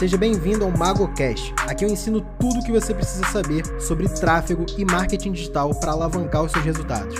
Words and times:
Seja 0.00 0.16
bem-vindo 0.16 0.64
ao 0.64 0.70
MagoCast. 0.70 1.52
Aqui 1.68 1.84
eu 1.84 1.90
ensino 1.90 2.26
tudo 2.38 2.60
o 2.60 2.64
que 2.64 2.72
você 2.72 2.94
precisa 2.94 3.22
saber 3.26 3.62
sobre 3.78 4.08
tráfego 4.08 4.64
e 4.78 4.82
marketing 4.82 5.32
digital 5.32 5.74
para 5.74 5.92
alavancar 5.92 6.42
os 6.42 6.52
seus 6.52 6.64
resultados. 6.64 7.16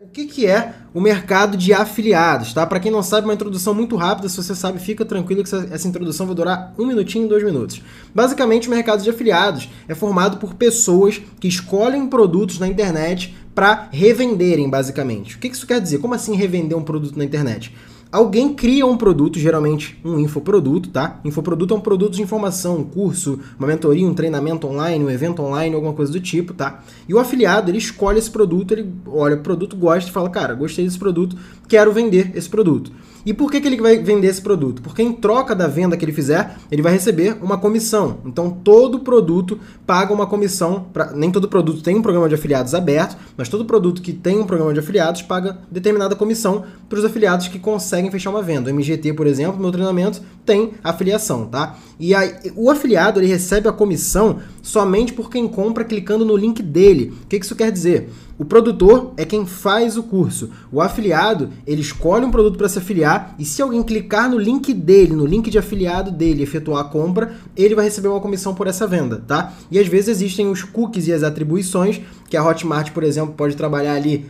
O 0.00 0.08
que, 0.08 0.26
que 0.26 0.46
é 0.48 0.74
o 0.92 1.00
mercado 1.00 1.56
de 1.56 1.72
afiliados, 1.72 2.52
tá? 2.52 2.66
Para 2.66 2.80
quem 2.80 2.90
não 2.90 3.04
sabe, 3.04 3.28
uma 3.28 3.34
introdução 3.34 3.72
muito 3.72 3.94
rápida. 3.94 4.28
Se 4.28 4.36
você 4.36 4.52
sabe, 4.52 4.80
fica 4.80 5.04
tranquilo 5.04 5.44
que 5.44 5.54
essa 5.54 5.86
introdução 5.86 6.26
vai 6.26 6.34
durar 6.34 6.74
um 6.76 6.86
minutinho, 6.86 7.28
dois 7.28 7.44
minutos. 7.44 7.80
Basicamente, 8.12 8.66
o 8.66 8.70
mercado 8.72 9.04
de 9.04 9.10
afiliados 9.10 9.68
é 9.86 9.94
formado 9.94 10.38
por 10.38 10.54
pessoas 10.54 11.22
que 11.38 11.46
escolhem 11.46 12.08
produtos 12.08 12.58
na 12.58 12.66
internet 12.66 13.32
para 13.54 13.88
revenderem, 13.92 14.68
basicamente. 14.68 15.36
O 15.36 15.38
que 15.38 15.46
isso 15.46 15.68
quer 15.68 15.80
dizer? 15.80 15.98
Como 15.98 16.14
assim 16.14 16.34
revender 16.34 16.76
um 16.76 16.82
produto 16.82 17.16
na 17.16 17.24
internet? 17.24 17.72
Alguém 18.12 18.52
cria 18.52 18.84
um 18.84 18.96
produto, 18.96 19.38
geralmente 19.38 19.96
um 20.04 20.18
infoproduto, 20.18 20.88
tá? 20.88 21.20
Infoproduto 21.24 21.74
é 21.74 21.76
um 21.76 21.80
produto 21.80 22.14
de 22.14 22.22
informação, 22.22 22.78
um 22.78 22.84
curso, 22.84 23.38
uma 23.56 23.68
mentoria, 23.68 24.04
um 24.04 24.14
treinamento 24.14 24.66
online, 24.66 25.04
um 25.04 25.10
evento 25.10 25.40
online, 25.40 25.76
alguma 25.76 25.92
coisa 25.92 26.10
do 26.10 26.18
tipo, 26.18 26.52
tá? 26.52 26.82
E 27.08 27.14
o 27.14 27.20
afiliado, 27.20 27.70
ele 27.70 27.78
escolhe 27.78 28.18
esse 28.18 28.30
produto, 28.30 28.72
ele 28.72 28.92
olha 29.06 29.36
o 29.36 29.40
produto, 29.40 29.76
gosta 29.76 30.10
e 30.10 30.12
fala, 30.12 30.28
cara, 30.28 30.54
gostei 30.54 30.84
desse 30.84 30.98
produto, 30.98 31.36
quero 31.68 31.92
vender 31.92 32.32
esse 32.34 32.48
produto. 32.48 32.90
E 33.24 33.34
por 33.34 33.50
que, 33.50 33.60
que 33.60 33.68
ele 33.68 33.80
vai 33.80 33.98
vender 33.98 34.28
esse 34.28 34.40
produto? 34.40 34.82
Porque 34.82 35.02
em 35.02 35.12
troca 35.12 35.54
da 35.54 35.66
venda 35.66 35.96
que 35.96 36.04
ele 36.04 36.12
fizer, 36.12 36.56
ele 36.70 36.82
vai 36.82 36.92
receber 36.92 37.36
uma 37.42 37.58
comissão. 37.58 38.18
Então 38.24 38.50
todo 38.50 39.00
produto 39.00 39.58
paga 39.86 40.12
uma 40.12 40.26
comissão. 40.26 40.86
Pra... 40.92 41.12
Nem 41.12 41.30
todo 41.30 41.48
produto 41.48 41.82
tem 41.82 41.96
um 41.96 42.02
programa 42.02 42.28
de 42.28 42.34
afiliados 42.34 42.74
aberto, 42.74 43.16
mas 43.36 43.48
todo 43.48 43.64
produto 43.64 44.02
que 44.02 44.12
tem 44.12 44.38
um 44.38 44.46
programa 44.46 44.72
de 44.72 44.80
afiliados 44.80 45.22
paga 45.22 45.58
determinada 45.70 46.16
comissão 46.16 46.64
para 46.88 46.98
os 46.98 47.04
afiliados 47.04 47.48
que 47.48 47.58
conseguem 47.58 48.10
fechar 48.10 48.30
uma 48.30 48.42
venda. 48.42 48.70
O 48.70 48.74
MGT, 48.74 49.12
por 49.12 49.26
exemplo, 49.26 49.60
meu 49.60 49.70
treinamento 49.70 50.20
tem 50.44 50.72
afiliação, 50.82 51.46
tá? 51.46 51.76
E 51.98 52.14
aí, 52.14 52.34
o 52.56 52.70
afiliado 52.70 53.20
ele 53.20 53.26
recebe 53.26 53.68
a 53.68 53.72
comissão 53.72 54.38
somente 54.62 55.12
por 55.12 55.30
quem 55.30 55.46
compra 55.46 55.84
clicando 55.84 56.24
no 56.24 56.36
link 56.36 56.62
dele. 56.62 57.12
O 57.24 57.26
que 57.26 57.36
isso 57.36 57.54
quer 57.54 57.70
dizer? 57.70 58.08
O 58.40 58.44
produtor 58.46 59.12
é 59.18 59.24
quem 59.26 59.44
faz 59.44 59.98
o 59.98 60.02
curso. 60.02 60.48
O 60.72 60.80
afiliado, 60.80 61.50
ele 61.66 61.82
escolhe 61.82 62.24
um 62.24 62.30
produto 62.30 62.56
para 62.56 62.70
se 62.70 62.78
afiliar 62.78 63.34
e 63.38 63.44
se 63.44 63.60
alguém 63.60 63.82
clicar 63.82 64.30
no 64.30 64.38
link 64.38 64.72
dele, 64.72 65.14
no 65.14 65.26
link 65.26 65.50
de 65.50 65.58
afiliado 65.58 66.10
dele, 66.10 66.42
efetuar 66.42 66.80
a 66.80 66.88
compra, 66.88 67.34
ele 67.54 67.74
vai 67.74 67.84
receber 67.84 68.08
uma 68.08 68.18
comissão 68.18 68.54
por 68.54 68.66
essa 68.66 68.86
venda, 68.86 69.22
tá? 69.26 69.52
E 69.70 69.78
às 69.78 69.86
vezes 69.86 70.08
existem 70.08 70.50
os 70.50 70.62
cookies 70.62 71.06
e 71.06 71.12
as 71.12 71.22
atribuições 71.22 72.00
que 72.30 72.36
a 72.36 72.42
Hotmart, 72.42 72.92
por 72.92 73.02
exemplo, 73.02 73.34
pode 73.34 73.54
trabalhar 73.54 73.92
ali, 73.92 74.24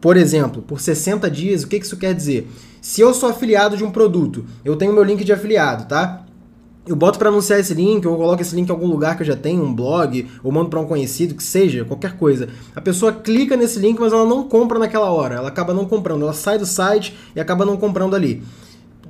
por 0.00 0.16
exemplo, 0.16 0.62
por 0.62 0.80
60 0.80 1.28
dias. 1.28 1.64
O 1.64 1.66
que 1.66 1.76
isso 1.76 1.96
quer 1.96 2.14
dizer? 2.14 2.48
Se 2.80 3.00
eu 3.00 3.12
sou 3.12 3.28
afiliado 3.28 3.76
de 3.76 3.82
um 3.82 3.90
produto, 3.90 4.44
eu 4.64 4.76
tenho 4.76 4.92
meu 4.92 5.02
link 5.02 5.24
de 5.24 5.32
afiliado, 5.32 5.86
tá? 5.86 6.24
Eu 6.86 6.94
boto 6.94 7.18
para 7.18 7.28
anunciar 7.28 7.58
esse 7.58 7.74
link, 7.74 8.06
ou 8.06 8.16
coloco 8.16 8.40
esse 8.40 8.54
link 8.54 8.68
em 8.68 8.72
algum 8.72 8.86
lugar 8.86 9.16
que 9.16 9.22
eu 9.22 9.26
já 9.26 9.36
tenho, 9.36 9.62
um 9.62 9.74
blog, 9.74 10.26
ou 10.42 10.52
mando 10.52 10.70
para 10.70 10.80
um 10.80 10.86
conhecido, 10.86 11.34
que 11.34 11.42
seja, 11.42 11.84
qualquer 11.84 12.16
coisa. 12.16 12.48
A 12.74 12.80
pessoa 12.80 13.12
clica 13.12 13.56
nesse 13.56 13.78
link, 13.78 13.98
mas 13.98 14.12
ela 14.12 14.24
não 14.24 14.44
compra 14.44 14.78
naquela 14.78 15.10
hora, 15.10 15.36
ela 15.36 15.48
acaba 15.48 15.74
não 15.74 15.84
comprando, 15.84 16.22
ela 16.22 16.32
sai 16.32 16.58
do 16.58 16.66
site 16.66 17.16
e 17.34 17.40
acaba 17.40 17.64
não 17.64 17.76
comprando 17.76 18.14
ali. 18.14 18.42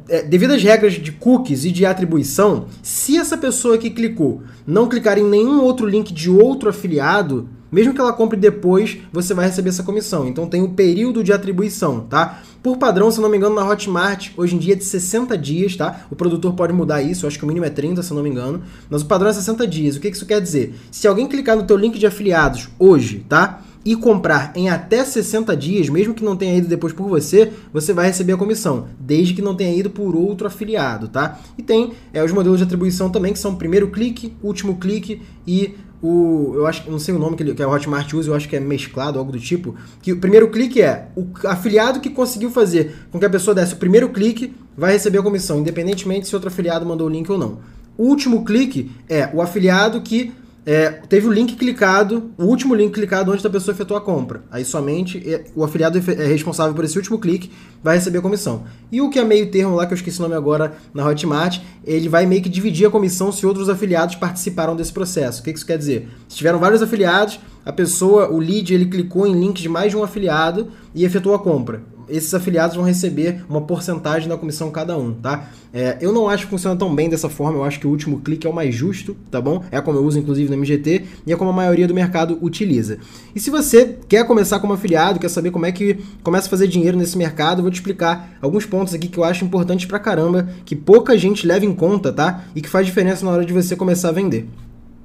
É, 0.09 0.23
devido 0.23 0.53
às 0.53 0.63
regras 0.63 0.95
de 0.95 1.13
cookies 1.13 1.65
e 1.65 1.73
de 1.73 1.85
atribuição, 1.85 2.67
se 2.83 3.19
essa 3.19 3.37
pessoa 3.37 3.77
que 3.77 3.91
clicou 3.91 4.43
não 4.67 4.89
clicar 4.89 5.19
em 5.19 5.25
nenhum 5.25 5.61
outro 5.63 5.87
link 5.87 6.13
de 6.13 6.31
outro 6.31 6.71
afiliado, 6.71 7.49
mesmo 7.71 7.93
que 7.93 8.01
ela 8.01 8.13
compre 8.13 8.39
depois, 8.39 8.99
você 9.13 9.35
vai 9.35 9.47
receber 9.47 9.71
essa 9.71 9.83
comissão. 9.83 10.29
Então 10.29 10.47
tem 10.47 10.63
o 10.63 10.71
período 10.71 11.25
de 11.25 11.33
atribuição, 11.33 12.01
tá? 12.01 12.41
Por 12.67 12.79
padrão, 12.79 13.13
se 13.13 13.21
não 13.21 13.29
me 13.29 13.37
engano, 13.37 13.55
na 13.55 13.65
Hotmart, 13.65 14.31
hoje 14.37 14.57
em 14.57 14.59
dia 14.59 14.73
é 14.73 14.77
de 14.77 14.85
60 14.85 15.39
dias, 15.39 15.77
tá? 15.77 16.05
O 16.11 16.17
produtor 16.17 16.53
pode 16.55 16.73
mudar 16.73 17.01
isso, 17.01 17.25
acho 17.25 17.39
que 17.39 17.45
o 17.45 17.47
mínimo 17.47 17.65
é 17.65 17.71
30, 17.71 18.03
se 18.03 18.13
não 18.13 18.25
me 18.25 18.29
engano. 18.29 18.61
Mas 18.91 19.03
o 19.03 19.07
padrão 19.07 19.31
é 19.31 19.33
60 19.33 19.65
dias. 19.69 19.95
O 19.95 20.01
que 20.01 20.09
isso 20.09 20.27
quer 20.27 20.41
dizer? 20.41 20.75
Se 20.91 21.07
alguém 21.07 21.29
clicar 21.29 21.57
no 21.57 21.63
teu 21.63 21.77
link 21.77 21.97
de 21.97 22.05
afiliados 22.09 22.69
hoje, 22.77 23.25
tá? 23.29 23.63
e 23.85 23.95
comprar 23.95 24.51
em 24.57 24.69
até 24.69 25.05
60 25.05 25.57
dias, 25.57 25.89
mesmo 25.89 26.13
que 26.13 26.25
não 26.25 26.37
tenha 26.37 26.57
ido 26.57 26.67
depois 26.67 26.93
por 26.93 27.09
você, 27.09 27.53
você 27.73 27.93
vai 27.93 28.07
receber 28.07 28.33
a 28.33 28.37
comissão, 28.37 28.89
desde 28.99 29.33
que 29.33 29.41
não 29.41 29.55
tenha 29.55 29.73
ido 29.73 29.89
por 29.89 30.17
outro 30.17 30.49
afiliado, 30.49 31.07
tá? 31.07 31.39
E 31.57 31.63
tem 31.63 31.93
é, 32.13 32.21
os 32.25 32.33
modelos 32.33 32.59
de 32.59 32.65
atribuição 32.65 33.11
também, 33.11 33.33
que 33.33 33.39
são 33.39 33.55
primeiro 33.55 33.89
clique, 33.93 34.35
último 34.43 34.79
clique 34.79 35.23
e 35.47 35.77
o. 36.03 36.53
Eu 36.55 36.67
acho 36.67 36.91
não 36.91 36.99
sei 36.99 37.15
o 37.15 37.19
nome 37.19 37.37
que, 37.37 37.43
ele, 37.43 37.55
que 37.55 37.63
a 37.63 37.69
Hotmart 37.69 38.13
usa, 38.13 38.31
eu 38.31 38.35
acho 38.35 38.49
que 38.49 38.57
é 38.57 38.61
mesclado, 38.61 39.19
algo 39.19 39.33
do 39.33 39.41
tipo. 39.41 39.75
Que 40.03 40.13
o 40.13 40.19
primeiro 40.19 40.49
clique 40.51 40.83
é 40.83 41.09
o 41.17 41.27
afiliado 41.45 42.01
que 42.01 42.11
conseguiu 42.11 42.51
fazer 42.51 42.95
com 43.11 43.19
que 43.19 43.25
a 43.25 43.31
pessoa 43.31 43.55
desse 43.55 43.75
o 43.75 43.77
primeiro 43.77 44.09
clique, 44.09 44.55
vai 44.77 44.93
receber 44.93 45.19
a 45.19 45.23
comissão, 45.23 45.61
independentemente 45.61 46.29
se 46.29 46.35
outro 46.35 46.49
afiliado 46.49 46.85
mandou 46.85 47.07
o 47.07 47.11
link 47.11 47.31
ou 47.31 47.39
não. 47.39 47.59
O 47.97 48.05
último 48.05 48.45
clique 48.45 48.91
é 49.09 49.31
o 49.33 49.41
afiliado 49.41 50.01
que 50.03 50.33
é, 50.67 50.91
teve 51.09 51.29
o 51.29 51.33
link 51.33 51.55
clicado, 51.55 52.33
o 52.37 52.45
último 52.45 52.75
link 52.75 52.93
clicado 52.93 53.31
antes 53.31 53.45
da 53.45 53.49
pessoa 53.49 53.73
efetuar 53.73 54.03
a 54.03 54.05
compra. 54.05 54.43
Aí 54.51 54.65
somente 54.65 55.23
é, 55.25 55.45
o 55.55 55.63
afiliado 55.63 55.97
é 55.97 56.27
responsável 56.27 56.75
por 56.75 56.85
esse 56.85 56.99
último 56.99 57.21
clique, 57.21 57.53
vai 57.85 57.95
receber 57.95 58.19
a 58.19 58.21
comissão. 58.21 58.65
E 58.91 59.01
o 59.01 59.09
que 59.09 59.21
é 59.21 59.25
meio 59.25 59.49
termo 59.49 59.77
lá, 59.77 59.87
que 59.87 59.93
eu 59.93 59.97
esqueci 59.97 60.19
o 60.19 60.23
nome 60.23 60.35
agora, 60.35 60.77
na 60.93 61.07
Hotmart, 61.07 61.61
ele 61.85 62.09
vai 62.09 62.27
meio 62.27 62.43
que 62.43 62.49
dividir 62.49 62.85
a 62.85 62.91
comissão 62.91 63.31
se 63.31 63.47
outros 63.47 63.69
afiliados 63.69 64.17
participaram 64.17 64.75
desse 64.75 64.93
processo. 64.93 65.41
O 65.41 65.45
que 65.45 65.53
isso 65.53 65.65
quer 65.65 65.79
dizer? 65.79 66.09
Se 66.29 66.37
tiveram 66.37 66.59
vários 66.59 66.83
afiliados, 66.83 67.39
a 67.65 67.73
pessoa, 67.73 68.29
o 68.29 68.41
lead, 68.41 68.75
ele 68.75 68.87
clicou 68.87 69.25
em 69.25 69.39
links 69.39 69.63
de 69.63 69.69
mais 69.69 69.93
de 69.93 69.97
um 69.97 70.03
afiliado 70.03 70.73
e 70.93 71.05
efetuou 71.05 71.37
a 71.37 71.39
compra 71.39 71.96
esses 72.09 72.33
afiliados 72.33 72.77
vão 72.77 72.85
receber 72.85 73.45
uma 73.49 73.61
porcentagem 73.61 74.29
da 74.29 74.37
comissão 74.37 74.71
cada 74.71 74.97
um, 74.97 75.13
tá? 75.13 75.49
É, 75.73 75.99
eu 76.01 76.13
não 76.13 76.29
acho 76.29 76.45
que 76.45 76.51
funciona 76.51 76.77
tão 76.77 76.95
bem 76.95 77.09
dessa 77.09 77.29
forma, 77.29 77.59
eu 77.59 77.65
acho 77.65 77.79
que 77.79 77.87
o 77.87 77.91
último 77.91 78.21
clique 78.21 78.47
é 78.47 78.51
o 78.51 78.53
mais 78.53 78.75
justo, 78.75 79.17
tá 79.31 79.41
bom? 79.41 79.63
É 79.71 79.81
como 79.81 79.99
eu 79.99 80.05
uso 80.05 80.19
inclusive 80.19 80.49
no 80.49 80.57
MGT 80.57 81.05
e 81.27 81.33
é 81.33 81.37
como 81.37 81.51
a 81.51 81.53
maioria 81.53 81.87
do 81.87 81.95
mercado 81.95 82.39
utiliza. 82.41 82.99
E 83.35 83.41
se 83.41 83.51
você 83.51 83.99
quer 84.09 84.27
começar 84.27 84.59
como 84.61 84.73
afiliado, 84.73 85.19
quer 85.19 85.29
saber 85.29 85.51
como 85.51 85.67
é 85.67 85.73
que 85.73 85.99
começa 86.23 86.47
a 86.47 86.51
fazer 86.51 86.69
dinheiro 86.69 86.97
nesse 86.97 87.19
mercado, 87.19 87.59
eu 87.59 87.63
vou 87.63 87.71
te 87.71 87.77
explicar 87.77 88.37
alguns 88.41 88.65
pontos 88.65 88.95
aqui 88.95 89.09
que 89.09 89.19
eu 89.19 89.25
acho 89.25 89.45
importantes 89.45 89.87
pra 89.87 89.99
caramba, 89.99 90.49
que 90.65 90.75
pouca 90.75 91.19
gente 91.19 91.47
leva 91.47 91.65
em 91.65 91.75
conta, 91.75 92.13
tá? 92.13 92.45
E 92.55 92.63
que 92.63 92.69
faz 92.69 92.87
diferença 92.87 93.25
na 93.25 93.31
hora 93.31 93.45
de 93.45 93.53
você 93.53 93.77
começar 93.77 94.09
a 94.09 94.13
vender. 94.13 94.49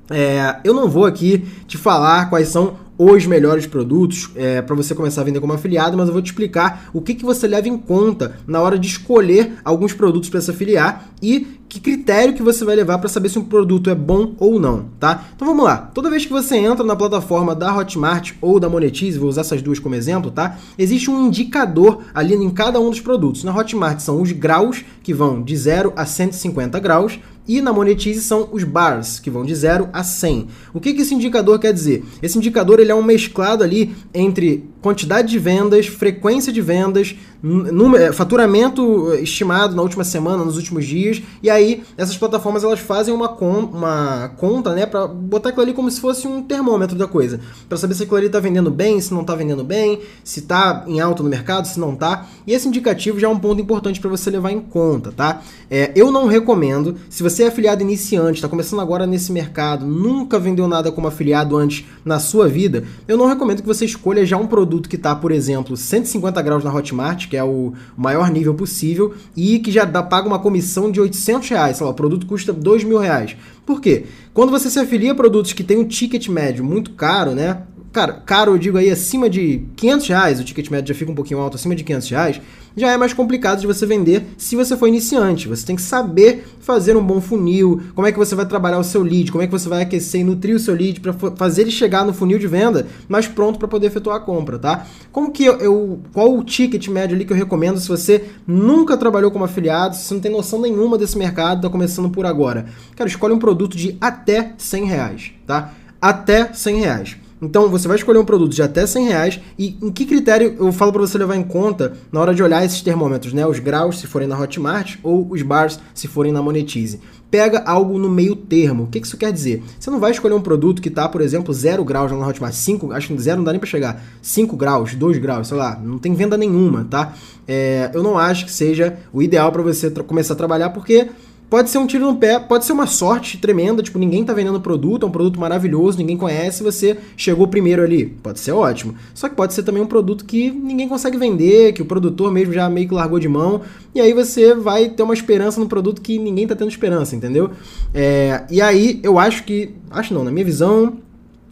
É, 0.09 0.57
eu 0.65 0.73
não 0.73 0.89
vou 0.89 1.05
aqui 1.05 1.45
te 1.65 1.77
falar 1.77 2.29
quais 2.29 2.49
são 2.49 2.75
os 3.03 3.25
melhores 3.25 3.65
produtos 3.65 4.29
é, 4.35 4.61
para 4.61 4.75
você 4.75 4.93
começar 4.93 5.21
a 5.21 5.23
vender 5.23 5.39
como 5.39 5.53
afiliado, 5.53 5.97
mas 5.97 6.05
eu 6.05 6.13
vou 6.13 6.21
te 6.21 6.27
explicar 6.27 6.87
o 6.93 7.01
que, 7.01 7.15
que 7.15 7.25
você 7.25 7.47
leva 7.47 7.67
em 7.67 7.75
conta 7.75 8.37
na 8.45 8.61
hora 8.61 8.77
de 8.77 8.87
escolher 8.87 9.53
alguns 9.65 9.91
produtos 9.91 10.29
para 10.29 10.39
se 10.39 10.51
afiliar 10.51 11.09
e 11.19 11.61
que 11.67 11.79
critério 11.79 12.33
que 12.33 12.43
você 12.43 12.63
vai 12.65 12.75
levar 12.75 12.97
para 12.97 13.07
saber 13.07 13.29
se 13.29 13.39
um 13.39 13.45
produto 13.45 13.89
é 13.89 13.95
bom 13.95 14.35
ou 14.37 14.59
não, 14.59 14.89
tá? 14.99 15.23
Então 15.33 15.47
vamos 15.47 15.63
lá. 15.63 15.77
Toda 15.77 16.09
vez 16.09 16.25
que 16.25 16.31
você 16.31 16.57
entra 16.57 16.83
na 16.83 16.97
plataforma 16.97 17.55
da 17.55 17.75
Hotmart 17.75 18.33
ou 18.41 18.59
da 18.59 18.69
Monetize, 18.69 19.17
vou 19.17 19.29
usar 19.29 19.41
essas 19.41 19.61
duas 19.61 19.79
como 19.79 19.95
exemplo, 19.95 20.29
tá? 20.29 20.57
Existe 20.77 21.09
um 21.09 21.27
indicador 21.27 22.01
ali 22.13 22.35
em 22.35 22.49
cada 22.49 22.77
um 22.79 22.89
dos 22.89 22.99
produtos. 22.99 23.45
Na 23.45 23.55
Hotmart 23.55 23.99
são 23.99 24.21
os 24.21 24.33
graus 24.33 24.83
que 25.01 25.13
vão 25.13 25.41
de 25.41 25.55
0 25.55 25.93
a 25.95 26.05
150 26.05 26.77
graus 26.79 27.17
e 27.47 27.61
na 27.61 27.73
Monetize 27.73 28.21
são 28.21 28.49
os 28.51 28.63
bars, 28.63 29.19
que 29.19 29.29
vão 29.29 29.45
de 29.45 29.53
0 29.55 29.89
a 29.91 30.03
100. 30.03 30.47
O 30.73 30.79
que, 30.79 30.93
que 30.93 31.01
esse 31.01 31.13
indicador 31.13 31.59
quer 31.59 31.73
dizer? 31.73 32.03
Esse 32.21 32.37
indicador 32.37 32.79
ele 32.79 32.91
é 32.91 32.95
um 32.95 33.03
mesclado 33.03 33.63
ali 33.63 33.95
entre 34.13 34.69
quantidade 34.81 35.29
de 35.29 35.37
vendas, 35.37 35.85
frequência 35.85 36.51
de 36.51 36.61
vendas, 36.61 37.15
número, 37.43 38.13
faturamento 38.13 39.13
estimado 39.15 39.75
na 39.75 39.81
última 39.81 40.03
semana, 40.03 40.45
nos 40.45 40.57
últimos 40.57 40.85
dias, 40.85 41.21
e 41.41 41.49
aí 41.49 41.83
essas 41.97 42.17
plataformas 42.17 42.63
elas 42.63 42.79
fazem 42.79 43.13
uma, 43.13 43.29
con 43.29 43.69
uma 43.73 44.29
conta, 44.37 44.73
né, 44.73 44.85
para 44.85 45.07
botar 45.07 45.49
aquilo 45.49 45.63
ali 45.63 45.73
como 45.73 45.89
se 45.89 45.99
fosse 45.99 46.27
um 46.27 46.41
termômetro 46.41 46.97
da 46.97 47.07
coisa, 47.07 47.39
para 47.67 47.77
saber 47.77 47.95
se 47.95 48.03
aquilo 48.03 48.17
ali 48.17 48.27
está 48.27 48.39
vendendo 48.39 48.69
bem, 48.69 48.99
se 49.01 49.13
não 49.13 49.21
está 49.21 49.35
vendendo 49.35 49.63
bem, 49.63 50.01
se 50.23 50.39
está 50.39 50.83
em 50.87 50.99
alta 50.99 51.23
no 51.23 51.29
mercado, 51.29 51.67
se 51.67 51.79
não 51.79 51.93
está. 51.93 52.27
E 52.45 52.53
esse 52.53 52.67
indicativo 52.67 53.19
já 53.19 53.27
é 53.27 53.29
um 53.29 53.39
ponto 53.39 53.61
importante 53.61 53.99
para 53.99 54.09
você 54.09 54.29
levar 54.29 54.51
em 54.51 54.59
conta, 54.59 55.11
tá? 55.11 55.41
É, 55.69 55.91
eu 55.95 56.11
não 56.11 56.27
recomendo, 56.27 56.95
se 57.09 57.23
você 57.23 57.43
é 57.43 57.47
afiliado 57.47 57.81
iniciante, 57.81 58.35
está 58.35 58.47
começando 58.47 58.81
agora 58.81 59.07
nesse 59.07 59.31
mercado, 59.31 59.85
nunca 59.85 60.37
vendeu 60.37 60.67
nada 60.67 60.91
como 60.91 61.07
afiliado 61.07 61.57
antes 61.57 61.85
na 62.05 62.19
sua 62.19 62.47
vida, 62.47 62.83
eu 63.07 63.17
não 63.17 63.25
recomendo 63.25 63.61
que 63.61 63.67
você 63.67 63.85
escolha 63.85 64.25
já 64.25 64.37
um 64.37 64.47
produto 64.47 64.70
que 64.79 64.95
está, 64.95 65.15
por 65.15 65.31
exemplo, 65.31 65.75
150 65.75 66.41
graus 66.41 66.63
na 66.63 66.73
Hotmart, 66.73 67.27
que 67.27 67.35
é 67.35 67.43
o 67.43 67.73
maior 67.97 68.29
nível 68.29 68.53
possível, 68.53 69.13
e 69.35 69.59
que 69.59 69.71
já 69.71 69.85
dá, 69.85 70.03
paga 70.03 70.27
uma 70.27 70.39
comissão 70.39 70.91
de 70.91 71.01
800 71.01 71.49
reais. 71.49 71.77
Sei 71.77 71.85
lá, 71.85 71.91
o 71.91 71.95
produto 71.95 72.25
custa 72.25 72.53
2 72.53 72.83
mil 72.83 72.97
reais. 72.97 73.35
Por 73.65 73.81
quê? 73.81 74.05
Quando 74.33 74.51
você 74.51 74.69
se 74.69 74.79
afilia 74.79 75.11
a 75.11 75.15
produtos 75.15 75.53
que 75.53 75.63
tem 75.63 75.77
um 75.77 75.85
ticket 75.85 76.27
médio 76.27 76.63
muito 76.63 76.91
caro, 76.91 77.31
né? 77.31 77.63
Cara, 77.91 78.13
caro 78.13 78.53
eu 78.53 78.57
digo 78.57 78.77
aí 78.77 78.89
acima 78.89 79.29
de 79.29 79.63
500 79.75 80.07
reais, 80.07 80.39
o 80.39 80.43
ticket 80.43 80.69
médio 80.69 80.93
já 80.93 80.97
fica 80.97 81.11
um 81.11 81.15
pouquinho 81.15 81.41
alto, 81.41 81.55
acima 81.55 81.75
de 81.75 81.83
500 81.83 82.09
reais. 82.09 82.41
Já 82.75 82.91
é 82.91 82.97
mais 82.97 83.13
complicado 83.13 83.59
de 83.59 83.67
você 83.67 83.85
vender 83.85 84.25
se 84.37 84.55
você 84.55 84.77
for 84.77 84.87
iniciante. 84.87 85.47
Você 85.47 85.65
tem 85.65 85.75
que 85.75 85.81
saber 85.81 86.45
fazer 86.59 86.95
um 86.95 87.03
bom 87.03 87.19
funil, 87.19 87.81
como 87.95 88.07
é 88.07 88.11
que 88.11 88.17
você 88.17 88.35
vai 88.35 88.45
trabalhar 88.45 88.79
o 88.79 88.83
seu 88.83 89.03
lead, 89.03 89.31
como 89.31 89.43
é 89.43 89.47
que 89.47 89.51
você 89.51 89.67
vai 89.67 89.81
aquecer 89.81 90.21
e 90.21 90.23
nutrir 90.23 90.55
o 90.55 90.59
seu 90.59 90.73
lead 90.73 90.99
para 90.99 91.13
fazer 91.35 91.63
ele 91.63 91.71
chegar 91.71 92.05
no 92.05 92.13
funil 92.13 92.39
de 92.39 92.47
venda 92.47 92.87
mais 93.07 93.27
pronto 93.27 93.59
para 93.59 93.67
poder 93.67 93.87
efetuar 93.87 94.17
a 94.17 94.19
compra, 94.19 94.57
tá? 94.57 94.85
Como 95.11 95.31
que 95.31 95.45
eu, 95.45 95.55
eu, 95.57 95.99
qual 96.13 96.35
o 96.35 96.43
ticket 96.43 96.87
médio 96.87 97.15
ali 97.15 97.25
que 97.25 97.33
eu 97.33 97.37
recomendo 97.37 97.79
se 97.79 97.87
você 97.87 98.25
nunca 98.45 98.95
trabalhou 98.97 99.31
como 99.31 99.43
afiliado, 99.43 99.95
se 99.95 100.03
você 100.03 100.13
não 100.13 100.21
tem 100.21 100.31
noção 100.31 100.61
nenhuma 100.61 100.97
desse 100.97 101.17
mercado, 101.17 101.57
está 101.57 101.69
começando 101.69 102.09
por 102.09 102.25
agora? 102.25 102.65
Cara, 102.95 103.09
escolhe 103.09 103.33
um 103.33 103.39
produto 103.39 103.75
de 103.75 103.97
até 103.99 104.53
100 104.57 104.85
reais, 104.85 105.31
tá? 105.45 105.73
Até 106.01 106.53
100 106.53 106.79
reais. 106.79 107.17
Então 107.41 107.69
você 107.69 107.87
vai 107.87 107.97
escolher 107.97 108.19
um 108.19 108.25
produto 108.25 108.53
de 108.53 108.61
até 108.61 108.85
100 108.85 109.07
reais 109.07 109.39
e 109.57 109.75
em 109.81 109.91
que 109.91 110.05
critério 110.05 110.55
eu 110.59 110.71
falo 110.71 110.91
para 110.91 111.01
você 111.01 111.17
levar 111.17 111.35
em 111.35 111.43
conta 111.43 111.93
na 112.11 112.19
hora 112.19 112.35
de 112.35 112.43
olhar 112.43 112.63
esses 112.63 112.81
termômetros, 112.81 113.33
né? 113.33 113.45
Os 113.47 113.57
graus 113.57 113.99
se 113.99 114.05
forem 114.05 114.27
na 114.27 114.39
Hotmart 114.39 114.97
ou 115.01 115.27
os 115.31 115.41
bars 115.41 115.79
se 115.93 116.07
forem 116.07 116.31
na 116.31 116.41
Monetize. 116.41 116.99
Pega 117.31 117.63
algo 117.65 117.97
no 117.97 118.09
meio 118.09 118.35
termo. 118.35 118.83
O 118.83 118.87
que 118.87 118.99
isso 118.99 119.17
quer 119.17 119.31
dizer? 119.33 119.63
Você 119.79 119.89
não 119.89 119.99
vai 119.99 120.11
escolher 120.11 120.35
um 120.35 120.41
produto 120.41 120.81
que 120.81 120.89
está, 120.89 121.09
por 121.09 121.21
exemplo, 121.21 121.51
0 121.51 121.83
graus 121.83 122.11
na 122.11 122.27
Hotmart, 122.27 122.53
5, 122.53 122.91
acho 122.91 123.07
que 123.07 123.17
0 123.17 123.37
não 123.37 123.43
dá 123.45 123.51
nem 123.51 123.59
para 123.59 123.69
chegar, 123.69 124.03
5 124.21 124.55
graus, 124.55 124.93
2 124.93 125.17
graus, 125.17 125.47
sei 125.47 125.57
lá, 125.57 125.79
não 125.81 125.97
tem 125.97 126.13
venda 126.13 126.37
nenhuma, 126.37 126.85
tá? 126.89 127.13
É, 127.47 127.89
eu 127.93 128.03
não 128.03 128.17
acho 128.17 128.45
que 128.45 128.51
seja 128.51 128.97
o 129.11 129.21
ideal 129.21 129.51
para 129.51 129.61
você 129.61 129.89
começar 129.89 130.33
a 130.33 130.37
trabalhar 130.37 130.69
porque 130.71 131.07
Pode 131.51 131.69
ser 131.69 131.79
um 131.79 131.85
tiro 131.85 132.05
no 132.05 132.15
pé, 132.15 132.39
pode 132.39 132.63
ser 132.63 132.71
uma 132.71 132.87
sorte 132.87 133.37
tremenda, 133.37 133.83
tipo, 133.83 133.99
ninguém 133.99 134.23
tá 134.23 134.33
vendendo 134.33 134.61
produto, 134.61 135.05
é 135.05 135.09
um 135.09 135.11
produto 135.11 135.37
maravilhoso, 135.37 135.97
ninguém 135.97 136.15
conhece, 136.15 136.63
você 136.63 136.97
chegou 137.17 137.45
primeiro 137.45 137.83
ali. 137.83 138.05
Pode 138.05 138.39
ser 138.39 138.53
ótimo. 138.53 138.95
Só 139.13 139.27
que 139.27 139.35
pode 139.35 139.53
ser 139.53 139.63
também 139.63 139.83
um 139.83 139.85
produto 139.85 140.23
que 140.23 140.49
ninguém 140.49 140.87
consegue 140.87 141.17
vender, 141.17 141.73
que 141.73 141.81
o 141.81 141.85
produtor 141.85 142.31
mesmo 142.31 142.53
já 142.53 142.69
meio 142.69 142.87
que 142.87 142.93
largou 142.93 143.19
de 143.19 143.27
mão, 143.27 143.63
e 143.93 143.99
aí 143.99 144.13
você 144.13 144.55
vai 144.55 144.87
ter 144.87 145.03
uma 145.03 145.13
esperança 145.13 145.59
no 145.59 145.67
produto 145.67 146.01
que 146.01 146.17
ninguém 146.17 146.47
tá 146.47 146.55
tendo 146.55 146.69
esperança, 146.69 147.17
entendeu? 147.17 147.51
É, 147.93 148.45
e 148.49 148.61
aí 148.61 149.01
eu 149.03 149.19
acho 149.19 149.43
que, 149.43 149.71
acho 149.89 150.13
não, 150.13 150.23
na 150.23 150.31
minha 150.31 150.45
visão, 150.45 150.99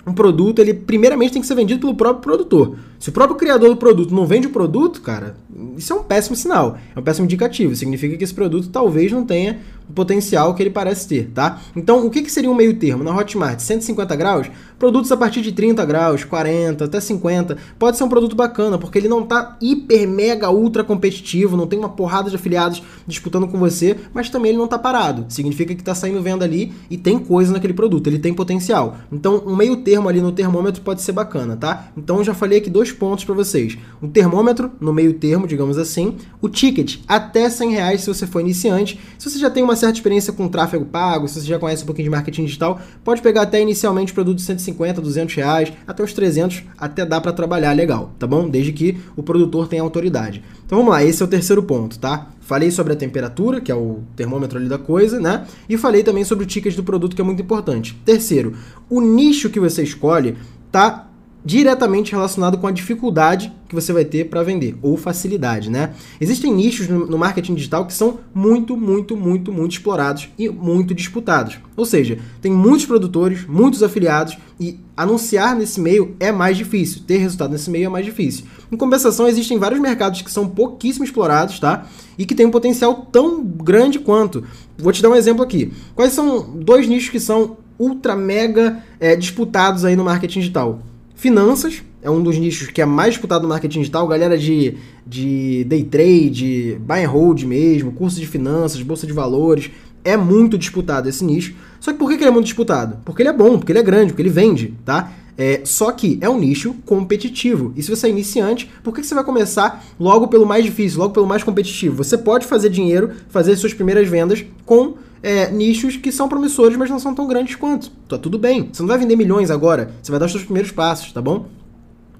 um 0.07 0.13
produto, 0.13 0.60
ele 0.60 0.74
primeiramente 0.74 1.34
tem 1.34 1.42
que 1.42 1.48
ser 1.48 1.56
vendido 1.56 1.81
pelo 1.81 1.95
próprio 1.95 2.22
produtor. 2.24 2.78
Se 3.00 3.07
o 3.07 3.13
próprio 3.13 3.38
criador 3.38 3.69
do 3.69 3.78
produto 3.78 4.13
não 4.13 4.28
vende 4.28 4.48
o 4.48 4.50
produto, 4.50 5.01
cara, 5.01 5.38
isso 5.78 5.94
é 5.94 5.96
um 5.96 6.04
péssimo 6.04 6.36
sinal, 6.36 6.78
é 6.94 7.00
um 7.00 7.01
péssimo 7.01 7.24
indicativo. 7.24 7.74
Significa 7.74 8.18
que 8.18 8.24
esse 8.25 8.34
produto 8.34 8.68
talvez 8.68 9.10
não 9.10 9.24
tenha 9.24 9.60
o 9.90 9.94
potencial 9.94 10.54
que 10.54 10.62
ele 10.62 10.69
parece 10.69 11.07
ter, 11.07 11.31
tá? 11.34 11.62
Então, 11.75 12.06
o 12.06 12.10
que, 12.10 12.22
que 12.22 12.31
seria 12.31 12.51
um 12.51 12.54
meio 12.54 12.75
termo? 12.75 13.04
Na 13.04 13.16
Hotmart, 13.16 13.60
150 13.60 14.16
graus, 14.16 14.51
produtos 14.78 15.12
a 15.12 15.18
partir 15.18 15.42
de 15.42 15.51
30 15.51 15.84
graus, 15.86 16.24
40, 16.24 16.86
até 16.86 17.00
50, 17.00 17.57
pode 17.80 17.98
ser 17.98 18.04
um 18.04 18.10
produto 18.10 18.36
bacana, 18.36 18.78
porque 18.78 19.00
ele 19.00 19.07
não 19.07 19.24
tá 19.24 19.57
hiper, 19.60 20.07
mega, 20.07 20.52
ultra 20.52 20.84
competitivo, 20.84 21.57
não 21.57 21.66
tem 21.66 21.80
uma 21.80 21.90
porrada 21.90 22.30
de 22.30 22.36
afiliados 22.36 22.84
disputando 23.07 23.48
com 23.48 23.57
você, 23.57 23.95
mas 24.13 24.30
também 24.30 24.50
ele 24.50 24.60
não 24.60 24.68
tá 24.68 24.78
parado. 24.78 25.25
Significa 25.30 25.74
que 25.74 25.84
tá 25.84 25.95
saindo 25.95 26.22
venda 26.22 26.45
ali 26.45 26.72
e 26.90 26.98
tem 26.98 27.18
coisa 27.18 27.52
naquele 27.52 27.74
produto, 27.74 28.06
ele 28.07 28.19
tem 28.19 28.34
potencial. 28.34 28.98
Então, 29.12 29.42
um 29.45 29.56
meio 29.56 29.78
termo 29.78 30.07
ali 30.07 30.22
no 30.22 30.31
termômetro 30.31 30.81
pode 30.81 31.02
ser 31.02 31.13
bacana, 31.13 31.57
tá? 31.57 31.88
Então, 31.98 32.24
já 32.24 32.36
falei 32.36 32.60
aqui 32.60 32.69
dois 32.69 32.88
pontos 32.91 33.24
para 33.24 33.36
vocês. 33.36 33.77
Um 34.01 34.07
termômetro 34.07 34.71
no 34.80 34.94
meio 34.94 35.13
termo, 35.13 35.47
digamos 35.47 35.77
assim, 35.77 36.15
o 36.41 36.50
ticket 36.50 36.97
até 37.07 37.50
100 37.50 37.71
reais 37.71 38.01
se 38.01 38.07
você 38.07 38.27
for 38.27 38.39
iniciante. 38.39 39.00
Se 39.18 39.30
você 39.30 39.39
já 39.39 39.50
tem 39.50 39.63
uma 39.63 39.75
certa 39.75 39.97
experiência 39.97 40.33
com 40.33 40.47
tráfego 40.47 40.86
pago, 40.86 41.27
se 41.27 41.41
você 41.41 41.47
já 41.47 41.59
conhece 41.59 41.83
um 41.83 41.86
pouquinho 41.86 42.06
de 42.06 42.09
marketing 42.09 42.45
digital, 42.45 42.80
pode 43.03 43.21
pegar 43.21 43.44
até 43.44 43.62
inicialmente 43.62 44.13
produtos 44.13 44.44
de 44.44 44.47
150, 44.47 45.01
200 45.01 45.36
reais, 45.36 45.74
até 45.88 46.03
os 46.03 46.13
300, 46.13 46.63
até 46.77 47.06
dá 47.06 47.19
para 47.19 47.33
trabalhar 47.33 47.74
legal, 47.74 48.12
tá 48.18 48.27
bom? 48.27 48.50
Desde 48.50 48.71
que 48.71 48.97
o 49.15 49.24
produtor 49.24 49.68
tenha 49.68 49.81
autoridade. 49.81 50.44
Então 50.65 50.77
vamos 50.77 50.94
lá, 50.94 51.03
esse 51.03 51.21
é 51.21 51.25
o 51.25 51.30
terceiro 51.30 51.63
ponto, 51.63 51.97
tá? 51.97 52.30
Falei 52.42 52.71
sobre 52.71 52.94
a 52.94 52.95
temperatura, 52.95 53.62
que 53.62 53.71
é 53.71 53.75
o 53.75 54.00
termômetro 54.15 54.57
ali 54.57 54.68
da 54.68 54.77
coisa, 54.77 55.19
né? 55.19 55.45
E 55.68 55.77
falei 55.77 56.03
também 56.03 56.24
sobre 56.24 56.45
o 56.45 56.47
ticket 56.47 56.75
do 56.75 56.83
produto, 56.83 57.15
que 57.15 57.21
é 57.21 57.25
muito 57.25 57.42
importante. 57.42 58.00
Terceiro, 58.03 58.53
o 58.89 59.01
nicho 59.01 59.50
que 59.50 59.59
você 59.59 59.83
escolhe 59.83 60.35
tá 60.71 61.08
diretamente 61.44 62.12
relacionado 62.12 62.57
com 62.57 62.68
a 62.68 62.71
dificuldade 62.71 63.53
que 63.68 63.75
você 63.75 63.94
vai 63.94 64.03
ter 64.03 64.25
para 64.25 64.44
vender, 64.44 64.75
ou 64.81 64.97
facilidade, 64.97 65.69
né? 65.69 65.94
Existem 66.19 66.53
nichos 66.53 66.88
no, 66.88 67.18
marketing 67.18 67.53
digital 67.53 67.86
que 67.86 67.94
são 67.94 68.19
muito, 68.33 68.75
muito, 68.75 69.15
muito, 69.15 69.51
muito 69.51 69.71
explorados 69.74 70.27
e 70.38 70.50
muito 70.50 70.94
disputados. 70.94 71.59
Ou 71.77 71.86
seja, 71.86 72.18
tem 72.41 72.51
muitos 72.51 72.86
produtores, 72.86 73.45
muitos 73.47 73.83
afiliados 73.83 74.38
e 74.59 74.80
anunciar 74.97 75.56
nesse 75.56 75.80
meio 75.80 76.15
é 76.19 76.31
mais 76.31 76.57
difícil, 76.57 77.03
ter 77.06 77.18
resultado 77.18 77.51
nesse 77.51 77.69
meio 77.69 77.85
é 77.85 77.89
mais 77.89 78.06
difícil. 78.06 78.45
Em 78.71 78.75
compensação, 78.75 79.27
existem 79.27 79.57
vários 79.57 79.80
mercados 79.80 80.21
que 80.21 80.31
são 80.31 80.50
pouquíssimo 80.50 81.06
explorados, 81.06 81.59
tá? 81.59 81.85
E 82.18 82.25
que 82.25 82.35
têm 82.35 82.47
um 82.47 82.51
potencial 82.51 83.07
tão 83.12 83.44
grande 83.44 84.00
quanto. 84.00 84.44
Vou 84.77 84.92
te 84.92 85.01
dar 85.01 85.09
um 85.09 85.15
exemplo 85.15 85.44
aqui. 85.44 85.71
Quais 85.95 86.12
são 86.12 86.42
dois 86.42 86.88
nichos 86.88 87.09
que 87.09 87.19
são 87.19 87.57
ultra 87.77 88.15
mega 88.15 88.83
é, 89.00 89.15
disputados 89.15 89.85
aí 89.85 89.95
no 89.95 90.03
marketing 90.03 90.39
digital? 90.39 90.81
Finanças 91.19 91.83
é 92.01 92.10
um 92.10 92.24
dos 92.24 92.38
nichos 92.38 92.69
que 92.69 92.81
é 92.81 92.86
mais 92.86 93.16
disputado 93.16 93.44
no 93.44 93.50
marketing 93.50 93.80
digital, 93.80 94.07
galera 94.07 94.38
de, 94.38 94.77
de 95.06 95.66
day 95.66 95.83
trade, 95.83 96.80
buy 96.80 97.04
and 97.04 97.10
hold 97.10 97.44
mesmo, 97.44 97.92
curso 97.92 98.21
de 98.21 98.25
finanças, 98.25 98.81
bolsa 98.81 99.06
de 99.06 99.12
valores. 99.12 99.69
É 100.01 100.16
muito 100.16 100.57
disputado 100.57 101.10
esse 101.10 101.25
nicho. 101.25 101.56
Só 101.81 101.92
que 101.92 102.00
por 102.00 102.07
que 102.07 102.16
ele 102.16 102.24
é 102.24 102.31
muito 102.31 102.45
disputado? 102.45 103.00
Porque 103.04 103.21
ele 103.21 103.27
é 103.27 103.33
bom, 103.33 103.57
porque 103.57 103.74
ele 103.74 103.80
é 103.80 103.83
grande, 103.83 104.13
porque 104.13 104.21
ele 104.21 104.30
vende, 104.30 104.74
tá? 104.86 105.12
É, 105.38 105.60
só 105.66 105.92
que 105.92 106.18
é 106.21 106.30
um 106.30 106.39
nicho 106.39 106.74
competitivo. 106.86 107.74
E 107.75 107.83
se 107.83 107.89
você 107.89 108.07
é 108.07 108.10
iniciante, 108.10 108.71
por 108.81 108.95
que 108.95 109.04
você 109.04 109.13
vai 109.13 109.25
começar 109.25 109.83
logo 110.00 110.30
pelo 110.30 110.45
mais 110.45 110.63
difícil, 110.63 111.00
logo 111.00 111.13
pelo 111.13 111.27
mais 111.27 111.44
competitivo? 111.44 112.01
Você 112.01 112.18
pode 112.18 112.48
fazer 112.48 112.69
dinheiro, 112.69 113.12
fazer 113.27 113.57
suas 113.57 113.74
primeiras 113.74 114.07
vendas 114.07 114.45
com 114.66 114.95
é, 115.21 115.51
nichos 115.51 115.98
que 115.98 116.12
são 116.12 116.27
promissores, 116.27 116.77
mas 116.77 116.89
não 116.89 117.00
são 117.00 117.13
tão 117.13 117.27
grandes 117.27 117.56
quanto. 117.56 117.92
Tá 118.07 118.18
tudo 118.18 118.38
bem. 118.38 118.69
Você 118.71 118.81
não 118.81 118.88
vai 118.88 118.98
vender 118.98 119.16
milhões 119.16 119.51
agora. 119.51 119.92
Você 120.01 120.12
vai 120.12 120.19
dar 120.19 120.25
os 120.25 120.31
seus 120.31 120.44
primeiros 120.44 120.71
passos, 120.71 121.12
tá 121.12 121.21
bom? 121.21 121.45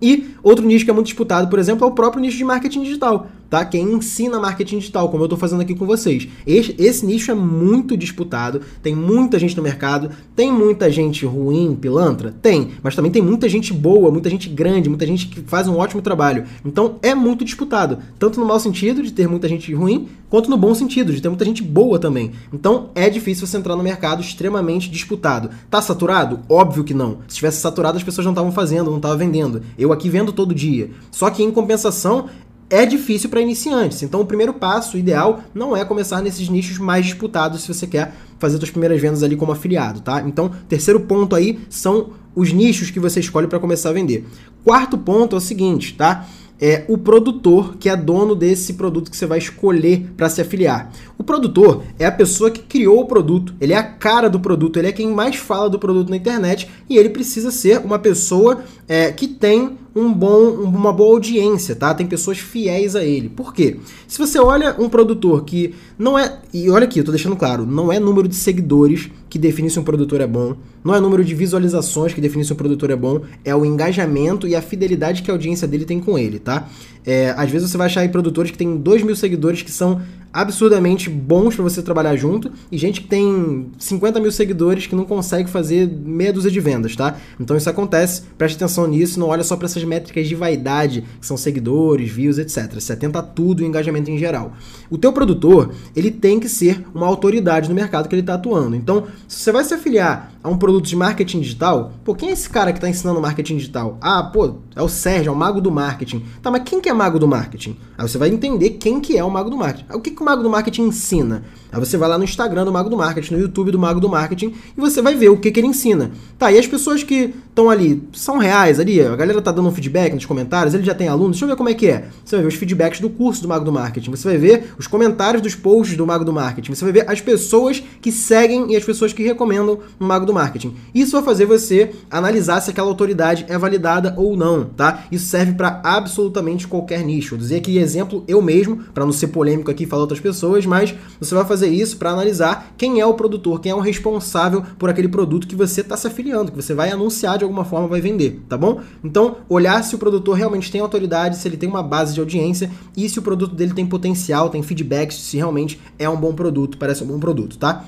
E 0.02 0.36
outro 0.42 0.66
nicho 0.66 0.86
que 0.86 0.92
é 0.92 0.94
muito 0.94 1.08
disputado, 1.08 1.50
por 1.50 1.60
exemplo, 1.60 1.86
é 1.86 1.88
o 1.88 1.92
próprio 1.92 2.22
nicho 2.22 2.38
de 2.38 2.44
marketing 2.44 2.84
digital 2.84 3.28
tá? 3.50 3.66
Quem 3.66 3.94
ensina 3.94 4.40
marketing 4.40 4.80
digital, 4.80 5.10
como 5.10 5.24
eu 5.24 5.26
estou 5.26 5.40
fazendo 5.40 5.62
aqui 5.62 5.76
com 5.76 5.86
vocês. 5.86 6.28
Esse, 6.46 6.76
esse, 6.78 7.06
nicho 7.06 7.32
é 7.32 7.36
muito 7.36 7.98
disputado, 7.98 8.62
tem 8.82 8.96
muita 8.96 9.40
gente 9.40 9.58
no 9.58 9.64
mercado, 9.64 10.12
tem 10.36 10.52
muita 10.52 10.90
gente 10.92 11.26
ruim, 11.26 11.76
pilantra? 11.76 12.34
Tem, 12.42 12.72
mas 12.84 12.96
também 12.96 13.12
tem 13.12 13.22
muita 13.22 13.50
gente 13.50 13.74
boa, 13.74 14.12
muita 14.12 14.30
gente 14.30 14.50
grande, 14.50 14.90
muita 14.90 15.06
gente 15.06 15.28
que 15.28 15.42
faz 15.42 15.68
um 15.68 15.78
ótimo 15.78 16.02
trabalho. 16.02 16.46
Então 16.64 16.96
é 17.02 17.16
muito 17.16 17.44
disputado, 17.44 17.98
tanto 18.18 18.40
no 18.40 18.46
mau 18.46 18.60
sentido 18.60 19.02
de 19.02 19.12
ter 19.12 19.28
muita 19.28 19.48
gente 19.48 19.74
ruim, 19.74 20.08
quanto 20.30 20.50
no 20.50 20.58
bom 20.58 20.74
sentido 20.76 21.12
de 21.12 21.22
ter 21.22 21.30
muita 21.30 21.46
gente 21.46 21.64
boa 21.64 21.98
também. 21.98 22.32
Então 22.54 22.90
é 22.94 23.10
difícil 23.10 23.48
você 23.48 23.58
entrar 23.58 23.76
no 23.76 23.84
mercado 23.84 24.22
extremamente 24.22 24.90
disputado. 24.90 25.50
Tá 25.70 25.82
saturado? 25.82 26.42
Óbvio 26.48 26.84
que 26.84 26.94
não. 26.94 27.20
Se 27.28 27.36
tivesse 27.36 27.62
saturado, 27.62 27.98
as 27.98 28.04
pessoas 28.04 28.26
não 28.26 28.34
estavam 28.34 28.52
fazendo, 28.52 28.90
não 28.90 28.98
estavam 28.98 29.18
vendendo. 29.18 29.62
Eu 29.78 29.92
aqui 29.92 30.10
vendo 30.10 30.32
todo 30.32 30.54
dia. 30.54 30.92
Só 31.12 31.30
que 31.30 31.44
em 31.44 31.52
compensação, 31.52 32.30
é 32.70 32.86
difícil 32.86 33.30
para 33.30 33.42
iniciantes. 33.42 34.04
Então, 34.04 34.22
o 34.22 34.26
primeiro 34.26 34.54
passo 34.54 34.98
ideal 34.98 35.42
não 35.54 35.76
é 35.76 35.84
começar 35.84 36.22
nesses 36.22 36.50
nichos 36.50 36.78
mais 36.78 37.06
disputados 37.06 37.62
se 37.62 37.68
você 37.68 37.88
quer 37.88 38.14
fazer 38.38 38.58
suas 38.58 38.70
primeiras 38.70 39.02
vendas 39.02 39.24
ali 39.24 39.36
como 39.36 39.52
afiliado, 39.52 40.02
tá? 40.02 40.22
Então, 40.22 40.52
terceiro 40.68 41.00
ponto 41.02 41.36
aí 41.36 41.60
são 41.70 42.12
os 42.36 42.54
nichos 42.54 42.92
que 42.92 43.00
você 43.00 43.20
escolhe 43.20 43.48
para 43.48 43.60
começar 43.60 43.90
a 43.90 43.94
vender. 43.94 44.26
Quarto 44.64 44.98
ponto 44.98 45.36
é 45.36 45.40
o 45.40 45.42
seguinte, 45.42 45.96
tá? 45.96 46.28
é 46.62 46.84
o 46.88 46.98
produtor 46.98 47.78
que 47.78 47.88
é 47.88 47.96
dono 47.96 48.36
desse 48.36 48.74
produto 48.74 49.10
que 49.10 49.16
você 49.16 49.26
vai 49.26 49.38
escolher 49.38 50.12
para 50.18 50.30
se 50.30 50.42
afiliar. 50.42 50.92
O 51.18 51.24
produtor 51.24 51.84
é 51.98 52.06
a 52.06 52.12
pessoa 52.12 52.52
que 52.52 52.62
criou 52.62 53.00
o 53.02 53.06
produto, 53.06 53.56
ele 53.62 53.74
é 53.74 53.78
a 53.78 53.84
cara 53.84 54.30
do 54.30 54.40
produto, 54.40 54.78
ele 54.78 54.90
é 54.90 54.92
quem 54.92 55.08
mais 55.08 55.38
fala 55.38 55.70
do 55.70 55.80
produto 55.80 56.10
na 56.10 56.18
internet 56.18 56.70
e 56.90 56.98
ele 56.98 57.10
precisa 57.10 57.50
ser 57.50 57.80
uma 57.80 57.98
pessoa 57.98 58.64
é, 58.90 59.12
que 59.12 59.28
tem 59.28 59.78
um 59.96 60.12
bom, 60.12 60.50
uma 60.50 60.92
boa 60.92 61.14
audiência, 61.14 61.76
tá? 61.76 61.94
Tem 61.94 62.08
pessoas 62.08 62.40
fiéis 62.40 62.96
a 62.96 63.04
ele. 63.04 63.30
Por 63.30 63.54
quê? 63.54 63.78
Se 64.08 64.18
você 64.18 64.40
olha 64.40 64.76
um 64.80 64.90
produtor 64.90 65.44
que 65.46 65.76
não 65.98 66.18
é. 66.18 66.40
E 66.52 66.70
olha 66.72 66.86
aqui, 66.86 67.00
eu 67.00 67.04
tô 67.04 67.12
deixando 67.12 67.36
claro, 67.36 67.68
não 67.68 67.94
é 67.94 68.00
número 68.00 68.28
de 68.28 68.36
seguidores 68.36 69.12
que 69.30 69.38
define 69.38 69.70
se 69.70 69.80
um 69.80 69.84
produtor 69.84 70.22
é 70.22 70.28
bom, 70.28 70.56
não 70.84 70.96
é 70.96 71.00
número 71.00 71.24
de 71.24 71.36
visualizações 71.36 72.14
que 72.14 72.22
define 72.22 72.44
se 72.44 72.52
um 72.52 72.56
produtor 72.56 72.90
é 72.90 72.96
bom, 72.96 73.22
é 73.46 73.56
o 73.56 73.64
engajamento 73.64 74.48
e 74.48 74.56
a 74.56 74.62
fidelidade 74.62 75.22
que 75.22 75.30
a 75.30 75.34
audiência 75.36 75.68
dele 75.68 75.86
tem 75.86 76.00
com 76.00 76.18
ele, 76.18 76.40
tá? 76.40 76.68
É, 77.06 77.30
às 77.38 77.50
vezes 77.52 77.70
você 77.70 77.78
vai 77.78 77.86
achar 77.86 78.02
aí 78.02 78.10
produtores 78.10 78.50
que 78.50 78.58
têm 78.58 78.76
2 78.76 79.04
mil 79.04 79.16
seguidores 79.16 79.62
que 79.62 79.72
são 79.72 80.02
absurdamente 80.32 81.10
bons 81.10 81.56
para 81.56 81.64
você 81.64 81.82
trabalhar 81.82 82.16
junto 82.16 82.52
e 82.72 82.78
gente 82.78 83.02
que 83.02 83.08
tem 83.08 83.72
50 83.78 84.20
mil 84.20 84.32
seguidores 84.32 84.88
que 84.88 84.96
não 84.96 85.06
consegue 85.06 85.50
fazer 85.50 85.88
meia 85.88 86.32
dúzia 86.32 86.52
de 86.52 86.60
vendas, 86.60 86.96
tá? 86.96 87.18
Então 87.40 87.58
isso 87.58 87.70
acontece, 87.70 88.24
preste 88.38 88.56
atenção 88.56 88.88
nisso, 88.88 89.20
não 89.20 89.28
olha 89.28 89.44
só 89.44 89.56
para 89.56 89.66
essas 89.66 89.84
métricas 89.84 90.28
de 90.28 90.36
vaidade, 90.36 91.04
que 91.20 91.26
são 91.26 91.38
seguidores, 91.38 92.12
views, 92.12 92.38
etc. 92.38 92.74
Você 92.80 92.94
atenta 92.94 93.20
a 93.20 93.24
tudo, 93.24 93.62
o 93.62 93.66
engajamento 93.66 94.12
em 94.12 94.18
geral. 94.18 94.54
O 94.90 94.98
teu 94.98 95.12
produtor, 95.12 95.72
ele 95.96 96.12
tem 96.12 96.40
que 96.40 96.50
ser 96.50 96.86
uma 96.94 97.08
autoridade 97.08 97.70
no 97.70 97.76
mercado 97.76 98.08
que 98.08 98.16
ele 98.16 98.22
está 98.22 98.36
atuando. 98.36 98.76
Então, 98.76 99.08
se 99.28 99.40
você 99.40 99.52
vai 99.52 99.64
se 99.64 99.74
afiliar 99.74 100.34
a 100.44 100.50
um 100.50 100.58
produto 100.58 100.86
de 100.86 100.96
marketing 100.96 101.42
digital, 101.42 101.94
pô, 102.04 102.16
quem 102.16 102.30
é 102.30 102.34
esse 102.34 102.50
cara 102.50 102.72
que 102.72 102.78
está 102.78 102.90
ensinando 102.90 103.20
marketing 103.22 103.58
digital? 103.58 103.98
Ah, 104.02 104.24
pô, 104.24 104.56
é 104.76 104.82
o 104.82 104.88
Sérgio, 104.88 105.30
é 105.30 105.34
o 105.34 105.36
mago 105.36 105.60
do 105.60 105.72
marketing. 105.72 106.24
Tá, 106.42 106.50
mas 106.50 106.64
quem 106.64 106.80
que 106.80 106.90
é 106.90 106.94
mago 106.94 107.20
do 107.20 107.28
marketing? 107.28 107.78
Aí 107.98 108.08
você 108.08 108.18
vai 108.18 108.30
entender 108.30 108.72
quem 108.72 109.00
que 109.00 109.18
é 109.18 109.24
o 109.24 109.30
mago 109.30 109.50
do 109.50 109.58
marketing. 109.58 109.86
O 109.94 110.00
que, 110.00 110.12
que 110.20 110.24
o 110.24 110.26
mago 110.26 110.44
do 110.44 110.50
marketing 110.50 110.84
ensina? 110.84 111.44
Aí 111.72 111.80
você 111.80 111.98
vai 111.98 112.10
lá 112.10 112.18
no 112.18 112.24
Instagram 112.24 112.66
do 112.66 112.72
Mago 112.72 112.90
do 112.90 112.98
Marketing, 112.98 113.36
no 113.36 113.40
YouTube 113.40 113.72
do 113.72 113.78
Mago 113.78 114.00
do 114.00 114.10
Marketing, 114.10 114.54
e 114.76 114.82
você 114.82 115.02
vai 115.02 115.16
ver 115.16 115.30
o 115.30 115.38
que, 115.38 115.52
que 115.52 115.60
ele 115.60 115.68
ensina. 115.68 116.12
Tá, 116.38 116.52
e 116.52 116.58
as 116.58 116.66
pessoas 116.66 117.04
que 117.04 117.34
estão 117.48 117.70
ali, 117.70 118.02
são 118.14 118.38
reais 118.38 118.80
ali, 118.80 119.00
a 119.02 119.16
galera 119.16 119.42
tá 119.42 119.52
dando 119.52 119.70
um 119.70 119.72
feedback 119.72 120.14
nos 120.14 120.26
comentários, 120.26 120.74
ele 120.74 120.84
já 120.84 120.96
tem 120.96 121.08
alunos, 121.08 121.32
deixa 121.32 121.46
eu 121.46 121.50
ver 121.50 121.56
como 121.56 121.70
é 121.70 121.74
que 121.74 121.88
é. 121.88 122.06
Você 122.26 122.38
vai 122.38 122.44
ver 122.44 122.48
os 122.48 122.56
feedbacks 122.56 123.00
do 123.00 123.10
curso 123.10 123.44
do 123.44 123.48
Mago 123.48 123.64
do 123.64 123.72
Marketing, 123.72 124.10
você 124.10 124.28
vai 124.28 124.38
ver 124.38 124.74
os 124.80 124.88
comentários 124.88 125.44
dos 125.44 125.54
posts 125.54 125.96
do 125.96 126.08
Mago 126.08 126.26
do 126.26 126.34
Marketing, 126.34 126.74
você 126.74 126.84
vai 126.84 126.92
ver 126.92 127.10
as 127.10 127.22
pessoas 127.22 127.84
que 128.02 128.12
seguem 128.12 128.72
e 128.72 128.76
as 128.76 128.84
pessoas 128.84 129.14
que 129.14 129.22
recomendam 129.22 129.80
o 130.00 130.04
Mago 130.04 130.26
do 130.26 130.34
Marketing. 130.34 130.76
Isso 130.94 131.12
vai 131.12 131.22
fazer 131.22 131.46
você 131.46 131.92
analisar 132.10 132.62
se 132.62 132.72
aquela 132.72 132.88
autoridade 132.88 133.46
é 133.48 133.58
validada 133.58 134.16
ou 134.18 134.36
não, 134.36 134.66
tá? 134.66 135.04
Isso 135.12 135.28
serve 135.28 135.54
para 135.54 135.82
absolutamente 135.84 136.68
qualquer 136.68 137.04
nicho. 137.04 137.32
Vou 137.32 137.38
dizer 137.38 137.58
aqui 137.58 137.78
exemplo 137.78 138.24
eu 138.28 138.42
mesmo, 138.42 138.78
para 138.94 139.06
não 139.06 139.12
ser 139.12 139.28
polêmico 139.28 139.70
aqui 139.70 139.84
e 139.84 139.88
falar 139.88 140.04
outras 140.10 140.20
pessoas, 140.20 140.66
mas 140.66 140.94
você 141.20 141.36
vai 141.36 141.46
fazer 141.46 141.68
isso 141.68 141.98
para 141.98 142.12
analisar 142.12 142.74
quem 142.78 143.00
é 143.00 143.06
o 143.06 143.14
produtor, 143.14 143.62
quem 143.62 143.72
é 143.72 143.76
o 143.76 143.80
responsável 143.80 144.64
por 144.78 144.90
aquele 144.90 145.08
produto 145.08 145.48
que 145.48 145.56
você 145.56 145.82
está 145.82 145.96
se 145.96 146.08
afiliando, 146.08 146.52
que 146.52 146.62
você 146.62 146.74
vai 146.74 146.92
anunciar 146.92 147.38
de 147.38 147.44
alguma 147.44 147.64
forma, 147.64 147.88
vai 147.88 148.02
vender, 148.02 148.42
tá 148.50 148.58
bom? 148.58 148.82
Então, 149.04 149.38
olhar 149.48 149.84
se 149.84 149.96
o 149.96 150.00
produtor 150.00 150.36
realmente 150.36 150.72
tem 150.72 150.82
autoridade, 150.82 151.38
se 151.38 151.48
ele 151.48 151.58
tem 151.58 151.70
uma 151.70 151.84
base 151.84 152.14
de 152.14 152.20
audiência 152.20 152.72
e 152.98 153.08
se 153.08 153.20
o 153.20 153.22
produto 153.22 153.56
dele 153.56 153.74
tem 153.74 153.86
potencial, 153.86 154.50
tem 154.50 154.64
feedbacks, 154.64 155.18
se 155.18 155.38
realmente 155.38 155.80
é 155.98 156.10
um 156.10 156.18
bom 156.18 156.34
produto, 156.34 156.78
parece 156.78 157.04
um 157.04 157.08
bom 157.08 157.20
produto, 157.20 157.58
tá? 157.58 157.86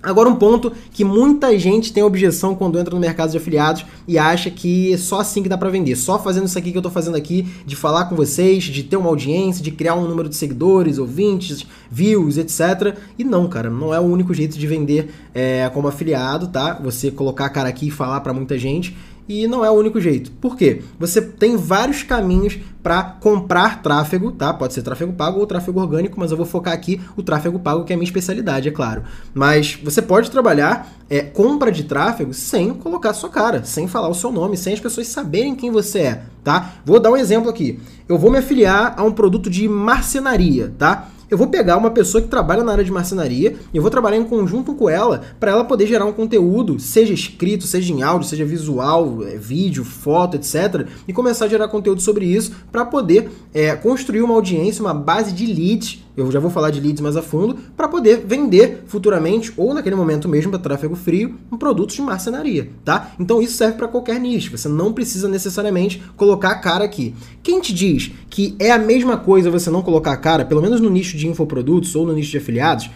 Agora 0.00 0.28
um 0.28 0.36
ponto 0.36 0.72
que 0.92 1.04
muita 1.04 1.58
gente 1.58 1.92
tem 1.92 2.04
objeção 2.04 2.54
quando 2.54 2.78
entra 2.78 2.94
no 2.94 3.00
mercado 3.00 3.32
de 3.32 3.36
afiliados 3.36 3.84
e 4.06 4.16
acha 4.16 4.48
que 4.48 4.92
é 4.92 4.96
só 4.96 5.18
assim 5.18 5.42
que 5.42 5.48
dá 5.48 5.58
para 5.58 5.70
vender, 5.70 5.96
só 5.96 6.20
fazendo 6.20 6.46
isso 6.46 6.56
aqui 6.56 6.70
que 6.70 6.78
eu 6.78 6.82
tô 6.82 6.90
fazendo 6.90 7.16
aqui, 7.16 7.44
de 7.66 7.74
falar 7.74 8.04
com 8.04 8.14
vocês, 8.14 8.62
de 8.62 8.84
ter 8.84 8.96
uma 8.96 9.08
audiência, 9.08 9.62
de 9.62 9.72
criar 9.72 9.96
um 9.96 10.06
número 10.06 10.28
de 10.28 10.36
seguidores, 10.36 10.98
ouvintes, 10.98 11.66
views, 11.90 12.38
etc. 12.38 12.96
E 13.18 13.24
não, 13.24 13.48
cara, 13.48 13.68
não 13.68 13.92
é 13.92 13.98
o 13.98 14.04
único 14.04 14.32
jeito 14.32 14.56
de 14.56 14.66
vender 14.68 15.10
é, 15.34 15.68
como 15.74 15.88
afiliado, 15.88 16.46
tá? 16.46 16.74
Você 16.80 17.10
colocar 17.10 17.46
a 17.46 17.50
cara 17.50 17.68
aqui 17.68 17.88
e 17.88 17.90
falar 17.90 18.20
para 18.20 18.32
muita 18.32 18.56
gente 18.56 18.96
e 19.28 19.46
não 19.46 19.64
é 19.64 19.70
o 19.70 19.74
único 19.74 20.00
jeito. 20.00 20.30
Por 20.32 20.56
quê? 20.56 20.82
Você 20.98 21.20
tem 21.20 21.56
vários 21.56 22.02
caminhos 22.02 22.58
para 22.82 23.02
comprar 23.02 23.82
tráfego, 23.82 24.32
tá? 24.32 24.54
Pode 24.54 24.72
ser 24.72 24.82
tráfego 24.82 25.12
pago 25.12 25.38
ou 25.38 25.46
tráfego 25.46 25.80
orgânico, 25.80 26.18
mas 26.18 26.30
eu 26.30 26.36
vou 26.36 26.46
focar 26.46 26.72
aqui 26.72 27.00
o 27.16 27.22
tráfego 27.22 27.58
pago, 27.58 27.84
que 27.84 27.92
é 27.92 27.94
a 27.94 27.98
minha 27.98 28.06
especialidade, 28.06 28.68
é 28.68 28.72
claro. 28.72 29.02
Mas 29.34 29.78
você 29.84 30.00
pode 30.00 30.30
trabalhar 30.30 30.90
é, 31.10 31.20
compra 31.20 31.70
de 31.70 31.84
tráfego 31.84 32.32
sem 32.32 32.72
colocar 32.72 33.12
sua 33.12 33.28
cara, 33.28 33.64
sem 33.64 33.86
falar 33.86 34.08
o 34.08 34.14
seu 34.14 34.32
nome, 34.32 34.56
sem 34.56 34.72
as 34.72 34.80
pessoas 34.80 35.08
saberem 35.08 35.54
quem 35.54 35.70
você 35.70 35.98
é, 36.00 36.22
tá? 36.42 36.74
Vou 36.84 36.98
dar 36.98 37.10
um 37.10 37.16
exemplo 37.16 37.50
aqui. 37.50 37.78
Eu 38.08 38.16
vou 38.16 38.30
me 38.30 38.38
afiliar 38.38 38.94
a 38.96 39.02
um 39.02 39.12
produto 39.12 39.50
de 39.50 39.68
marcenaria, 39.68 40.72
tá? 40.78 41.10
Eu 41.30 41.36
vou 41.36 41.46
pegar 41.48 41.76
uma 41.76 41.90
pessoa 41.90 42.22
que 42.22 42.28
trabalha 42.28 42.64
na 42.64 42.72
área 42.72 42.84
de 42.84 42.90
marcenaria 42.90 43.56
e 43.72 43.76
eu 43.76 43.82
vou 43.82 43.90
trabalhar 43.90 44.16
em 44.16 44.24
conjunto 44.24 44.74
com 44.74 44.88
ela 44.88 45.22
para 45.38 45.50
ela 45.50 45.64
poder 45.64 45.86
gerar 45.86 46.04
um 46.04 46.12
conteúdo, 46.12 46.78
seja 46.78 47.12
escrito, 47.12 47.64
seja 47.64 47.92
em 47.92 48.02
áudio, 48.02 48.28
seja 48.28 48.44
visual, 48.44 49.24
é, 49.24 49.36
vídeo, 49.36 49.84
foto, 49.84 50.36
etc. 50.36 50.86
E 51.06 51.12
começar 51.12 51.44
a 51.44 51.48
gerar 51.48 51.68
conteúdo 51.68 52.00
sobre 52.00 52.24
isso 52.24 52.52
para 52.72 52.84
poder 52.84 53.30
é, 53.52 53.74
construir 53.76 54.22
uma 54.22 54.34
audiência, 54.34 54.82
uma 54.82 54.94
base 54.94 55.32
de 55.32 55.46
leads 55.46 56.07
eu 56.20 56.30
já 56.30 56.40
vou 56.40 56.50
falar 56.50 56.70
de 56.70 56.80
leads 56.80 57.00
mais 57.00 57.16
a 57.16 57.22
fundo, 57.22 57.56
para 57.76 57.88
poder 57.88 58.24
vender 58.26 58.84
futuramente 58.86 59.52
ou 59.56 59.74
naquele 59.74 59.94
momento 59.94 60.28
mesmo 60.28 60.50
para 60.50 60.60
tráfego 60.60 60.96
frio 60.96 61.36
um 61.50 61.56
produto 61.56 61.94
de 61.94 62.02
marcenaria, 62.02 62.70
tá? 62.84 63.12
Então 63.18 63.40
isso 63.40 63.54
serve 63.54 63.76
para 63.76 63.88
qualquer 63.88 64.20
nicho, 64.20 64.56
você 64.56 64.68
não 64.68 64.92
precisa 64.92 65.28
necessariamente 65.28 66.02
colocar 66.16 66.50
a 66.50 66.58
cara 66.58 66.84
aqui. 66.84 67.14
Quem 67.42 67.60
te 67.60 67.72
diz 67.72 68.12
que 68.28 68.54
é 68.58 68.70
a 68.70 68.78
mesma 68.78 69.16
coisa 69.16 69.50
você 69.50 69.70
não 69.70 69.82
colocar 69.82 70.12
a 70.12 70.16
cara, 70.16 70.44
pelo 70.44 70.62
menos 70.62 70.80
no 70.80 70.90
nicho 70.90 71.16
de 71.16 71.28
infoprodutos 71.28 71.94
ou 71.94 72.06
no 72.06 72.12
nicho 72.12 72.30
de 72.30 72.38
afiliados, 72.38 72.90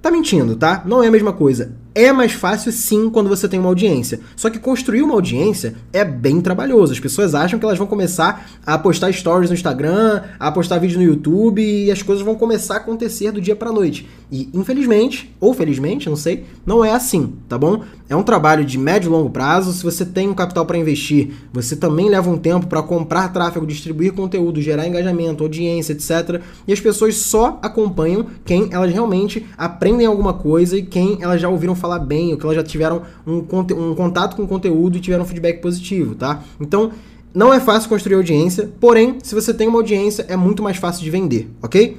tá 0.00 0.10
mentindo, 0.10 0.56
tá? 0.56 0.82
Não 0.86 1.02
é 1.02 1.08
a 1.08 1.10
mesma 1.10 1.32
coisa. 1.32 1.72
É 2.00 2.12
mais 2.12 2.30
fácil 2.30 2.70
sim 2.70 3.10
quando 3.10 3.28
você 3.28 3.48
tem 3.48 3.58
uma 3.58 3.70
audiência. 3.70 4.20
Só 4.36 4.48
que 4.48 4.60
construir 4.60 5.02
uma 5.02 5.14
audiência 5.14 5.74
é 5.92 6.04
bem 6.04 6.40
trabalhoso. 6.40 6.92
As 6.92 7.00
pessoas 7.00 7.34
acham 7.34 7.58
que 7.58 7.64
elas 7.64 7.76
vão 7.76 7.88
começar 7.88 8.48
a 8.64 8.78
postar 8.78 9.12
stories 9.12 9.50
no 9.50 9.56
Instagram, 9.56 10.22
a 10.38 10.52
postar 10.52 10.78
vídeo 10.78 10.96
no 10.96 11.04
YouTube 11.04 11.60
e 11.60 11.90
as 11.90 12.00
coisas 12.00 12.24
vão 12.24 12.36
começar 12.36 12.74
a 12.74 12.76
acontecer 12.76 13.32
do 13.32 13.40
dia 13.40 13.56
para 13.56 13.72
noite. 13.72 14.08
E 14.30 14.50
infelizmente, 14.52 15.34
ou 15.40 15.54
felizmente, 15.54 16.08
não 16.08 16.16
sei, 16.16 16.44
não 16.66 16.84
é 16.84 16.92
assim, 16.92 17.32
tá 17.48 17.56
bom? 17.56 17.82
É 18.08 18.14
um 18.14 18.22
trabalho 18.22 18.64
de 18.64 18.76
médio 18.76 19.08
e 19.08 19.10
longo 19.10 19.30
prazo. 19.30 19.72
Se 19.72 19.82
você 19.82 20.04
tem 20.04 20.28
um 20.28 20.34
capital 20.34 20.66
para 20.66 20.76
investir, 20.76 21.30
você 21.52 21.74
também 21.74 22.10
leva 22.10 22.28
um 22.30 22.36
tempo 22.36 22.66
para 22.66 22.82
comprar 22.82 23.32
tráfego, 23.32 23.66
distribuir 23.66 24.12
conteúdo, 24.12 24.60
gerar 24.60 24.86
engajamento, 24.86 25.42
audiência, 25.42 25.92
etc. 25.92 26.42
E 26.66 26.72
as 26.72 26.80
pessoas 26.80 27.16
só 27.16 27.58
acompanham 27.62 28.26
quem 28.44 28.68
elas 28.70 28.92
realmente 28.92 29.46
aprendem 29.56 30.06
alguma 30.06 30.34
coisa 30.34 30.76
e 30.76 30.82
quem 30.82 31.18
elas 31.20 31.40
já 31.40 31.48
ouviram 31.48 31.74
falar 31.74 31.98
bem, 31.98 32.32
ou 32.32 32.38
que 32.38 32.44
elas 32.44 32.56
já 32.56 32.62
tiveram 32.62 33.02
um, 33.26 33.38
um 33.38 33.94
contato 33.94 34.36
com 34.36 34.42
o 34.42 34.48
conteúdo 34.48 34.98
e 34.98 35.00
tiveram 35.00 35.24
um 35.24 35.26
feedback 35.26 35.60
positivo, 35.60 36.14
tá? 36.14 36.42
Então, 36.60 36.92
não 37.34 37.52
é 37.52 37.60
fácil 37.60 37.88
construir 37.88 38.16
audiência, 38.16 38.70
porém, 38.80 39.18
se 39.22 39.34
você 39.34 39.52
tem 39.52 39.68
uma 39.68 39.78
audiência, 39.78 40.24
é 40.28 40.36
muito 40.36 40.62
mais 40.62 40.76
fácil 40.76 41.04
de 41.04 41.10
vender, 41.10 41.48
ok? 41.62 41.98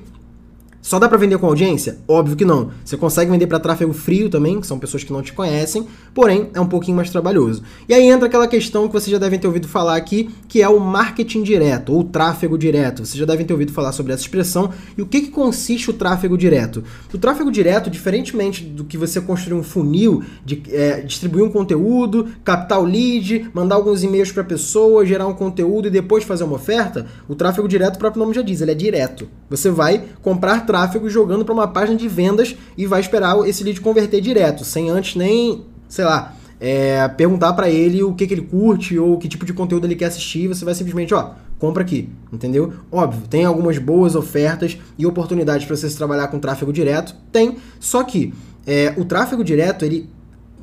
Só 0.89 0.98
dá 0.98 1.08
para 1.08 1.19
vender 1.19 1.38
com 1.38 1.46
audiência? 1.46 2.00
Óbvio 2.08 2.36
que 2.36 2.43
não. 2.43 2.72
Você 2.84 2.98
consegue 2.98 3.29
vender 3.29 3.46
para 3.46 3.60
tráfego 3.60 3.93
frio 3.93 4.27
também, 4.27 4.60
que 4.60 4.65
são 4.65 4.79
pessoas 4.79 5.03
que 5.03 5.13
não 5.13 5.22
te 5.22 5.31
conhecem, 5.34 5.86
porém 6.15 6.50
é 6.51 6.60
um 6.60 6.65
pouquinho 6.65 6.98
mais 6.98 7.12
trabalhoso. 7.12 7.62
E 7.88 7.93
aí 7.93 8.08
entra 8.08 8.25
aquela 8.25 8.48
questão 8.48 8.88
que 8.88 8.93
vocês 8.93 9.12
já 9.12 9.19
devem 9.19 9.38
ter 9.38 9.46
ouvido 9.46 9.67
falar 9.67 9.96
aqui, 9.96 10.31
que 10.48 10.63
é 10.63 10.67
o 10.67 10.79
marketing 10.79 11.43
direto 11.43 11.93
ou 11.93 12.03
tráfego 12.03 12.58
direto. 12.58 13.05
Vocês 13.05 13.19
já 13.19 13.25
devem 13.25 13.46
ter 13.46 13.53
ouvido 13.53 13.72
falar 13.72 13.91
sobre 13.91 14.13
essa 14.13 14.24
expressão. 14.24 14.72
E 14.98 15.01
o 15.03 15.05
que, 15.05 15.22
que 15.22 15.27
consiste 15.27 15.91
o 15.91 15.93
tráfego 15.93 16.36
direto? 16.36 16.84
O 17.13 17.19
tráfego 17.19 17.51
direto, 17.51 17.88
diferentemente 17.88 18.63
do 18.63 18.84
que 18.84 18.98
você 18.98 19.22
construir 19.22 19.60
um 19.60 19.63
funil, 19.63 20.24
de 20.43 20.63
é, 20.72 21.01
distribuir 21.01 21.46
um 21.46 21.51
conteúdo, 21.51 22.29
captar 22.43 22.79
o 22.79 22.84
lead, 22.84 23.48
mandar 23.53 23.75
alguns 23.75 24.01
e-mails 24.01 24.31
para 24.31 24.41
a 24.41 24.46
pessoa, 24.46 25.05
gerar 25.05 25.27
um 25.27 25.36
conteúdo 25.36 25.88
e 25.88 25.91
depois 25.91 26.24
fazer 26.24 26.46
uma 26.46 26.55
oferta, 26.55 27.05
o 27.27 27.36
tráfego 27.36 27.67
direto, 27.67 27.98
o 27.98 28.00
próprio 28.00 28.24
nome 28.24 28.34
já 28.34 28.41
diz, 28.41 28.60
ele 28.60 28.72
é 28.72 28.74
direto. 28.74 29.29
Você 29.51 29.69
vai 29.69 30.03
comprar 30.24 30.65
tráfego 30.65 30.79
jogando 31.08 31.44
para 31.44 31.54
uma 31.54 31.68
página 31.68 31.98
de 31.98 32.08
vendas 32.08 32.56
e 32.78 32.86
vai 32.86 33.02
esperar 33.02 33.38
esse 33.48 33.64
lead 33.64 33.82
converter 33.82 34.22
direto, 34.22 34.64
sem 34.64 34.90
antes 34.90 35.16
nem, 35.16 35.64
sei 35.88 36.06
lá, 36.06 36.36
é, 36.60 37.08
perguntar 37.08 37.54
para 37.54 37.70
ele 37.70 38.04
o 38.04 38.14
que, 38.14 38.28
que 38.28 38.34
ele 38.34 38.42
curte 38.42 38.98
ou 38.98 39.18
que 39.18 39.28
tipo 39.28 39.46
de 39.46 39.54
conteúdo 39.54 39.88
ele 39.88 39.96
quer 39.96 40.06
assistir. 40.06 40.48
Você 40.48 40.66
vai 40.66 40.74
simplesmente, 40.74 41.14
ó, 41.14 41.32
compra 41.58 41.84
aqui, 41.84 42.10
entendeu? 42.32 42.74
Óbvio, 42.92 43.22
tem 43.30 43.46
algumas 43.46 43.78
boas 43.78 44.16
ofertas 44.16 44.78
e 44.98 45.06
oportunidades 45.06 45.66
para 45.66 45.76
você 45.76 45.90
trabalhar 45.90 46.28
com 46.28 46.40
tráfego 46.40 46.74
direto, 46.74 47.16
tem. 47.32 47.58
Só 47.80 48.04
que 48.04 48.34
é, 48.68 48.94
o 48.98 49.06
tráfego 49.06 49.44
direto, 49.44 49.86
ele, 49.86 50.10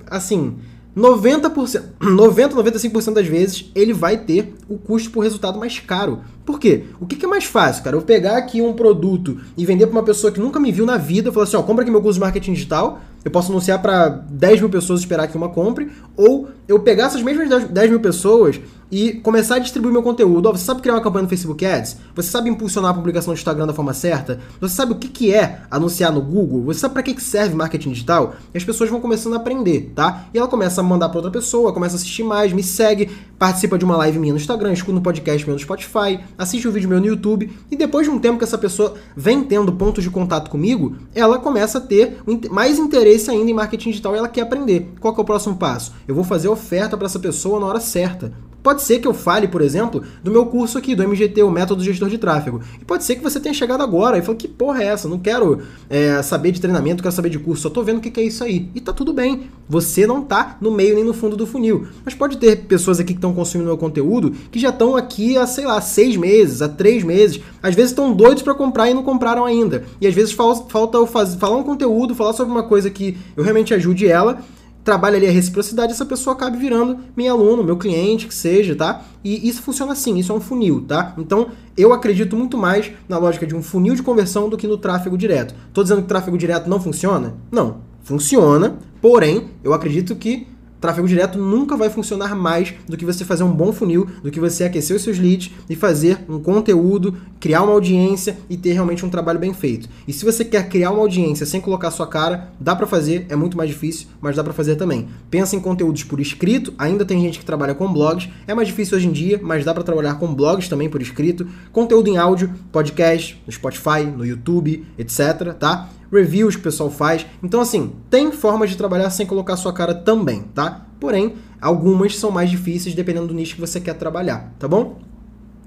assim, 0.08 0.56
90%, 0.96 1.82
90, 2.00 2.56
95% 2.56 3.12
das 3.12 3.26
vezes 3.26 3.70
ele 3.74 3.92
vai 3.92 4.16
ter 4.16 4.54
o 4.66 4.78
custo 4.78 5.10
por 5.10 5.20
resultado 5.20 5.58
mais 5.58 5.78
caro. 5.78 6.20
Por 6.44 6.58
quê? 6.58 6.84
O 6.98 7.04
que, 7.04 7.22
é 7.22 7.28
mais 7.28 7.44
fácil, 7.44 7.84
cara? 7.84 7.96
Eu 7.96 8.02
pegar 8.02 8.38
aqui 8.38 8.62
um 8.62 8.72
produto 8.72 9.38
e 9.58 9.66
vender 9.66 9.86
para 9.86 9.96
uma 9.96 10.02
pessoa 10.02 10.32
que 10.32 10.40
nunca 10.40 10.58
me 10.58 10.72
viu 10.72 10.86
na 10.86 10.96
vida, 10.96 11.30
falar 11.30 11.44
assim, 11.44 11.56
ó, 11.56 11.62
compra 11.62 11.82
aqui 11.82 11.90
meu 11.90 12.00
curso 12.00 12.14
de 12.14 12.20
marketing 12.20 12.54
digital, 12.54 13.00
eu 13.22 13.30
posso 13.30 13.52
anunciar 13.52 13.82
para 13.82 14.08
10 14.08 14.60
mil 14.60 14.70
pessoas 14.70 15.00
esperar 15.00 15.26
que 15.26 15.36
uma 15.36 15.50
compre, 15.50 15.90
ou 16.16 16.48
eu 16.66 16.78
pegar 16.78 17.06
essas 17.06 17.22
mesmas 17.22 17.64
10 17.64 17.90
mil 17.90 18.00
pessoas 18.00 18.58
e 18.90 19.14
começar 19.14 19.56
a 19.56 19.58
distribuir 19.58 19.92
meu 19.92 20.02
conteúdo. 20.02 20.46
Ó, 20.48 20.52
você 20.52 20.64
sabe 20.64 20.80
criar 20.80 20.94
uma 20.94 21.00
campanha 21.00 21.24
no 21.24 21.28
Facebook 21.28 21.64
Ads? 21.64 21.96
Você 22.14 22.30
sabe 22.30 22.48
impulsionar 22.50 22.90
a 22.90 22.94
publicação 22.94 23.32
no 23.32 23.36
Instagram 23.36 23.66
da 23.66 23.72
forma 23.72 23.92
certa? 23.92 24.40
Você 24.60 24.74
sabe 24.74 24.92
o 24.92 24.96
que, 24.96 25.08
que 25.08 25.34
é 25.34 25.62
anunciar 25.70 26.12
no 26.12 26.20
Google? 26.20 26.62
Você 26.64 26.80
sabe 26.80 26.94
para 26.94 27.02
que, 27.02 27.14
que 27.14 27.22
serve 27.22 27.54
marketing 27.54 27.90
digital? 27.90 28.34
E 28.54 28.58
as 28.58 28.64
pessoas 28.64 28.90
vão 28.90 29.00
começando 29.00 29.34
a 29.34 29.36
aprender, 29.36 29.92
tá? 29.94 30.26
E 30.32 30.38
ela 30.38 30.48
começa 30.48 30.80
a 30.80 30.84
mandar 30.84 31.08
para 31.08 31.18
outra 31.18 31.30
pessoa, 31.30 31.72
começa 31.72 31.94
a 31.94 31.98
assistir 31.98 32.22
mais, 32.22 32.52
me 32.52 32.62
segue, 32.62 33.10
participa 33.38 33.76
de 33.78 33.84
uma 33.84 33.96
live 33.96 34.18
minha 34.18 34.32
no 34.32 34.38
Instagram, 34.38 34.72
escuta 34.72 34.98
um 34.98 35.02
podcast 35.02 35.46
meu 35.46 35.54
no 35.54 35.60
Spotify, 35.60 36.20
assiste 36.38 36.66
um 36.66 36.70
vídeo 36.70 36.88
meu 36.88 37.00
no 37.00 37.06
YouTube, 37.06 37.50
e 37.70 37.76
depois 37.76 38.06
de 38.06 38.12
um 38.12 38.18
tempo 38.18 38.38
que 38.38 38.44
essa 38.44 38.58
pessoa 38.58 38.94
vem 39.16 39.42
tendo 39.44 39.72
pontos 39.72 40.02
de 40.02 40.10
contato 40.10 40.50
comigo, 40.50 40.96
ela 41.14 41.38
começa 41.38 41.78
a 41.78 41.80
ter 41.80 42.18
mais 42.50 42.78
interesse 42.78 43.30
ainda 43.30 43.50
em 43.50 43.54
marketing 43.54 43.90
digital 43.90 44.14
e 44.14 44.18
ela 44.18 44.28
quer 44.28 44.42
aprender. 44.42 44.92
Qual 45.00 45.12
que 45.12 45.20
é 45.20 45.22
o 45.22 45.26
próximo 45.26 45.56
passo? 45.56 45.92
Eu 46.06 46.14
vou 46.14 46.24
fazer 46.24 46.48
oferta 46.48 46.96
para 46.96 47.06
essa 47.06 47.18
pessoa 47.18 47.60
na 47.60 47.66
hora 47.66 47.80
certa 47.80 48.32
Pode 48.66 48.82
ser 48.82 48.98
que 48.98 49.06
eu 49.06 49.14
fale, 49.14 49.46
por 49.46 49.62
exemplo, 49.62 50.02
do 50.24 50.28
meu 50.32 50.44
curso 50.44 50.76
aqui, 50.76 50.96
do 50.96 51.04
MGT, 51.04 51.40
o 51.44 51.52
Método 51.52 51.84
Gestor 51.84 52.08
de 52.08 52.18
Tráfego. 52.18 52.60
E 52.82 52.84
pode 52.84 53.04
ser 53.04 53.14
que 53.14 53.22
você 53.22 53.38
tenha 53.38 53.54
chegado 53.54 53.80
agora 53.80 54.18
e 54.18 54.22
falou, 54.22 54.34
que 54.34 54.48
porra 54.48 54.82
é 54.82 54.86
essa? 54.86 55.08
Não 55.08 55.20
quero 55.20 55.60
é, 55.88 56.20
saber 56.20 56.50
de 56.50 56.60
treinamento, 56.60 57.00
quero 57.00 57.14
saber 57.14 57.30
de 57.30 57.38
curso, 57.38 57.62
só 57.62 57.70
tô 57.70 57.84
vendo 57.84 57.98
o 57.98 58.00
que 58.00 58.18
é 58.18 58.24
isso 58.24 58.42
aí. 58.42 58.68
E 58.74 58.80
tá 58.80 58.92
tudo 58.92 59.12
bem. 59.12 59.42
Você 59.68 60.04
não 60.04 60.20
tá 60.20 60.56
no 60.60 60.72
meio 60.72 60.96
nem 60.96 61.04
no 61.04 61.14
fundo 61.14 61.36
do 61.36 61.46
funil. 61.46 61.86
Mas 62.04 62.12
pode 62.12 62.38
ter 62.38 62.64
pessoas 62.64 62.98
aqui 62.98 63.12
que 63.12 63.18
estão 63.18 63.32
consumindo 63.32 63.68
meu 63.68 63.78
conteúdo 63.78 64.32
que 64.50 64.58
já 64.58 64.70
estão 64.70 64.96
aqui 64.96 65.38
há, 65.38 65.46
sei 65.46 65.64
lá, 65.64 65.80
seis 65.80 66.16
meses, 66.16 66.60
há 66.60 66.68
três 66.68 67.04
meses. 67.04 67.40
Às 67.62 67.76
vezes 67.76 67.92
estão 67.92 68.12
doidos 68.12 68.42
para 68.42 68.52
comprar 68.52 68.90
e 68.90 68.94
não 68.94 69.04
compraram 69.04 69.44
ainda. 69.44 69.84
E 70.00 70.08
às 70.08 70.14
vezes 70.14 70.32
falta 70.32 70.98
eu 70.98 71.06
falar 71.06 71.56
um 71.56 71.62
conteúdo, 71.62 72.16
falar 72.16 72.32
sobre 72.32 72.52
uma 72.52 72.64
coisa 72.64 72.90
que 72.90 73.16
eu 73.36 73.44
realmente 73.44 73.72
ajude 73.72 74.08
ela 74.08 74.42
trabalha 74.86 75.16
ali 75.16 75.26
a 75.26 75.32
reciprocidade, 75.32 75.92
essa 75.92 76.06
pessoa 76.06 76.36
acaba 76.36 76.56
virando 76.56 76.98
meu 77.16 77.34
aluno, 77.34 77.64
meu 77.64 77.76
cliente, 77.76 78.28
que 78.28 78.34
seja, 78.34 78.76
tá? 78.76 79.02
E 79.24 79.48
isso 79.48 79.60
funciona 79.60 79.92
assim, 79.92 80.16
isso 80.16 80.30
é 80.30 80.34
um 80.36 80.40
funil, 80.40 80.84
tá? 80.86 81.12
Então, 81.18 81.48
eu 81.76 81.92
acredito 81.92 82.36
muito 82.36 82.56
mais 82.56 82.92
na 83.08 83.18
lógica 83.18 83.44
de 83.44 83.56
um 83.56 83.64
funil 83.64 83.96
de 83.96 84.02
conversão 84.04 84.48
do 84.48 84.56
que 84.56 84.68
no 84.68 84.78
tráfego 84.78 85.18
direto. 85.18 85.56
Tô 85.74 85.82
dizendo 85.82 86.02
que 86.02 86.08
tráfego 86.08 86.38
direto 86.38 86.70
não 86.70 86.80
funciona? 86.80 87.34
Não, 87.50 87.78
funciona, 88.04 88.78
porém, 89.02 89.48
eu 89.64 89.74
acredito 89.74 90.14
que 90.14 90.46
tráfego 90.80 91.08
direto 91.08 91.38
nunca 91.38 91.76
vai 91.76 91.90
funcionar 91.90 92.34
mais 92.34 92.74
do 92.88 92.96
que 92.96 93.04
você 93.04 93.24
fazer 93.24 93.42
um 93.42 93.52
bom 93.52 93.72
funil, 93.72 94.06
do 94.22 94.30
que 94.30 94.40
você 94.40 94.64
aquecer 94.64 94.96
os 94.96 95.02
seus 95.02 95.18
leads 95.18 95.50
e 95.68 95.76
fazer 95.76 96.18
um 96.28 96.38
conteúdo, 96.38 97.16
criar 97.40 97.62
uma 97.62 97.72
audiência 97.72 98.36
e 98.48 98.56
ter 98.56 98.72
realmente 98.72 99.04
um 99.04 99.10
trabalho 99.10 99.38
bem 99.38 99.52
feito. 99.52 99.88
E 100.06 100.12
se 100.12 100.24
você 100.24 100.44
quer 100.44 100.68
criar 100.68 100.90
uma 100.90 101.00
audiência 101.00 101.46
sem 101.46 101.60
colocar 101.60 101.90
sua 101.90 102.06
cara, 102.06 102.52
dá 102.60 102.74
para 102.74 102.86
fazer, 102.86 103.26
é 103.28 103.36
muito 103.36 103.56
mais 103.56 103.70
difícil, 103.70 104.08
mas 104.20 104.36
dá 104.36 104.44
para 104.44 104.52
fazer 104.52 104.76
também. 104.76 105.08
Pensa 105.30 105.56
em 105.56 105.60
conteúdos 105.60 106.04
por 106.04 106.20
escrito, 106.20 106.74
ainda 106.78 107.04
tem 107.04 107.20
gente 107.20 107.38
que 107.38 107.44
trabalha 107.44 107.74
com 107.74 107.92
blogs, 107.92 108.28
é 108.46 108.54
mais 108.54 108.68
difícil 108.68 108.96
hoje 108.96 109.08
em 109.08 109.12
dia, 109.12 109.40
mas 109.42 109.64
dá 109.64 109.72
para 109.72 109.82
trabalhar 109.82 110.14
com 110.14 110.34
blogs 110.34 110.68
também 110.68 110.88
por 110.88 111.00
escrito, 111.00 111.46
conteúdo 111.72 112.08
em 112.08 112.16
áudio, 112.16 112.52
podcast, 112.72 113.40
no 113.46 113.52
Spotify, 113.52 114.04
no 114.04 114.24
YouTube, 114.24 114.86
etc, 114.98 115.54
tá? 115.58 115.88
Reviews 116.12 116.54
que 116.54 116.60
o 116.60 116.64
pessoal 116.64 116.90
faz. 116.90 117.26
Então, 117.42 117.60
assim, 117.60 117.92
tem 118.10 118.32
formas 118.32 118.70
de 118.70 118.76
trabalhar 118.76 119.10
sem 119.10 119.26
colocar 119.26 119.56
sua 119.56 119.72
cara 119.72 119.94
também, 119.94 120.42
tá? 120.54 120.86
Porém, 121.00 121.34
algumas 121.60 122.16
são 122.16 122.30
mais 122.30 122.50
difíceis 122.50 122.94
dependendo 122.94 123.28
do 123.28 123.34
nicho 123.34 123.54
que 123.54 123.60
você 123.60 123.80
quer 123.80 123.94
trabalhar, 123.94 124.52
tá 124.58 124.66
bom? 124.66 124.98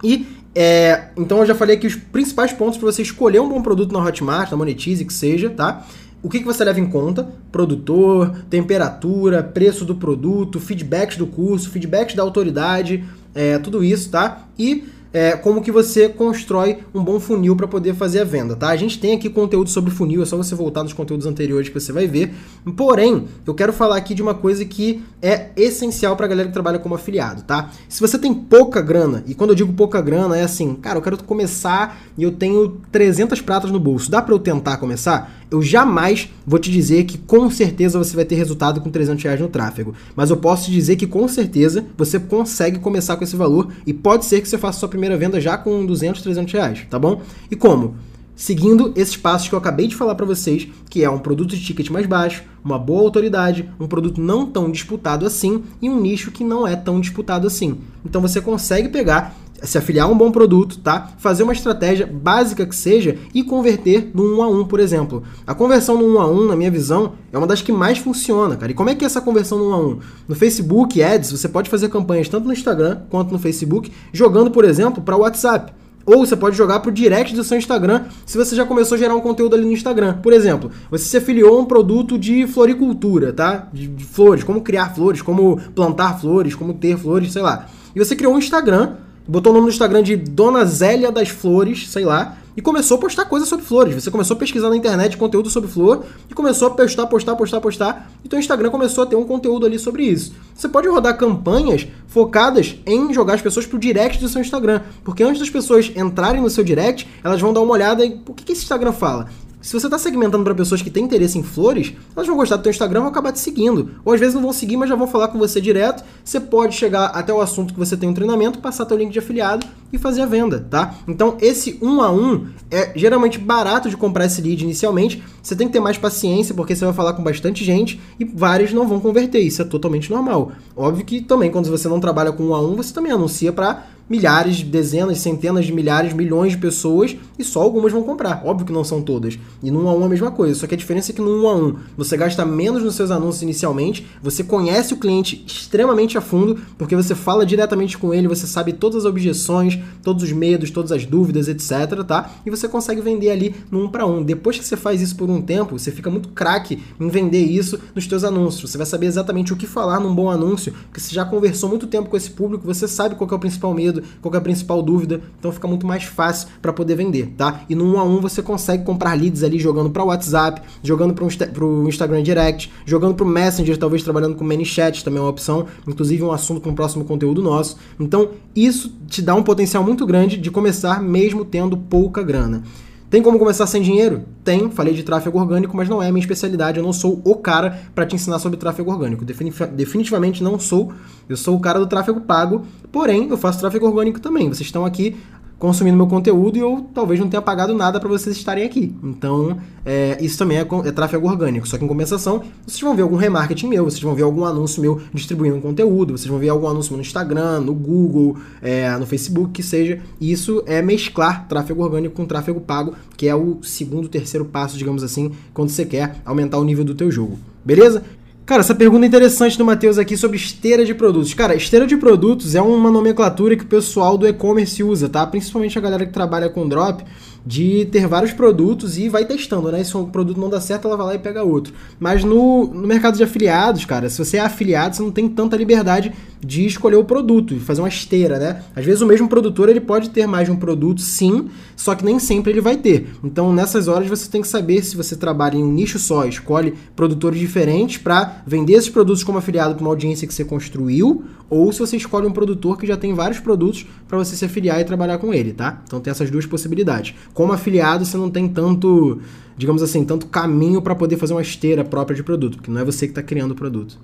E 0.04 0.26
é, 0.56 1.10
então 1.18 1.40
eu 1.40 1.46
já 1.46 1.54
falei 1.54 1.76
aqui 1.76 1.86
os 1.86 1.96
principais 1.96 2.52
pontos 2.52 2.78
para 2.78 2.92
você 2.92 3.02
escolher 3.02 3.40
um 3.40 3.50
bom 3.50 3.62
produto 3.62 3.92
na 3.92 4.04
Hotmart, 4.04 4.50
na 4.50 4.58
Monetize, 4.58 5.06
que 5.06 5.14
seja, 5.14 5.50
tá? 5.50 5.86
O 6.22 6.30
que, 6.30 6.40
que 6.40 6.46
você 6.46 6.64
leva 6.64 6.80
em 6.80 6.90
conta? 6.90 7.30
Produtor, 7.52 8.36
temperatura, 8.50 9.42
preço 9.42 9.86
do 9.86 9.96
produto, 9.96 10.60
feedbacks 10.60 11.18
do 11.18 11.26
curso, 11.26 11.70
feedbacks 11.70 12.16
da 12.16 12.24
autoridade, 12.24 13.04
é, 13.34 13.58
tudo 13.58 13.84
isso, 13.84 14.10
tá? 14.10 14.48
E 14.58 14.84
é, 15.12 15.32
como 15.36 15.62
que 15.62 15.72
você 15.72 16.08
constrói 16.08 16.80
um 16.94 17.04
bom 17.04 17.20
funil 17.20 17.56
para 17.56 17.68
poder 17.68 17.94
fazer 17.96 18.20
a 18.20 18.24
venda, 18.24 18.56
tá? 18.56 18.70
A 18.70 18.76
gente 18.76 19.00
tem 19.00 19.16
aqui 19.16 19.30
conteúdo 19.30 19.70
sobre 19.70 19.92
funil, 19.92 20.22
é 20.22 20.26
só 20.26 20.38
você 20.38 20.54
voltar 20.56 20.84
nos 20.84 20.94
conteúdos 20.94 21.26
anteriores 21.26 21.70
que 21.70 21.80
você 21.80 21.92
vai 21.92 22.08
ver. 22.08 22.34
Porém, 22.76 23.28
eu 23.46 23.54
quero 23.54 23.74
falar 23.74 23.98
aqui 23.98 24.14
de 24.14 24.22
uma 24.22 24.34
coisa 24.34 24.64
que 24.66 25.02
é 25.22 25.50
essencial 25.56 26.16
para 26.16 26.26
a 26.26 26.30
galera 26.30 26.48
que 26.48 26.54
trabalha 26.54 26.80
como 26.80 26.96
afiliado, 26.96 27.44
tá? 27.44 27.72
Se 27.88 28.02
você 28.02 28.18
tem 28.18 28.34
pouca 28.34 28.82
grana, 28.82 29.24
e 29.28 29.34
quando 29.34 29.52
eu 29.52 29.56
digo 29.56 29.74
pouca 29.74 30.02
grana 30.02 30.38
é 30.38 30.44
assim, 30.44 30.76
cara, 30.76 30.98
eu 30.98 31.02
quero 31.02 31.24
começar 31.24 32.00
e 32.18 32.24
eu 32.24 32.32
tenho 32.32 32.78
300 32.92 33.42
pratas 33.42 33.72
no 33.72 33.80
bolso, 33.80 34.12
dá 34.12 34.22
para 34.22 34.34
eu 34.34 34.40
tentar 34.40 34.78
começar? 34.78 35.39
Eu 35.52 35.62
jamais 35.64 36.30
vou 36.46 36.60
te 36.60 36.70
dizer 36.70 37.06
que 37.06 37.18
com 37.18 37.50
certeza 37.50 37.98
você 37.98 38.16
vai 38.16 38.26
ter 38.26 38.36
resultado 38.36 38.82
com 38.82 38.90
300 38.90 39.24
reais 39.24 39.40
no 39.40 39.48
tráfego, 39.48 39.96
mas 40.16 40.30
eu 40.30 40.38
posso 40.38 40.66
te 40.66 40.72
dizer 40.72 40.96
que 40.96 41.08
com 41.08 41.28
certeza 41.28 41.86
você 41.98 42.20
consegue 42.20 42.78
começar 42.78 43.18
com 43.18 43.24
esse 43.24 43.36
valor 43.36 43.72
e 43.86 43.92
pode 43.92 44.26
ser 44.26 44.42
que 44.42 44.48
você 44.48 44.58
faça 44.58 44.80
sua 44.80 44.90
primeira 44.90 45.18
venda 45.18 45.42
já 45.42 45.58
com 45.58 45.86
200, 45.86 46.22
300 46.22 46.54
reais, 46.54 46.86
tá 46.90 47.00
bom? 47.00 47.22
E 47.50 47.56
como? 47.56 47.96
Seguindo 48.36 48.94
esses 48.96 49.18
passos 49.18 49.50
que 49.50 49.54
eu 49.54 49.60
acabei 49.60 49.86
de 49.86 49.96
falar 49.96 50.16
para 50.16 50.26
vocês, 50.26 50.66
que 50.90 51.04
é 51.04 51.10
um 51.10 51.20
produto 51.20 51.58
de 51.58 51.62
ticket 51.62 51.90
mais 51.90 52.06
baixo, 52.06 52.44
uma 52.64 52.80
boa 52.80 53.02
autoridade, 53.02 53.70
um 53.78 53.86
produto 53.86 54.22
não 54.22 54.46
tão 54.46 54.72
disputado 54.72 55.26
assim 55.26 55.64
e 55.82 55.90
um 55.90 56.00
nicho 56.00 56.32
que 56.32 56.44
não 56.44 56.66
é 56.66 56.76
tão 56.76 57.02
disputado 57.02 57.46
assim. 57.46 57.80
Então 58.06 58.22
você 58.22 58.40
consegue 58.40 58.88
pegar 58.88 59.36
se 59.64 59.78
afiliar 59.78 60.08
a 60.08 60.12
um 60.12 60.18
bom 60.18 60.32
produto, 60.32 60.80
tá? 60.80 61.12
Fazer 61.18 61.44
uma 61.44 61.54
estratégia 61.54 62.06
básica 62.06 62.66
que 62.66 62.76
seja 62.76 63.18
e 63.34 63.44
converter 63.44 64.12
no 64.14 64.38
1 64.38 64.44
a 64.44 64.48
1, 64.50 64.66
por 64.66 64.80
exemplo. 64.80 65.24
A 65.46 65.54
conversão 65.54 65.98
no 65.98 66.06
1 66.16 66.20
a 66.20 66.28
1, 66.28 66.48
na 66.48 66.56
minha 66.56 66.72
visão, 66.72 67.14
é 67.32 67.38
uma 67.38 67.48
das 67.48 67.62
que 67.62 67.72
mais 67.72 67.98
funciona, 67.98 68.56
cara. 68.56 68.72
E 68.72 68.76
como 68.76 68.90
é 68.90 68.96
que 68.96 69.04
é 69.04 69.08
essa 69.08 69.22
conversão 69.22 69.58
no 69.58 69.70
1 69.70 69.74
a 69.74 69.78
1? 69.80 70.00
No 70.30 70.36
Facebook 70.36 71.02
Ads, 71.02 71.32
você 71.32 71.48
pode 71.48 71.70
fazer 71.70 71.90
campanhas 71.90 72.30
tanto 72.30 72.48
no 72.48 72.54
Instagram 72.54 73.00
quanto 73.10 73.32
no 73.32 73.40
Facebook, 73.40 73.92
jogando, 74.14 74.52
por 74.52 74.66
exemplo, 74.66 75.04
para 75.04 75.16
o 75.16 75.22
WhatsApp. 75.22 75.74
Ou 76.06 76.26
você 76.26 76.36
pode 76.36 76.58
jogar 76.58 76.80
para 76.80 76.90
o 76.90 76.92
direct 76.92 77.36
do 77.36 77.44
seu 77.44 77.58
Instagram 77.58 78.06
se 78.26 78.36
você 78.36 78.56
já 78.56 78.66
começou 78.66 78.96
a 78.96 78.98
gerar 78.98 79.16
um 79.16 79.22
conteúdo 79.22 79.56
ali 79.56 79.64
no 79.64 79.72
Instagram. 79.72 80.16
Por 80.24 80.34
exemplo, 80.34 80.72
você 80.90 81.06
se 81.06 81.18
afiliou 81.18 81.58
a 81.58 81.62
um 81.62 81.66
produto 81.66 82.18
de 82.18 82.48
floricultura, 82.48 83.32
tá? 83.32 83.68
De, 83.72 83.88
de 83.88 84.06
flores, 84.06 84.44
como 84.44 84.62
criar 84.62 84.96
flores, 84.96 85.22
como 85.22 85.60
plantar 85.76 86.20
flores, 86.20 86.56
como 86.56 86.74
ter 86.74 86.98
flores, 86.98 87.32
sei 87.32 87.44
lá. 87.44 87.68
E 87.96 88.00
você 88.00 88.16
criou 88.16 88.34
um 88.34 88.40
Instagram 88.40 88.94
botou 89.30 89.52
o 89.52 89.54
nome 89.54 89.68
no 89.68 89.72
Instagram 89.72 90.02
de 90.02 90.16
Dona 90.16 90.66
Zélia 90.66 91.12
das 91.12 91.30
Flores, 91.30 91.88
sei 91.90 92.04
lá, 92.04 92.38
e 92.58 92.62
começou 92.62 92.98
a 92.98 93.00
postar 93.00 93.26
coisas 93.26 93.48
sobre 93.48 93.64
flores. 93.64 93.94
Você 93.94 94.10
começou 94.10 94.36
a 94.36 94.40
pesquisar 94.40 94.70
na 94.70 94.76
internet 94.76 95.16
conteúdo 95.16 95.50
sobre 95.50 95.70
flor 95.70 96.04
e 96.30 96.34
começou 96.34 96.68
a 96.68 96.72
postar, 96.72 97.06
postar, 97.06 97.36
postar, 97.36 97.62
postar. 97.62 98.12
Então 98.26 98.38
o 98.38 98.40
Instagram 98.40 98.72
começou 98.72 99.04
a 99.04 99.08
ter 99.08 99.16
um 99.16 99.24
conteúdo 99.24 99.68
ali 99.68 99.78
sobre 99.78 100.04
isso. 100.04 100.34
Você 100.56 100.68
pode 100.68 100.88
rodar 100.88 101.16
campanhas 101.16 101.88
focadas 102.08 102.76
em 102.88 103.14
jogar 103.14 103.36
as 103.36 103.42
pessoas 103.42 103.68
pro 103.68 103.78
direct 103.78 104.20
do 104.20 104.28
seu 104.28 104.42
Instagram. 104.42 104.82
Porque 105.04 105.24
antes 105.24 105.40
das 105.40 105.50
pessoas 105.50 105.92
entrarem 105.96 106.42
no 106.42 106.50
seu 106.50 106.64
direct, 106.64 107.08
elas 107.24 107.40
vão 107.40 107.54
dar 107.54 107.62
uma 107.62 107.74
olhada 107.74 108.04
em 108.04 108.22
o 108.28 108.34
que, 108.34 108.44
que 108.44 108.54
esse 108.54 108.64
Instagram 108.64 108.92
fala. 108.92 109.30
Se 109.62 109.74
você 109.74 109.88
está 109.88 109.98
segmentando 109.98 110.44
para 110.46 110.56
pessoas 110.56 110.82
que 110.82 110.90
têm 110.90 111.04
interesse 111.04 111.38
em 111.38 111.44
flores, 111.44 111.94
elas 112.16 112.26
vão 112.26 112.38
gostar 112.38 112.56
do 112.56 112.64
teu 112.64 112.70
Instagram 112.70 113.00
e 113.00 113.04
vão 113.04 113.12
acabar 113.12 113.34
te 113.34 113.40
seguindo. 113.40 113.92
Ou 114.06 114.14
às 114.14 114.20
vezes 114.20 114.34
não 114.34 114.42
vão 114.42 114.54
seguir, 114.54 114.78
mas 114.78 114.88
já 114.88 114.96
vão 114.96 115.06
falar 115.06 115.28
com 115.28 115.38
você 115.38 115.60
direto. 115.60 116.02
Você 116.24 116.40
pode 116.40 116.76
chegar 116.76 117.08
até 117.08 117.34
o 117.34 117.42
assunto 117.42 117.74
que 117.74 117.80
você 117.80 117.98
tem 117.98 118.08
um 118.08 118.14
treinamento, 118.14 118.60
passar 118.60 118.86
teu 118.86 118.96
link 118.96 119.12
de 119.12 119.20
afiliado 119.20 119.68
e 119.92 119.98
fazer 119.98 120.22
a 120.22 120.26
venda, 120.26 120.66
tá? 120.70 120.96
Então 121.08 121.36
esse 121.42 121.78
um 121.82 122.02
a 122.02 122.10
um 122.10 122.48
é 122.72 122.94
geralmente 122.96 123.38
barato 123.38 123.90
de 123.90 123.98
comprar 123.98 124.26
esse 124.26 124.42
lead 124.42 124.64
inicialmente. 124.64 125.22
Você 125.44 125.56
tem 125.58 125.68
que 125.68 125.74
ter 125.74 125.82
mais 125.82 125.98
paciência 125.98 126.56
porque 126.56 126.74
você 126.74 126.86
vai 126.86 126.94
falar 126.94 127.14
com 127.14 127.24
bastante 127.24 127.66
gente 127.66 128.00
e 128.18 128.24
vários 128.24 128.72
não 128.72 128.88
vão 128.88 129.00
converter. 129.00 129.40
Isso 129.40 129.62
é 129.62 129.66
totalmente 129.66 130.10
normal. 130.10 130.54
Óbvio 130.76 131.06
que 131.06 131.20
também 131.20 131.52
quando 131.52 131.70
você 131.70 131.90
não 131.90 132.00
trabalha 132.00 132.32
com 132.32 132.46
um 132.46 132.56
a 132.56 132.62
um, 132.62 132.78
você 132.78 132.94
também 132.94 133.12
anuncia 133.12 133.52
para 133.52 133.84
milhares, 134.10 134.64
dezenas, 134.64 135.20
centenas 135.20 135.66
de 135.66 135.74
milhares, 135.74 136.14
milhões 136.14 136.54
de 136.54 136.58
pessoas 136.58 137.16
e 137.38 137.44
só 137.44 137.62
algumas 137.62 137.92
vão 137.92 138.04
comprar. 138.04 138.42
Óbvio 138.46 138.66
que 138.66 138.74
não 138.74 138.84
são 138.84 139.02
todas. 139.02 139.38
E 139.62 139.70
no 139.70 139.84
1 139.84 139.90
a 139.90 139.94
1 139.94 140.02
é 140.02 140.06
a 140.06 140.10
mesma 140.10 140.32
coisa, 140.32 140.56
só 140.56 140.68
que 140.68 140.74
a 140.74 140.78
diferença 140.78 141.12
é 141.12 141.16
que 141.16 141.22
no 141.22 141.44
1 141.44 141.48
a 141.48 141.56
1 141.56 141.76
você 141.98 142.18
gasta 142.18 142.46
menos 142.46 142.84
nos 142.84 142.96
seus 142.96 143.12
anúncios 143.12 143.44
inicialmente, 143.44 144.06
você 144.22 144.44
conhece 144.44 144.94
o 144.94 144.98
cliente 144.98 145.44
extremamente 145.46 146.18
a 146.18 146.22
fundo, 146.22 146.60
porque 146.78 146.96
você 146.96 147.14
fala 147.14 147.46
diretamente 147.46 147.98
com 147.98 148.14
ele, 148.14 148.28
você 148.28 148.48
sabe 148.48 148.74
todas 148.74 149.00
as 149.00 149.06
objeções, 149.06 149.80
todos 150.04 150.24
os 150.24 150.32
medos, 150.32 150.72
todas 150.72 150.92
as 150.92 151.06
dúvidas, 151.06 151.48
etc, 151.48 152.04
tá? 152.08 152.32
E 152.46 152.50
você 152.50 152.68
consegue 152.68 153.02
vender 153.02 153.30
ali 153.30 153.56
no 153.70 153.84
1 153.86 153.90
para 153.90 154.06
1. 154.06 154.24
Depois 154.24 154.58
que 154.58 154.66
você 154.66 154.76
faz 154.76 155.02
isso 155.02 155.16
por 155.16 155.30
um 155.30 155.42
tempo, 155.42 155.78
você 155.78 155.92
fica 155.92 156.10
muito 156.10 156.30
craque 156.30 156.82
em 157.00 157.10
vender 157.10 157.44
isso 157.44 157.80
nos 157.94 158.06
seus 158.06 158.24
anúncios. 158.24 158.72
Você 158.72 158.78
vai 158.78 158.88
saber 158.88 159.06
exatamente 159.06 159.54
o 159.54 159.56
que 159.56 159.68
falar 159.68 160.00
num 160.00 160.14
bom 160.14 160.30
anúncio, 160.30 160.74
porque 160.86 161.00
você 161.00 161.14
já 161.14 161.26
conversou 161.26 161.70
muito 161.70 161.88
tempo 161.88 162.10
com 162.10 162.18
esse 162.18 162.32
público, 162.32 162.66
você 162.66 162.88
sabe 162.88 163.16
qual 163.16 163.30
é 163.30 163.34
o 163.36 163.40
principal 163.40 163.74
medo, 163.74 163.99
qual 164.22 164.34
é 164.34 164.38
a 164.38 164.42
principal 164.42 164.82
dúvida, 164.82 165.22
então 165.38 165.52
fica 165.52 165.68
muito 165.68 165.86
mais 165.86 166.04
fácil 166.04 166.48
para 166.62 166.74
poder 166.74 166.96
vender, 166.96 167.34
tá? 167.38 167.62
E 167.70 167.76
no 167.76 167.86
1 167.96 168.00
a 168.00 168.04
1 168.04 168.22
você 168.22 168.42
consegue 168.42 168.84
comprar 168.84 169.14
leads 169.14 169.44
ali 169.44 169.60
jogando 169.60 169.90
para 169.90 170.04
WhatsApp, 170.04 170.62
jogando 170.84 171.14
para 171.14 171.66
o 171.66 171.88
Instagram 171.88 172.24
Direct, 172.24 172.72
jogando 172.86 173.16
para 173.16 173.26
o 173.26 173.28
Messenger, 173.28 173.78
talvez 173.78 174.04
trabalhando 174.04 174.36
com 174.36 174.44
ManyChat 174.44 175.04
também 175.04 175.20
é 175.20 175.22
uma 175.22 175.30
opção, 175.30 175.66
inclusive 175.88 176.24
um 176.24 176.32
assunto 176.32 176.62
para 176.62 176.72
um 176.72 176.76
próximo 176.76 177.06
conteúdo 177.06 177.42
nosso. 177.42 177.78
Então, 178.00 178.30
isso 178.56 178.94
te 179.08 179.22
dá 179.22 179.36
um 179.36 179.44
potencial 179.44 179.84
muito 179.84 180.06
grande 180.06 180.38
de 180.38 180.52
começar 180.52 181.02
mesmo 181.02 181.46
tendo 181.46 181.78
pouca 181.78 182.24
grana. 182.24 182.64
Tem 183.10 183.24
como 183.24 183.40
começar 183.40 183.66
sem 183.66 183.82
dinheiro? 183.82 184.24
Tem, 184.44 184.70
falei 184.70 184.94
de 184.94 185.02
tráfego 185.02 185.40
orgânico, 185.40 185.76
mas 185.76 185.90
não 185.90 186.02
é 186.02 186.10
a 186.10 186.12
minha 186.12 186.22
especialidade. 186.22 186.78
Eu 186.78 186.84
não 186.84 186.94
sou 186.94 187.20
o 187.26 187.36
cara 187.36 187.80
para 187.96 188.06
te 188.06 188.16
ensinar 188.16 188.38
sobre 188.38 188.60
tráfego 188.60 188.92
orgânico. 188.92 189.26
Definitivamente 189.26 190.44
não 190.44 190.60
sou. 190.60 190.94
Eu 191.28 191.36
sou 191.36 191.56
o 191.56 191.60
cara 191.60 191.80
do 191.80 191.88
tráfego 191.88 192.22
pago, 192.22 192.68
porém 192.92 193.28
eu 193.28 193.38
faço 193.38 193.60
tráfego 193.60 193.88
orgânico 193.88 194.20
também. 194.20 194.48
Vocês 194.48 194.68
estão 194.68 194.86
aqui 194.86 195.18
consumindo 195.60 195.98
meu 195.98 196.08
conteúdo 196.08 196.58
e 196.58 196.62
eu 196.62 196.88
talvez 196.94 197.20
não 197.20 197.28
tenha 197.28 197.42
pagado 197.42 197.74
nada 197.76 198.00
para 198.00 198.08
vocês 198.08 198.36
estarem 198.36 198.64
aqui. 198.64 198.96
Então, 199.04 199.58
é, 199.86 200.18
isso 200.22 200.38
também 200.38 200.58
é, 200.58 200.62
é, 200.62 200.92
tráfego 200.92 201.28
orgânico. 201.28 201.68
Só 201.68 201.78
que 201.78 201.84
em 201.84 201.88
compensação, 201.88 202.42
vocês 202.66 202.82
vão 202.82 202.96
ver 202.96 203.02
algum 203.02 203.18
remarketing 203.18 203.68
meu, 203.68 203.84
vocês 203.84 204.02
vão 204.02 204.16
ver 204.16 204.24
algum 204.24 204.46
anúncio 204.46 204.82
meu 204.82 205.02
distribuindo 205.14 205.60
conteúdo, 205.60 206.18
vocês 206.18 206.30
vão 206.30 206.40
ver 206.40 206.50
algum 206.50 206.68
anúncio 206.68 206.96
no 206.96 207.02
Instagram, 207.02 207.60
no 207.60 207.74
Google, 207.74 208.38
é, 208.62 208.90
no 208.98 209.06
Facebook, 209.06 209.52
que 209.52 209.62
seja. 209.62 210.00
E 210.20 210.32
isso 210.32 210.64
é 210.66 210.82
mesclar 210.82 211.48
tráfego 211.48 211.84
orgânico 211.84 212.16
com 212.16 212.26
tráfego 212.26 212.62
pago, 212.62 212.96
que 213.18 213.28
é 213.28 213.36
o 213.36 213.60
segundo, 213.62 214.08
terceiro 214.08 214.46
passo, 214.46 214.78
digamos 214.78 215.04
assim, 215.04 215.32
quando 215.54 215.70
você 215.70 215.86
quer 215.86 216.16
aumentar 216.26 216.58
o 216.58 216.64
nível 216.64 216.86
do 216.86 216.96
teu 216.96 217.12
jogo. 217.12 217.38
Beleza? 217.66 218.04
Cara, 218.50 218.62
essa 218.62 218.74
pergunta 218.74 219.06
é 219.06 219.08
interessante 219.08 219.56
do 219.56 219.64
Matheus 219.64 220.00
aqui 220.00 220.18
sobre 220.18 220.36
esteira 220.36 220.84
de 220.84 220.96
produtos. 220.96 221.36
Cara, 221.36 221.54
esteira 221.54 221.86
de 221.86 221.96
produtos 221.96 222.56
é 222.56 222.62
uma 222.64 222.90
nomenclatura 222.90 223.56
que 223.56 223.64
o 223.64 223.68
pessoal 223.68 224.18
do 224.18 224.28
e-commerce 224.28 224.84
usa, 224.84 225.08
tá? 225.08 225.24
Principalmente 225.28 225.78
a 225.78 225.82
galera 225.82 226.04
que 226.04 226.12
trabalha 226.12 226.50
com 226.50 226.68
drop 226.68 227.06
de 227.46 227.86
ter 227.86 228.08
vários 228.08 228.32
produtos 228.32 228.98
e 228.98 229.10
vai 229.10 229.26
testando, 229.26 229.72
né? 229.72 229.84
Se 229.84 229.96
um 229.96 230.06
produto 230.06 230.40
não 230.40 230.50
dá 230.50 230.60
certo, 230.60 230.88
ela 230.88 230.98
vai 230.98 231.06
lá 231.08 231.16
e 231.16 231.20
pega 231.20 231.44
outro. 231.44 231.74
Mas 232.00 232.24
no, 232.24 232.68
no 232.68 232.88
mercado 232.88 233.18
de 233.18 233.24
afiliados, 233.24 233.86
cara, 233.86 234.10
se 234.10 234.18
você 234.18 234.38
é 234.38 234.42
afiliado, 234.42 234.96
você 234.96 235.02
não 235.02 235.12
tem 235.12 235.28
tanta 235.28 235.56
liberdade 235.56 236.14
de 236.46 236.66
escolher 236.66 236.96
o 236.96 237.04
produto 237.04 237.54
e 237.54 237.60
fazer 237.60 237.82
uma 237.82 237.90
esteira, 237.90 238.40
né? 238.40 238.64
Às 238.76 238.86
vezes 238.86 239.02
o 239.02 239.06
mesmo 239.06 239.28
produtor 239.28 239.68
ele 239.68 239.82
pode 239.82 240.10
ter 240.10 240.26
mais 240.26 240.48
de 240.48 240.52
um 240.52 240.56
produto, 240.56 241.02
sim, 241.02 241.50
só 241.76 241.96
que 241.96 242.06
nem 242.06 242.18
sempre 242.18 242.52
ele 242.52 242.62
vai 242.62 242.78
ter. 242.78 243.10
Então 243.24 243.52
nessas 243.54 243.88
horas 243.88 244.08
você 244.08 244.30
tem 244.30 244.42
que 244.42 244.48
saber 244.48 244.84
se 244.84 244.96
você 244.96 245.16
trabalha 245.16 245.58
em 245.58 245.64
um 245.64 245.72
nicho 245.72 246.00
só, 246.00 246.26
escolhe 246.26 246.74
produtores 246.96 247.40
diferentes 247.40 247.98
para 247.98 248.42
vender 248.46 248.74
esses 248.74 248.90
produtos 248.90 249.24
como 249.24 249.38
afiliado 249.38 249.76
para 249.76 249.82
uma 249.82 249.90
audiência 249.92 250.28
que 250.28 250.34
você 250.34 250.46
construiu, 250.46 251.26
ou 251.50 251.72
se 251.74 251.80
você 251.80 251.98
escolhe 251.98 252.28
um 252.28 252.32
produtor 252.32 252.78
que 252.78 252.86
já 252.86 252.96
tem 252.96 253.14
vários 253.14 253.40
produtos 253.40 253.86
para 254.08 254.18
você 254.18 254.36
se 254.36 254.46
afiliar 254.46 254.80
e 254.80 254.84
trabalhar 254.84 255.18
com 255.18 255.34
ele, 255.34 255.52
tá? 255.52 255.82
Então 255.86 256.00
tem 256.00 256.12
essas 256.12 256.30
duas 256.30 256.46
possibilidades. 256.46 257.16
Como 257.34 257.54
afiliado, 257.54 258.06
você 258.06 258.18
não 258.18 258.30
tem 258.30 258.48
tanto, 258.48 259.20
digamos 259.58 259.82
assim, 259.82 260.04
tanto 260.04 260.28
caminho 260.28 260.82
para 260.82 260.96
poder 260.96 261.18
fazer 261.18 261.34
uma 261.34 261.42
esteira 261.42 261.84
própria 261.84 262.16
de 262.16 262.24
produto, 262.24 262.58
porque 262.58 262.72
não 262.72 262.82
é 262.82 262.86
você 262.86 263.06
que 263.06 263.12
está 263.12 263.24
criando 263.24 263.52
o 263.52 263.56
produto. 263.56 263.98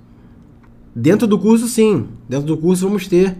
Dentro 0.94 1.26
do 1.26 1.38
curso, 1.38 1.68
sim. 1.68 2.06
Dentro 2.28 2.46
do 2.46 2.56
curso 2.56 2.86
vamos 2.86 3.06
ter 3.06 3.36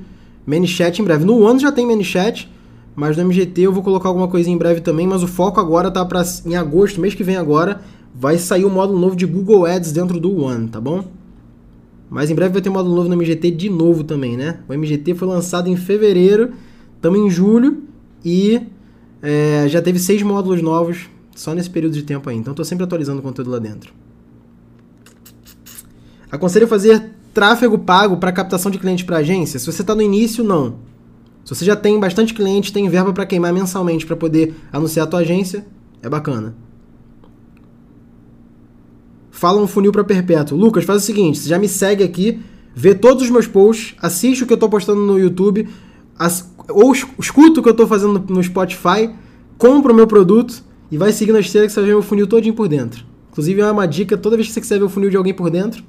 ManyChat 0.46 1.00
em 1.00 1.04
breve. 1.04 1.24
No 1.24 1.46
ano 1.46 1.58
já 1.58 1.72
tem 1.72 1.86
ManyChat, 1.86 2.50
mas 2.94 3.16
no 3.16 3.24
MGT 3.24 3.62
eu 3.62 3.72
vou 3.72 3.82
colocar 3.82 4.08
alguma 4.08 4.28
coisa 4.28 4.48
em 4.48 4.56
breve 4.56 4.80
também, 4.80 5.06
mas 5.06 5.22
o 5.22 5.26
foco 5.26 5.60
agora 5.60 5.90
tá 5.90 6.04
para 6.04 6.22
em 6.44 6.56
agosto, 6.56 7.00
mês 7.00 7.14
que 7.14 7.22
vem 7.22 7.36
agora, 7.36 7.82
vai 8.14 8.38
sair 8.38 8.64
o 8.64 8.70
módulo 8.70 8.98
novo 8.98 9.14
de 9.14 9.26
Google 9.26 9.66
Ads 9.66 9.92
dentro 9.92 10.18
do 10.18 10.42
One, 10.42 10.68
tá 10.68 10.80
bom? 10.80 11.04
Mas 12.08 12.30
em 12.30 12.34
breve 12.34 12.54
vai 12.54 12.62
ter 12.62 12.70
módulo 12.70 12.94
novo 12.94 13.08
no 13.08 13.16
MGT 13.16 13.50
de 13.50 13.68
novo 13.68 14.04
também, 14.04 14.36
né? 14.36 14.60
O 14.68 14.72
MGT 14.72 15.14
foi 15.14 15.28
lançado 15.28 15.68
em 15.68 15.76
fevereiro, 15.76 16.52
estamos 16.94 17.18
em 17.18 17.28
julho 17.28 17.82
e 18.24 18.62
é, 19.22 19.66
já 19.68 19.80
teve 19.80 19.98
seis 19.98 20.22
módulos 20.22 20.62
novos 20.62 21.08
só 21.34 21.54
nesse 21.54 21.70
período 21.70 21.94
de 21.94 22.02
tempo 22.02 22.28
aí. 22.28 22.36
Então 22.36 22.52
estou 22.52 22.64
sempre 22.64 22.84
atualizando 22.84 23.20
o 23.20 23.22
conteúdo 23.22 23.50
lá 23.50 23.58
dentro. 23.58 23.92
Aconselho 26.30 26.66
fazer 26.66 27.12
tráfego 27.32 27.78
pago 27.78 28.16
para 28.16 28.32
captação 28.32 28.70
de 28.70 28.78
clientes 28.78 29.04
para 29.04 29.18
agência. 29.18 29.58
Se 29.58 29.66
você 29.66 29.82
está 29.82 29.94
no 29.94 30.02
início, 30.02 30.42
não. 30.42 30.76
Se 31.44 31.54
você 31.54 31.64
já 31.64 31.76
tem 31.76 32.00
bastante 32.00 32.34
cliente, 32.34 32.72
tem 32.72 32.88
verba 32.88 33.12
para 33.12 33.24
queimar 33.24 33.52
mensalmente 33.52 34.04
para 34.04 34.16
poder 34.16 34.54
anunciar 34.72 35.06
a 35.06 35.08
tua 35.08 35.20
agência, 35.20 35.64
é 36.02 36.08
bacana. 36.08 36.56
Fala 39.30 39.60
um 39.60 39.66
funil 39.66 39.92
para 39.92 40.02
perpétuo. 40.02 40.58
Lucas, 40.58 40.84
faz 40.84 41.02
o 41.02 41.06
seguinte, 41.06 41.38
você 41.38 41.48
já 41.48 41.58
me 41.58 41.68
segue 41.68 42.02
aqui, 42.02 42.42
vê 42.74 42.94
todos 42.94 43.22
os 43.22 43.30
meus 43.30 43.46
posts, 43.46 43.94
assiste 44.02 44.42
o 44.42 44.46
que 44.46 44.52
eu 44.52 44.56
estou 44.56 44.68
postando 44.68 45.02
no 45.02 45.18
YouTube, 45.18 45.68
as, 46.18 46.50
ou 46.68 46.92
escuta 46.92 47.60
o 47.60 47.62
que 47.62 47.68
eu 47.68 47.72
estou 47.72 47.86
fazendo 47.86 48.24
no, 48.28 48.42
Spotify, 48.42 49.10
compra 49.58 49.92
o 49.92 49.94
meu 49.94 50.06
produto 50.06 50.62
e 50.90 50.96
vai 50.96 51.12
seguindo 51.12 51.36
a 51.36 51.40
esteira 51.40 51.66
que 51.66 51.72
você 51.72 51.80
vai 51.80 51.88
ver 51.88 51.94
meu 51.94 52.02
funil 52.02 52.26
todinho 52.26 52.54
por 52.54 52.68
dentro. 52.68 53.04
Inclusive 53.30 53.60
é 53.60 53.70
uma 53.70 53.86
dica, 53.86 54.16
toda 54.16 54.36
vez 54.36 54.48
que 54.48 54.54
você 54.54 54.60
quiser 54.60 54.78
ver 54.78 54.84
o 54.84 54.88
funil 54.88 55.10
de 55.10 55.16
alguém 55.16 55.34
por 55.34 55.50
dentro, 55.50 55.84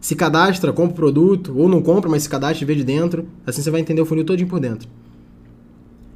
se 0.00 0.14
cadastra, 0.16 0.72
compra 0.72 0.92
o 0.92 0.96
produto, 0.96 1.54
ou 1.56 1.68
não 1.68 1.80
compra, 1.80 2.10
mas 2.10 2.24
se 2.24 2.28
cadastra 2.28 2.64
e 2.64 2.66
vê 2.66 2.74
de 2.74 2.84
dentro. 2.84 3.26
Assim 3.46 3.62
você 3.62 3.70
vai 3.70 3.80
entender 3.80 4.00
o 4.00 4.06
funil 4.06 4.24
todinho 4.24 4.48
por 4.48 4.60
dentro. 4.60 4.88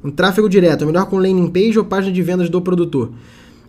Um 0.03 0.11
tráfego 0.11 0.47
direto, 0.47 0.83
é 0.83 0.87
melhor 0.87 1.05
com 1.05 1.17
landing 1.17 1.47
page 1.47 1.77
ou 1.77 1.85
página 1.85 2.13
de 2.13 2.21
vendas 2.21 2.49
do 2.49 2.61
produtor? 2.61 3.11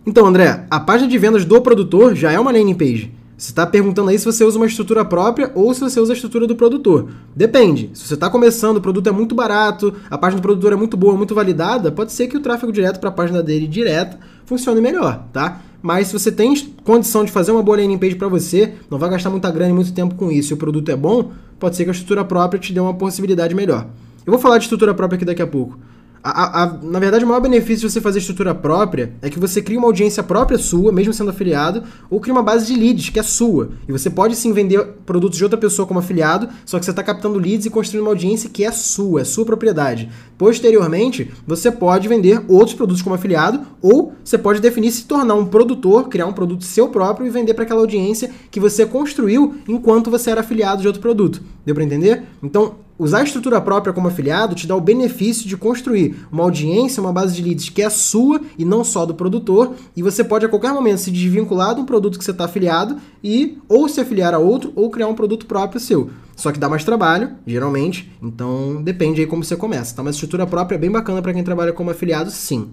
Então, 0.05 0.25
André, 0.25 0.65
a 0.69 0.79
página 0.79 1.09
de 1.09 1.17
vendas 1.17 1.43
do 1.43 1.61
produtor 1.61 2.15
já 2.15 2.31
é 2.31 2.39
uma 2.39 2.51
landing 2.51 2.75
page. 2.75 3.11
Você 3.39 3.51
está 3.51 3.65
perguntando 3.65 4.09
aí 4.09 4.19
se 4.19 4.25
você 4.25 4.43
usa 4.43 4.57
uma 4.57 4.67
estrutura 4.67 5.05
própria 5.05 5.49
ou 5.55 5.73
se 5.73 5.79
você 5.79 5.97
usa 5.97 6.11
a 6.11 6.15
estrutura 6.15 6.45
do 6.45 6.57
produtor. 6.57 7.09
Depende. 7.33 7.89
Se 7.93 8.05
você 8.05 8.15
está 8.15 8.29
começando, 8.29 8.75
o 8.77 8.81
produto 8.81 9.07
é 9.07 9.13
muito 9.13 9.33
barato, 9.33 9.93
a 10.09 10.17
página 10.17 10.41
do 10.41 10.43
produtor 10.43 10.73
é 10.73 10.75
muito 10.75 10.97
boa, 10.97 11.15
muito 11.15 11.33
validada, 11.33 11.89
pode 11.89 12.11
ser 12.11 12.27
que 12.27 12.35
o 12.35 12.41
tráfego 12.41 12.69
direto 12.69 12.99
para 12.99 13.07
a 13.07 13.13
página 13.13 13.41
dele 13.41 13.65
direta 13.65 14.19
funcione 14.45 14.81
melhor, 14.81 15.23
tá? 15.31 15.61
Mas 15.81 16.07
se 16.07 16.13
você 16.19 16.33
tem 16.33 16.53
condição 16.83 17.23
de 17.23 17.31
fazer 17.31 17.53
uma 17.53 17.63
boa 17.63 17.77
landing 17.77 17.97
page 17.97 18.15
para 18.15 18.27
você, 18.27 18.73
não 18.89 18.99
vai 18.99 19.09
gastar 19.09 19.29
muita 19.29 19.49
grana 19.49 19.71
e 19.71 19.73
muito 19.73 19.93
tempo 19.93 20.15
com 20.15 20.29
isso, 20.29 20.51
e 20.51 20.55
o 20.55 20.57
produto 20.57 20.91
é 20.91 20.95
bom, 20.97 21.31
pode 21.57 21.77
ser 21.77 21.85
que 21.85 21.91
a 21.91 21.93
estrutura 21.93 22.25
própria 22.25 22.59
te 22.59 22.73
dê 22.73 22.81
uma 22.81 22.93
possibilidade 22.93 23.55
melhor. 23.55 23.87
Eu 24.25 24.33
vou 24.33 24.39
falar 24.39 24.57
de 24.57 24.65
estrutura 24.65 24.93
própria 24.93 25.15
aqui 25.15 25.23
daqui 25.23 25.41
a 25.41 25.47
pouco. 25.47 25.79
A, 26.21 26.63
a, 26.63 26.73
na 26.81 26.99
verdade, 26.99 27.23
o 27.23 27.27
maior 27.27 27.39
benefício 27.39 27.87
de 27.87 27.93
você 27.93 28.01
fazer 28.01 28.19
estrutura 28.19 28.53
própria 28.53 29.13
é 29.21 29.29
que 29.29 29.39
você 29.39 29.61
cria 29.61 29.79
uma 29.79 29.87
audiência 29.87 30.21
própria 30.21 30.57
sua, 30.57 30.91
mesmo 30.91 31.13
sendo 31.13 31.29
afiliado, 31.29 31.83
ou 32.09 32.19
cria 32.19 32.33
uma 32.33 32.43
base 32.43 32.67
de 32.67 32.77
leads 32.77 33.09
que 33.09 33.19
é 33.19 33.23
sua. 33.23 33.69
E 33.87 33.91
você 33.91 34.09
pode 34.09 34.35
sim 34.35 34.51
vender 34.51 34.83
produtos 35.05 35.37
de 35.37 35.43
outra 35.43 35.57
pessoa 35.57 35.87
como 35.87 35.99
afiliado, 35.99 36.49
só 36.65 36.77
que 36.77 36.85
você 36.85 36.91
está 36.91 37.01
captando 37.01 37.39
leads 37.39 37.65
e 37.65 37.69
construindo 37.69 38.03
uma 38.03 38.11
audiência 38.11 38.49
que 38.49 38.65
é 38.65 38.71
sua, 38.71 39.21
é 39.21 39.23
sua 39.23 39.45
propriedade. 39.45 40.09
Posteriormente, 40.37 41.31
você 41.47 41.71
pode 41.71 42.07
vender 42.07 42.43
outros 42.47 42.75
produtos 42.75 43.01
como 43.01 43.15
afiliado, 43.15 43.61
ou 43.81 44.13
você 44.23 44.37
pode 44.37 44.59
definir 44.59 44.91
se 44.91 45.05
tornar 45.05 45.35
um 45.35 45.45
produtor, 45.45 46.09
criar 46.09 46.25
um 46.25 46.33
produto 46.33 46.65
seu 46.65 46.89
próprio 46.89 47.27
e 47.27 47.29
vender 47.29 47.53
para 47.53 47.63
aquela 47.63 47.79
audiência 47.79 48.29
que 48.51 48.59
você 48.59 48.85
construiu 48.85 49.55
enquanto 49.67 50.11
você 50.11 50.31
era 50.31 50.41
afiliado 50.41 50.81
de 50.81 50.87
outro 50.87 51.01
produto. 51.01 51.41
Deu 51.65 51.73
para 51.73 51.83
entender? 51.83 52.23
Então, 52.43 52.75
Usar 52.99 53.19
a 53.19 53.23
estrutura 53.23 53.61
própria 53.61 53.93
como 53.93 54.09
afiliado 54.09 54.53
te 54.53 54.67
dá 54.67 54.75
o 54.75 54.81
benefício 54.81 55.47
de 55.47 55.55
construir 55.55 56.17
uma 56.29 56.43
audiência, 56.43 56.99
uma 56.99 57.13
base 57.13 57.33
de 57.33 57.41
leads 57.41 57.69
que 57.69 57.81
é 57.81 57.89
sua 57.89 58.41
e 58.57 58.65
não 58.65 58.83
só 58.83 59.05
do 59.05 59.15
produtor, 59.15 59.73
e 59.95 60.03
você 60.03 60.21
pode 60.21 60.45
a 60.45 60.49
qualquer 60.49 60.73
momento 60.73 60.97
se 60.97 61.09
desvincular 61.09 61.73
de 61.73 61.79
um 61.79 61.85
produto 61.85 62.19
que 62.19 62.25
você 62.25 62.31
está 62.31 62.43
afiliado 62.43 62.97
e 63.23 63.57
ou 63.69 63.87
se 63.87 64.01
afiliar 64.01 64.33
a 64.33 64.37
outro 64.37 64.73
ou 64.75 64.89
criar 64.89 65.07
um 65.07 65.15
produto 65.15 65.45
próprio 65.45 65.79
seu. 65.79 66.09
Só 66.35 66.51
que 66.51 66.59
dá 66.59 66.67
mais 66.67 66.83
trabalho, 66.83 67.31
geralmente, 67.47 68.11
então 68.21 68.83
depende 68.83 69.21
aí 69.21 69.27
como 69.27 69.45
você 69.45 69.55
começa. 69.55 69.95
Tá? 69.95 70.03
Mas 70.03 70.15
estrutura 70.15 70.45
própria 70.45 70.75
é 70.75 70.79
bem 70.79 70.91
bacana 70.91 71.21
para 71.21 71.33
quem 71.33 71.43
trabalha 71.43 71.71
como 71.71 71.91
afiliado, 71.91 72.29
sim. 72.29 72.67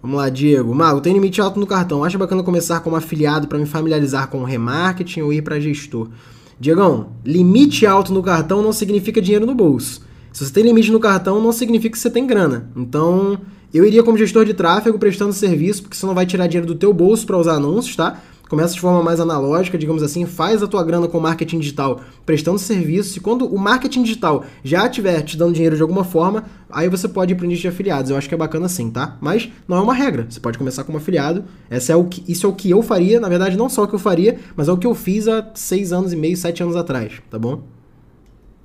Vamos 0.00 0.18
lá, 0.18 0.28
Diego. 0.28 0.72
Mago, 0.72 1.00
tem 1.00 1.12
limite 1.12 1.40
alto 1.40 1.58
no 1.58 1.66
cartão. 1.66 2.04
Acha 2.04 2.16
bacana 2.16 2.44
começar 2.44 2.78
como 2.78 2.94
afiliado 2.94 3.48
para 3.48 3.58
me 3.58 3.66
familiarizar 3.66 4.28
com 4.28 4.42
o 4.42 4.44
remarketing 4.44 5.22
ou 5.22 5.32
ir 5.32 5.42
para 5.42 5.58
gestor? 5.58 6.10
Diegão, 6.58 7.08
limite 7.24 7.84
alto 7.86 8.12
no 8.12 8.22
cartão 8.22 8.62
não 8.62 8.72
significa 8.72 9.20
dinheiro 9.20 9.44
no 9.44 9.54
bolso. 9.54 10.00
Se 10.32 10.44
você 10.44 10.52
tem 10.52 10.64
limite 10.64 10.90
no 10.90 11.00
cartão, 11.00 11.40
não 11.40 11.52
significa 11.52 11.92
que 11.92 11.98
você 11.98 12.10
tem 12.10 12.26
grana. 12.26 12.70
Então, 12.76 13.38
eu 13.72 13.84
iria 13.84 14.02
como 14.02 14.18
gestor 14.18 14.44
de 14.44 14.54
tráfego 14.54 14.98
prestando 14.98 15.32
serviço, 15.32 15.82
porque 15.82 15.96
você 15.96 16.06
não 16.06 16.14
vai 16.14 16.26
tirar 16.26 16.46
dinheiro 16.46 16.66
do 16.66 16.74
teu 16.74 16.92
bolso 16.92 17.26
para 17.26 17.38
usar 17.38 17.54
anúncios, 17.54 17.96
tá? 17.96 18.20
Começa 18.48 18.74
de 18.74 18.80
forma 18.80 19.02
mais 19.02 19.20
analógica, 19.20 19.76
digamos 19.76 20.02
assim, 20.02 20.24
faz 20.24 20.62
a 20.62 20.66
tua 20.66 20.84
grana 20.84 21.08
com 21.08 21.18
marketing 21.18 21.58
digital 21.58 22.00
prestando 22.24 22.58
serviço. 22.58 23.18
E 23.18 23.20
quando 23.20 23.46
o 23.46 23.58
marketing 23.58 24.02
digital 24.02 24.44
já 24.62 24.86
estiver 24.86 25.22
te 25.22 25.36
dando 25.36 25.54
dinheiro 25.54 25.76
de 25.76 25.82
alguma 25.82 26.04
forma, 26.04 26.44
aí 26.70 26.88
você 26.88 27.08
pode 27.08 27.32
ir 27.32 27.36
para 27.36 27.46
de 27.46 27.68
afiliados. 27.68 28.10
Eu 28.10 28.16
acho 28.16 28.28
que 28.28 28.34
é 28.34 28.38
bacana 28.38 28.66
assim, 28.66 28.90
tá? 28.90 29.16
Mas 29.20 29.48
não 29.66 29.76
é 29.76 29.80
uma 29.80 29.94
regra. 29.94 30.26
Você 30.28 30.40
pode 30.40 30.58
começar 30.58 30.84
como 30.84 30.98
afiliado. 30.98 31.44
Essa 31.70 31.92
é 31.92 31.96
o 31.96 32.04
que, 32.04 32.24
isso 32.30 32.46
é 32.46 32.48
o 32.48 32.52
que 32.52 32.70
eu 32.70 32.82
faria. 32.82 33.20
Na 33.20 33.28
verdade, 33.28 33.56
não 33.56 33.68
só 33.68 33.84
o 33.84 33.88
que 33.88 33.94
eu 33.94 33.98
faria, 33.98 34.38
mas 34.54 34.68
é 34.68 34.72
o 34.72 34.76
que 34.76 34.86
eu 34.86 34.94
fiz 34.94 35.28
há 35.28 35.50
seis 35.54 35.92
anos 35.92 36.12
e 36.12 36.16
meio, 36.16 36.36
sete 36.36 36.62
anos 36.62 36.76
atrás, 36.76 37.12
tá 37.30 37.38
bom? 37.38 37.62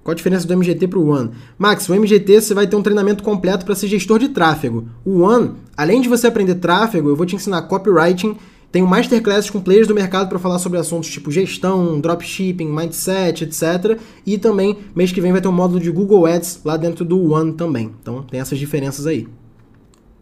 Qual 0.03 0.13
a 0.13 0.15
diferença 0.15 0.47
do 0.47 0.57
MGT 0.57 0.87
para 0.87 0.97
o 0.97 1.09
One? 1.09 1.29
Max, 1.59 1.87
o 1.87 1.93
MGT 1.93 2.41
você 2.41 2.53
vai 2.55 2.65
ter 2.65 2.75
um 2.75 2.81
treinamento 2.81 3.23
completo 3.23 3.63
para 3.63 3.75
ser 3.75 3.87
gestor 3.87 4.17
de 4.17 4.29
tráfego. 4.29 4.87
O 5.05 5.21
One, 5.21 5.51
além 5.77 6.01
de 6.01 6.09
você 6.09 6.25
aprender 6.25 6.55
tráfego, 6.55 7.09
eu 7.09 7.15
vou 7.15 7.25
te 7.25 7.35
ensinar 7.35 7.61
copywriting 7.63 8.35
tenho 8.71 8.87
masterclasses 8.87 9.49
com 9.49 9.59
players 9.59 9.87
do 9.87 9.93
mercado 9.93 10.29
para 10.29 10.39
falar 10.39 10.57
sobre 10.57 10.79
assuntos 10.79 11.09
tipo 11.09 11.29
gestão, 11.29 11.99
dropshipping, 11.99 12.67
mindset, 12.67 13.43
etc. 13.43 13.99
E 14.25 14.37
também, 14.37 14.77
mês 14.95 15.11
que 15.11 15.19
vem, 15.19 15.31
vai 15.31 15.41
ter 15.41 15.49
um 15.49 15.51
módulo 15.51 15.79
de 15.79 15.91
Google 15.91 16.25
Ads 16.25 16.61
lá 16.63 16.77
dentro 16.77 17.03
do 17.03 17.33
One 17.33 17.51
também. 17.53 17.91
Então, 18.01 18.23
tem 18.23 18.39
essas 18.39 18.57
diferenças 18.57 19.05
aí. 19.05 19.27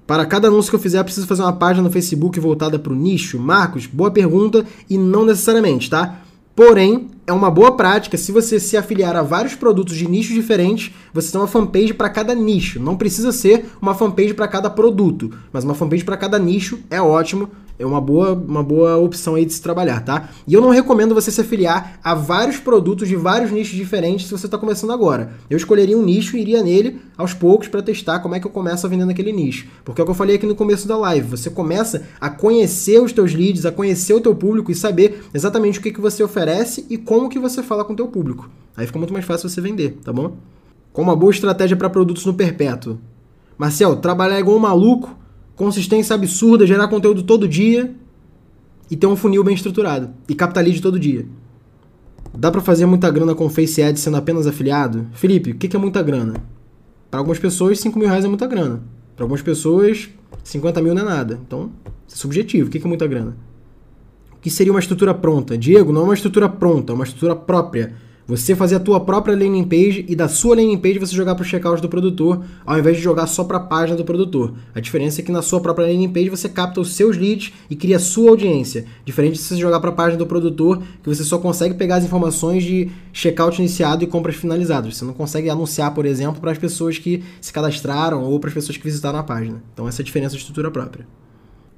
Para 0.07 0.25
cada 0.25 0.47
anúncio 0.47 0.71
que 0.71 0.75
eu 0.75 0.79
fizer, 0.79 1.03
preciso 1.03 1.27
fazer 1.27 1.43
uma 1.43 1.53
página 1.53 1.83
no 1.83 1.91
Facebook 1.91 2.39
voltada 2.39 2.79
para 2.79 2.91
o 2.91 2.95
nicho? 2.95 3.37
Marcos, 3.37 3.85
boa 3.85 4.09
pergunta 4.09 4.65
e 4.89 4.97
não 4.97 5.23
necessariamente, 5.23 5.87
tá? 5.87 6.21
Porém, 6.55 7.07
é 7.27 7.31
uma 7.31 7.51
boa 7.51 7.77
prática 7.77 8.17
se 8.17 8.31
você 8.31 8.59
se 8.59 8.75
afiliar 8.75 9.15
a 9.15 9.21
vários 9.21 9.53
produtos 9.53 9.95
de 9.95 10.09
nichos 10.09 10.33
diferentes, 10.33 10.91
você 11.13 11.31
tem 11.31 11.39
uma 11.39 11.47
fanpage 11.47 11.93
para 11.93 12.09
cada 12.09 12.33
nicho. 12.33 12.79
Não 12.79 12.97
precisa 12.97 13.31
ser 13.31 13.67
uma 13.79 13.93
fanpage 13.93 14.33
para 14.33 14.47
cada 14.47 14.69
produto, 14.71 15.31
mas 15.53 15.63
uma 15.63 15.75
fanpage 15.75 16.03
para 16.03 16.17
cada 16.17 16.39
nicho 16.39 16.79
é 16.89 16.99
ótimo 16.99 17.47
é 17.79 17.85
uma 17.85 18.01
boa, 18.01 18.33
uma 18.33 18.61
boa 18.61 18.97
opção 18.97 19.35
aí 19.35 19.45
de 19.45 19.53
se 19.53 19.61
trabalhar, 19.61 20.01
tá? 20.01 20.29
E 20.45 20.53
eu 20.53 20.59
não 20.59 20.69
recomendo 20.69 21.15
você 21.15 21.31
se 21.31 21.39
afiliar 21.39 21.97
a 22.03 22.13
vários 22.13 22.57
produtos 22.57 23.07
de 23.07 23.15
vários 23.15 23.51
nichos 23.51 23.73
diferentes 23.73 24.25
se 24.25 24.31
você 24.31 24.47
está 24.47 24.57
começando 24.57 24.91
agora. 24.91 25.31
Eu 25.49 25.55
escolheria 25.55 25.97
um 25.97 26.03
nicho 26.03 26.35
e 26.35 26.41
iria 26.41 26.61
nele 26.61 26.99
aos 27.17 27.33
poucos 27.33 27.69
para 27.69 27.81
testar 27.81 28.19
como 28.19 28.35
é 28.35 28.39
que 28.39 28.45
eu 28.45 28.51
começo 28.51 28.85
a 28.85 28.89
vender 28.89 29.05
naquele 29.05 29.31
nicho. 29.31 29.65
Porque 29.85 30.01
é 30.01 30.03
o 30.03 30.05
que 30.05 30.11
eu 30.11 30.15
falei 30.15 30.35
aqui 30.35 30.45
no 30.45 30.55
começo 30.55 30.89
da 30.89 30.97
live, 30.97 31.29
você 31.29 31.49
começa 31.49 32.03
a 32.19 32.29
conhecer 32.29 33.01
os 33.01 33.13
teus 33.13 33.33
leads, 33.33 33.65
a 33.65 33.71
conhecer 33.71 34.13
o 34.13 34.19
teu 34.19 34.35
público 34.35 34.71
e 34.71 34.75
saber 34.75 35.23
exatamente 35.33 35.79
o 35.79 35.81
que, 35.81 35.93
que 35.93 36.01
você 36.01 36.21
oferece 36.21 36.85
e 36.89 36.97
como 36.97 37.29
que 37.29 37.39
você 37.39 37.63
fala 37.63 37.85
com 37.85 37.93
o 37.93 37.95
teu 37.95 38.09
público. 38.09 38.49
Aí 38.75 38.85
fica 38.85 38.99
muito 38.99 39.13
mais 39.13 39.23
fácil 39.23 39.47
você 39.47 39.61
vender, 39.61 39.97
tá 40.03 40.11
bom? 40.11 40.35
Com 40.91 41.01
uma 41.01 41.15
boa 41.15 41.31
estratégia 41.31 41.77
para 41.77 41.89
produtos 41.89 42.25
no 42.25 42.33
perpétuo. 42.33 42.99
Marcel, 43.57 43.95
trabalhar 43.97 44.39
igual 44.39 44.57
um 44.57 44.59
maluco 44.59 45.18
consistência 45.59 46.15
absurda, 46.15 46.65
gerar 46.65 46.87
conteúdo 46.87 47.21
todo 47.21 47.45
dia 47.45 47.93
e 48.89 48.95
ter 48.95 49.07
um 49.07 49.15
funil 49.17 49.43
bem 49.43 49.53
estruturado 49.53 50.09
e 50.29 50.33
captar 50.33 50.63
lead 50.63 50.81
todo 50.81 50.97
dia. 50.97 51.25
Dá 52.33 52.49
para 52.49 52.61
fazer 52.61 52.85
muita 52.85 53.11
grana 53.11 53.35
com 53.35 53.49
Face 53.49 53.83
Ads 53.83 54.01
sendo 54.01 54.15
apenas 54.15 54.47
afiliado? 54.47 55.07
Felipe, 55.11 55.51
o 55.51 55.55
que 55.55 55.75
é 55.75 55.77
muita 55.77 56.01
grana? 56.01 56.35
Para 57.11 57.19
algumas 57.19 57.39
pessoas, 57.39 57.77
5 57.81 57.99
mil 57.99 58.07
reais 58.07 58.23
é 58.23 58.29
muita 58.29 58.47
grana. 58.47 58.81
Para 59.17 59.25
algumas 59.25 59.41
pessoas, 59.41 60.07
50 60.45 60.81
mil 60.81 60.95
não 60.95 61.01
é 61.01 61.05
nada. 61.05 61.37
Então, 61.45 61.69
é 61.85 62.15
subjetivo. 62.15 62.69
O 62.69 62.71
que 62.71 62.77
é 62.77 62.87
muita 62.87 63.05
grana? 63.05 63.35
O 64.31 64.39
que 64.39 64.49
seria 64.49 64.71
uma 64.71 64.79
estrutura 64.79 65.13
pronta? 65.13 65.57
Diego, 65.57 65.91
não 65.91 66.03
é 66.03 66.05
uma 66.05 66.13
estrutura 66.13 66.47
pronta, 66.47 66.93
é 66.93 66.95
uma 66.95 67.03
estrutura 67.03 67.35
própria 67.35 67.95
você 68.29 68.55
fazer 68.55 68.75
a 68.75 68.79
tua 68.79 68.99
própria 68.99 69.35
landing 69.35 69.63
page 69.63 70.05
e 70.07 70.15
da 70.15 70.27
sua 70.27 70.55
landing 70.55 70.77
page 70.77 70.99
você 70.99 71.15
jogar 71.15 71.33
para 71.33 71.41
o 71.41 71.45
checkout 71.45 71.81
do 71.81 71.89
produtor, 71.89 72.45
ao 72.63 72.77
invés 72.77 72.95
de 72.95 73.01
jogar 73.01 73.25
só 73.25 73.43
para 73.43 73.57
a 73.57 73.59
página 73.59 73.97
do 73.97 74.05
produtor. 74.05 74.53
A 74.75 74.79
diferença 74.79 75.19
é 75.19 75.23
que 75.23 75.31
na 75.31 75.41
sua 75.41 75.59
própria 75.59 75.87
landing 75.87 76.09
page 76.09 76.29
você 76.29 76.47
capta 76.47 76.79
os 76.79 76.93
seus 76.93 77.17
leads 77.17 77.51
e 77.71 77.75
cria 77.75 77.95
a 77.95 77.99
sua 77.99 78.29
audiência. 78.29 78.85
Diferente 79.03 79.33
de 79.33 79.39
você 79.39 79.55
jogar 79.55 79.79
para 79.79 79.89
a 79.89 79.93
página 79.93 80.19
do 80.19 80.27
produtor, 80.27 80.79
que 81.01 81.09
você 81.09 81.23
só 81.23 81.39
consegue 81.39 81.73
pegar 81.73 81.95
as 81.95 82.03
informações 82.03 82.63
de 82.63 82.91
checkout 83.11 83.59
iniciado 83.59 84.03
e 84.03 84.07
compras 84.07 84.35
finalizadas. 84.35 84.95
Você 84.95 85.05
não 85.05 85.13
consegue 85.13 85.49
anunciar, 85.49 85.91
por 85.95 86.05
exemplo, 86.05 86.39
para 86.39 86.51
as 86.51 86.57
pessoas 86.59 86.99
que 86.99 87.23
se 87.41 87.51
cadastraram 87.51 88.23
ou 88.23 88.39
para 88.39 88.49
as 88.49 88.53
pessoas 88.53 88.77
que 88.77 88.83
visitaram 88.83 89.17
a 89.17 89.23
página. 89.23 89.63
Então 89.73 89.87
essa 89.87 90.01
é 90.01 90.03
a 90.03 90.05
diferença 90.05 90.35
de 90.35 90.41
estrutura 90.41 90.69
própria. 90.69 91.07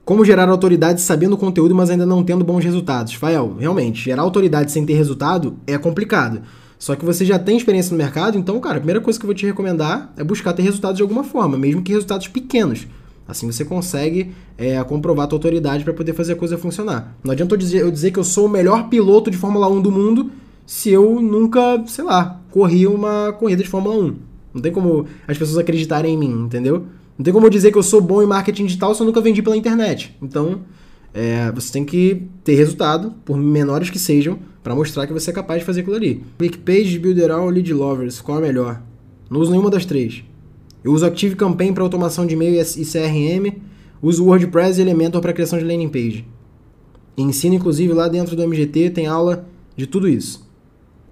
Como 0.04 0.26
gerar 0.26 0.50
autoridade 0.50 1.00
sabendo 1.00 1.34
o 1.34 1.38
conteúdo, 1.38 1.76
mas 1.76 1.90
ainda 1.90 2.06
não 2.06 2.24
tendo 2.24 2.44
bons 2.44 2.64
resultados? 2.64 3.14
Fael, 3.14 3.56
realmente, 3.60 4.04
gerar 4.04 4.24
autoridade 4.24 4.72
sem 4.72 4.86
ter 4.86 4.94
resultado 4.94 5.58
é 5.68 5.78
complicado. 5.78 6.42
Só 6.80 6.96
que 6.96 7.06
você 7.06 7.24
já 7.24 7.38
tem 7.38 7.56
experiência 7.56 7.92
no 7.92 7.98
mercado, 7.98 8.38
então, 8.38 8.60
cara, 8.60 8.78
a 8.78 8.80
primeira 8.80 9.00
coisa 9.00 9.20
que 9.20 9.24
eu 9.24 9.28
vou 9.28 9.36
te 9.36 9.46
recomendar 9.46 10.12
é 10.18 10.24
buscar 10.24 10.54
ter 10.54 10.64
resultados 10.64 10.98
de 10.98 11.04
alguma 11.04 11.24
forma, 11.24 11.56
mesmo 11.56 11.84
que 11.84 11.94
resultados 11.94 12.28
pequenos. 12.28 12.88
Assim 13.28 13.46
você 13.46 13.64
consegue 13.64 14.34
é, 14.58 14.84
comprovar 14.84 15.26
a 15.26 15.28
tua 15.28 15.38
autoridade 15.38 15.84
para 15.84 15.94
poder 15.94 16.14
fazer 16.14 16.34
a 16.34 16.36
coisa 16.36 16.58
funcionar. 16.58 17.16
Não 17.24 17.32
adianta 17.32 17.54
eu 17.54 17.58
dizer, 17.58 17.82
eu 17.82 17.92
dizer 17.92 18.10
que 18.10 18.18
eu 18.18 18.24
sou 18.24 18.48
o 18.48 18.50
melhor 18.50 18.90
piloto 18.90 19.30
de 19.30 19.38
Fórmula 19.38 19.70
1 19.70 19.82
do 19.82 19.92
mundo 19.92 20.32
se 20.66 20.90
eu 20.90 21.22
nunca, 21.22 21.84
sei 21.86 22.04
lá, 22.04 22.42
corri 22.50 22.88
uma 22.88 23.32
corrida 23.34 23.62
de 23.62 23.70
Fórmula 23.70 23.96
1. 23.96 24.16
Não 24.56 24.62
tem 24.62 24.72
como 24.72 25.06
as 25.28 25.38
pessoas 25.38 25.58
acreditarem 25.60 26.16
em 26.16 26.18
mim, 26.18 26.44
entendeu? 26.46 26.88
Não 27.18 27.24
tem 27.24 27.34
como 27.34 27.46
eu 27.46 27.50
dizer 27.50 27.72
que 27.72 27.78
eu 27.78 27.84
sou 27.84 28.02
bom 28.02 28.22
em 28.22 28.26
marketing 28.26 28.66
digital 28.66 28.96
se 28.96 29.02
eu 29.02 29.06
nunca 29.06 29.22
vendi 29.22 29.42
pela 29.42 29.58
internet. 29.58 30.16
Então, 30.22 30.62
é, 31.14 31.52
você 31.52 31.72
tem 31.72 31.84
que 31.84 32.28
ter 32.44 32.56
resultado, 32.56 33.14
por 33.26 33.38
menores 33.38 33.90
que 33.90 34.00
sejam, 34.00 34.40
para 34.64 34.76
mostrar 34.76 35.08
que 35.08 35.14
você 35.14 35.32
é 35.32 35.34
capaz 35.34 35.60
de 35.60 35.66
fazer 35.66 35.82
aquilo 35.82 35.96
ali. 35.96 36.24
ClickPage, 36.38 37.00
Builderall 37.00 37.44
ou 37.44 37.50
Lead 37.50 37.74
Lovers, 37.74 38.22
qual 38.22 38.40
é 38.40 38.42
melhor? 38.42 38.82
Não 39.30 39.40
uso 39.40 39.52
nenhuma 39.52 39.70
das 39.70 39.86
três. 39.86 40.24
Eu 40.84 40.94
uso 40.94 41.06
Active 41.06 41.36
Campaign 41.36 41.74
para 41.74 41.84
automação 41.84 42.26
de 42.26 42.34
e-mail 42.34 42.60
e 42.60 42.86
CRM, 42.86 43.62
uso 44.02 44.26
WordPress 44.26 44.80
e 44.80 44.82
Elementor 44.82 45.22
para 45.22 45.34
criação 45.34 45.60
de 45.60 45.66
landing 45.66 45.90
page. 45.90 46.26
E 47.16 47.22
ensino, 47.22 47.56
inclusive, 47.56 47.94
lá 47.94 48.08
dentro 48.08 48.36
do 48.36 48.48
MGT, 48.48 48.90
tem 48.92 49.06
aula 49.06 49.48
de 49.76 49.86
tudo 49.86 50.08
isso. 50.08 50.50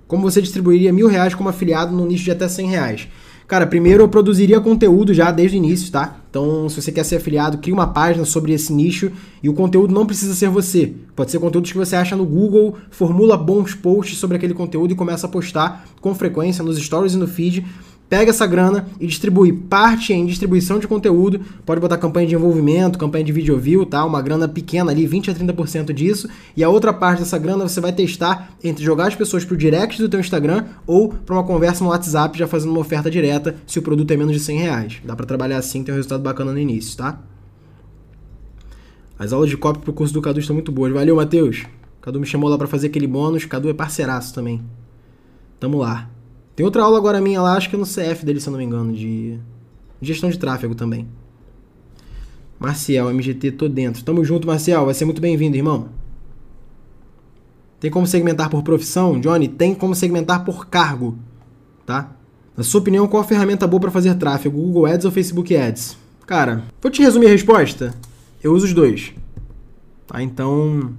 Como 0.08 0.24
você 0.24 0.42
distribuiria 0.42 0.92
mil 0.92 1.08
reais 1.08 1.36
como 1.36 1.50
afiliado 1.50 1.96
no 1.96 2.06
nicho 2.06 2.24
de 2.24 2.32
até 2.32 2.48
100 2.48 2.68
reais? 2.68 3.08
Cara, 3.50 3.66
primeiro 3.66 4.04
eu 4.04 4.08
produziria 4.08 4.62
conteúdo 4.62 5.12
já 5.12 5.32
desde 5.32 5.58
o 5.58 5.60
início, 5.60 5.92
tá? 5.92 6.18
Então, 6.30 6.70
se 6.70 6.80
você 6.80 6.92
quer 6.92 7.04
ser 7.04 7.16
afiliado, 7.16 7.58
cria 7.58 7.74
uma 7.74 7.88
página 7.88 8.24
sobre 8.24 8.54
esse 8.54 8.72
nicho 8.72 9.12
e 9.42 9.50
o 9.50 9.56
conteúdo 9.56 9.92
não 9.92 10.06
precisa 10.06 10.36
ser 10.36 10.50
você. 10.50 10.94
Pode 11.16 11.32
ser 11.32 11.40
conteúdos 11.40 11.72
que 11.72 11.78
você 11.78 11.96
acha 11.96 12.16
no 12.16 12.28
Google, 12.28 12.76
formula 12.92 13.36
bons 13.36 13.74
posts 13.74 14.20
sobre 14.20 14.38
aquele 14.38 14.54
conteúdo 14.54 14.92
e 14.92 14.96
começa 14.96 15.26
a 15.26 15.30
postar 15.30 15.84
com 16.00 16.14
frequência 16.14 16.64
nos 16.64 16.78
stories 16.78 17.16
e 17.16 17.18
no 17.18 17.28
feed 17.28 17.66
pega 18.10 18.32
essa 18.32 18.48
grana 18.48 18.88
e 19.00 19.06
distribui 19.06 19.54
parte 19.54 20.12
em 20.12 20.26
distribuição 20.26 20.80
de 20.80 20.88
conteúdo, 20.88 21.41
pode 21.65 21.80
botar 21.80 21.98
campanha 21.98 22.28
de 22.28 22.36
envolvimento, 22.36 22.98
campanha 22.98 23.24
de 23.24 23.32
video 23.32 23.58
view, 23.58 23.86
tá? 23.86 24.04
Uma 24.04 24.22
grana 24.22 24.48
pequena 24.48 24.91
ali, 24.91 25.06
20 25.06 25.30
a 25.30 25.36
30% 25.36 25.93
disso, 25.93 26.28
e 26.58 26.63
a 26.63 26.69
outra 26.69 26.91
parte 26.91 27.19
dessa 27.19 27.38
grana 27.38 27.67
você 27.67 27.80
vai 27.80 27.93
testar 27.93 28.52
entre 28.63 28.84
jogar 28.84 29.08
as 29.08 29.15
pessoas 29.15 29.45
pro 29.45 29.56
direct 29.56 30.02
do 30.02 30.10
teu 30.10 30.19
Instagram 30.19 30.65
ou 30.88 31.10
para 31.10 31.36
uma 31.36 31.43
conversa 31.43 31.84
no 31.84 31.91
WhatsApp 31.91 32.38
já 32.38 32.48
fazendo 32.48 32.72
uma 32.72 32.80
oferta 32.80 33.12
direta 33.12 33.56
se 33.67 33.78
o 33.78 33.82
produto 33.82 34.10
é 34.12 34.17
menos 34.17 34.34
de 34.34 34.39
100 34.39 34.58
reais. 34.58 35.02
Dá 35.06 35.15
para 35.15 35.28
trabalhar 35.28 35.58
assim, 35.58 35.84
ter 35.84 35.91
um 35.91 35.95
resultado 35.95 36.24
bacana 36.24 36.52
no 36.52 36.60
início, 36.60 36.98
tá? 36.98 37.19
As 39.19 39.34
aulas 39.34 39.50
de 39.50 39.58
copy 39.58 39.80
pro 39.80 39.93
curso 39.93 40.13
do 40.13 40.22
Cadu 40.22 40.39
estão 40.39 40.54
muito 40.54 40.72
boas. 40.72 40.93
Valeu, 40.93 41.17
Matheus. 41.17 41.65
Cadu 42.02 42.22
me 42.22 42.26
chamou 42.26 42.50
lá 42.50 42.58
para 42.58 42.67
fazer 42.67 42.88
aquele 42.88 43.06
bônus. 43.06 43.43
Cadu 43.43 43.69
é 43.69 43.74
parceiraço 43.74 44.34
também. 44.34 44.62
Tamo 45.60 45.78
lá. 45.78 46.10
Tem 46.60 46.65
outra 46.65 46.84
aula 46.84 46.98
agora 46.98 47.22
minha 47.22 47.41
lá, 47.41 47.56
acho 47.56 47.69
que 47.69 47.76
é 47.78 47.80
no 47.80 47.86
CF 47.86 48.26
dele, 48.26 48.41
se 48.41 48.50
eu 48.50 48.52
não 48.52 48.58
me 48.58 48.65
engano, 48.65 48.91
de 48.91 49.39
gestão 50.02 50.30
de 50.30 50.38
tráfego 50.38 50.76
também. 50.76 51.08
Marcial, 52.60 53.10
MGT, 53.13 53.54
tô 53.54 53.69
dentro. 53.69 54.04
Tamo 54.04 54.26
junto, 54.26 54.45
Marcial. 54.45 54.84
Vai 54.84 54.93
ser 54.93 55.06
muito 55.06 55.22
bem-vindo, 55.22 55.56
irmão. 55.56 55.88
Tem 57.80 57.89
como 57.89 58.06
segmentar 58.06 58.50
por 58.50 58.62
profissão? 58.62 59.22
Johnny, 59.22 59.48
tem 59.48 59.74
como 59.74 59.95
segmentar 59.95 60.43
por 60.43 60.67
cargo, 60.67 61.17
tá? 61.86 62.12
Na 62.58 62.63
sua 62.65 62.82
opinião, 62.82 63.08
qual 63.08 63.24
a 63.24 63.26
ferramenta 63.26 63.65
boa 63.65 63.80
para 63.80 63.91
fazer 63.91 64.15
tráfego? 64.15 64.60
Google 64.60 64.86
Ads 64.86 65.06
ou 65.06 65.12
Facebook 65.12 65.56
Ads? 65.56 65.95
Cara, 66.28 66.65
vou 66.82 66.91
te 66.91 67.02
resumir 67.02 67.28
a 67.28 67.30
resposta. 67.30 67.95
Eu 68.43 68.52
uso 68.52 68.65
os 68.65 68.74
dois. 68.74 69.13
Tá? 70.06 70.22
Então, 70.22 70.93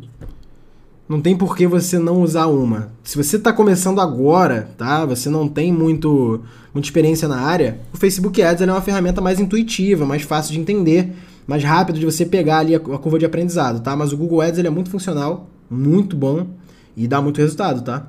não 1.11 1.21
tem 1.21 1.37
por 1.37 1.57
que 1.57 1.67
você 1.67 1.99
não 1.99 2.23
usar 2.23 2.47
uma. 2.47 2.93
Se 3.03 3.17
você 3.17 3.35
está 3.35 3.53
começando 3.53 4.01
agora, 4.01 4.71
tá? 4.79 5.05
Você 5.07 5.29
não 5.29 5.49
tem 5.49 5.73
muito, 5.73 6.41
muita 6.73 6.87
experiência 6.87 7.27
na 7.27 7.41
área, 7.41 7.81
o 7.93 7.97
Facebook 7.97 8.41
Ads 8.41 8.63
é 8.63 8.71
uma 8.71 8.81
ferramenta 8.81 9.21
mais 9.21 9.41
intuitiva, 9.41 10.07
mais 10.07 10.23
fácil 10.23 10.53
de 10.53 10.61
entender, 10.61 11.13
mais 11.49 11.65
rápido 11.65 11.99
de 11.99 12.07
você 12.07 12.25
pegar 12.25 12.59
ali 12.59 12.77
a, 12.77 12.79
a 12.79 12.99
curva 12.99 13.19
de 13.19 13.27
aprendizado, 13.27 13.81
tá? 13.83 13.97
Mas 13.97 14.13
o 14.13 14.17
Google 14.17 14.41
Ads 14.41 14.61
ele 14.61 14.69
é 14.69 14.71
muito 14.71 14.89
funcional, 14.89 15.51
muito 15.69 16.15
bom 16.15 16.47
e 16.97 17.09
dá 17.09 17.21
muito 17.21 17.39
resultado, 17.39 17.83
tá? 17.83 18.07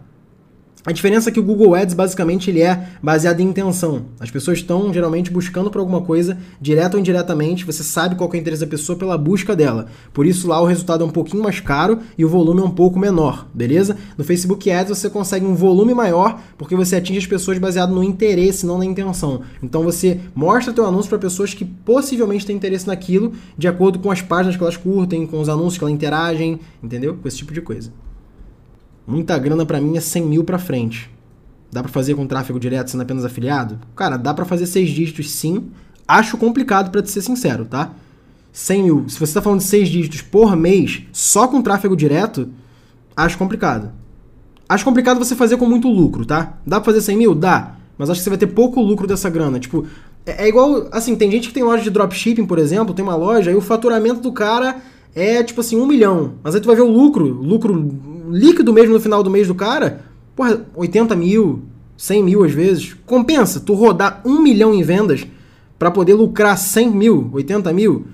A 0.83 0.91
diferença 0.91 1.29
é 1.29 1.31
que 1.31 1.39
o 1.39 1.43
Google 1.43 1.75
Ads 1.75 1.93
basicamente 1.93 2.49
ele 2.49 2.63
é 2.63 2.87
baseado 3.03 3.39
em 3.39 3.43
intenção. 3.43 4.05
As 4.19 4.31
pessoas 4.31 4.57
estão 4.57 4.91
geralmente 4.91 5.29
buscando 5.29 5.69
por 5.69 5.77
alguma 5.77 6.01
coisa, 6.01 6.39
direto 6.59 6.95
ou 6.95 6.99
indiretamente, 6.99 7.65
você 7.65 7.83
sabe 7.83 8.15
qual 8.15 8.27
é 8.33 8.33
o 8.33 8.35
interesse 8.35 8.61
da 8.61 8.67
pessoa 8.67 8.97
pela 8.97 9.15
busca 9.15 9.55
dela. 9.55 9.85
Por 10.11 10.25
isso 10.25 10.47
lá 10.47 10.59
o 10.59 10.65
resultado 10.65 11.03
é 11.03 11.07
um 11.07 11.11
pouquinho 11.11 11.43
mais 11.43 11.59
caro 11.59 11.99
e 12.17 12.25
o 12.25 12.29
volume 12.29 12.61
é 12.61 12.63
um 12.63 12.71
pouco 12.71 12.97
menor, 12.97 13.47
beleza? 13.53 13.95
No 14.17 14.23
Facebook 14.23 14.71
Ads 14.71 14.97
você 14.97 15.07
consegue 15.07 15.45
um 15.45 15.53
volume 15.53 15.93
maior 15.93 16.41
porque 16.57 16.75
você 16.75 16.95
atinge 16.95 17.19
as 17.19 17.27
pessoas 17.27 17.59
baseado 17.59 17.93
no 17.93 18.03
interesse, 18.03 18.65
não 18.65 18.79
na 18.79 18.85
intenção. 18.85 19.41
Então 19.61 19.83
você 19.83 20.19
mostra 20.33 20.73
teu 20.73 20.87
anúncio 20.87 21.09
para 21.09 21.19
pessoas 21.19 21.53
que 21.53 21.63
possivelmente 21.63 22.43
têm 22.43 22.55
interesse 22.55 22.87
naquilo, 22.87 23.33
de 23.55 23.67
acordo 23.67 23.99
com 23.99 24.09
as 24.09 24.23
páginas 24.23 24.57
que 24.57 24.63
elas 24.63 24.77
curtem, 24.77 25.27
com 25.27 25.39
os 25.39 25.47
anúncios 25.47 25.77
que 25.77 25.83
elas 25.83 25.93
interagem, 25.93 26.59
entendeu? 26.81 27.15
Com 27.21 27.27
esse 27.27 27.37
tipo 27.37 27.53
de 27.53 27.61
coisa. 27.61 27.91
Muita 29.12 29.38
grana 29.38 29.65
para 29.65 29.82
mim 29.82 29.97
é 29.97 30.00
100 30.00 30.26
mil 30.26 30.43
para 30.45 30.58
frente. 30.58 31.10
Dá 31.69 31.84
para 31.84 31.91
fazer 31.91 32.15
com 32.15 32.26
tráfego 32.26 32.58
direto 32.58 32.91
sendo 32.91 33.02
apenas 33.02 33.26
afiliado? 33.26 33.78
Cara, 33.93 34.15
dá 34.15 34.34
para 34.34 34.45
fazer 34.45 34.65
seis 34.65 34.89
dígitos 34.89 35.32
sim. 35.32 35.65
Acho 36.08 36.38
complicado 36.38 36.89
para 36.91 37.02
te 37.02 37.12
ser 37.12 37.21
sincero, 37.21 37.65
tá? 37.65 37.91
100 38.54 38.84
mil. 38.84 39.10
Se 39.10 39.19
você 39.19 39.34
tá 39.34 39.41
falando 39.41 39.60
de 39.60 39.65
seis 39.65 39.89
dígitos 39.89 40.21
por 40.21 40.56
mês 40.56 41.04
só 41.12 41.45
com 41.45 41.62
tráfego 41.62 41.93
direto, 41.93 42.47
acho 43.13 43.38
complicado. 43.38 43.91
Acho 44.69 44.86
complicado 44.86 45.17
você 45.17 45.36
fazer 45.36 45.58
com 45.58 45.65
muito 45.65 45.89
lucro, 45.89 46.26
tá? 46.26 46.58
Dá 46.65 46.80
pra 46.80 46.93
fazer 46.93 47.02
100 47.02 47.17
mil? 47.17 47.36
Dá. 47.36 47.76
Mas 47.97 48.10
acho 48.10 48.21
que 48.21 48.24
você 48.24 48.30
vai 48.30 48.39
ter 48.39 48.47
pouco 48.47 48.80
lucro 48.80 49.06
dessa 49.06 49.30
grana. 49.30 49.60
Tipo, 49.60 49.86
é, 50.26 50.45
é 50.45 50.47
igual. 50.47 50.88
Assim, 50.89 51.17
tem 51.17 51.30
gente 51.30 51.50
que 51.50 51.54
tem 51.54 51.63
loja 51.63 51.84
de 51.84 51.89
dropshipping, 51.89 52.45
por 52.45 52.60
exemplo, 52.60 52.93
tem 52.93 53.04
uma 53.04 53.15
loja 53.15 53.52
e 53.52 53.56
o 53.56 53.62
faturamento 53.62 54.21
do 54.21 54.32
cara 54.32 54.78
é 55.13 55.43
tipo 55.43 55.60
assim, 55.60 55.76
um 55.76 55.86
milhão. 55.86 56.36
Mas 56.41 56.56
aí 56.56 56.62
tu 56.62 56.67
vai 56.67 56.78
ver 56.78 56.84
o 56.84 56.89
lucro, 56.89 57.26
lucro 57.26 57.74
líquido 58.31 58.73
mesmo 58.73 58.93
no 58.93 58.99
final 58.99 59.21
do 59.21 59.29
mês 59.29 59.47
do 59.47 59.55
cara, 59.55 60.01
porra, 60.35 60.65
80 60.75 61.15
mil, 61.15 61.63
100 61.97 62.23
mil 62.23 62.43
às 62.43 62.51
vezes. 62.51 62.95
Compensa 63.05 63.59
tu 63.59 63.73
rodar 63.73 64.21
um 64.25 64.41
milhão 64.41 64.73
em 64.73 64.83
vendas 64.83 65.25
para 65.77 65.91
poder 65.91 66.13
lucrar 66.13 66.57
100 66.57 66.91
mil, 66.91 67.29
80 67.33 67.71
mil? 67.73 68.05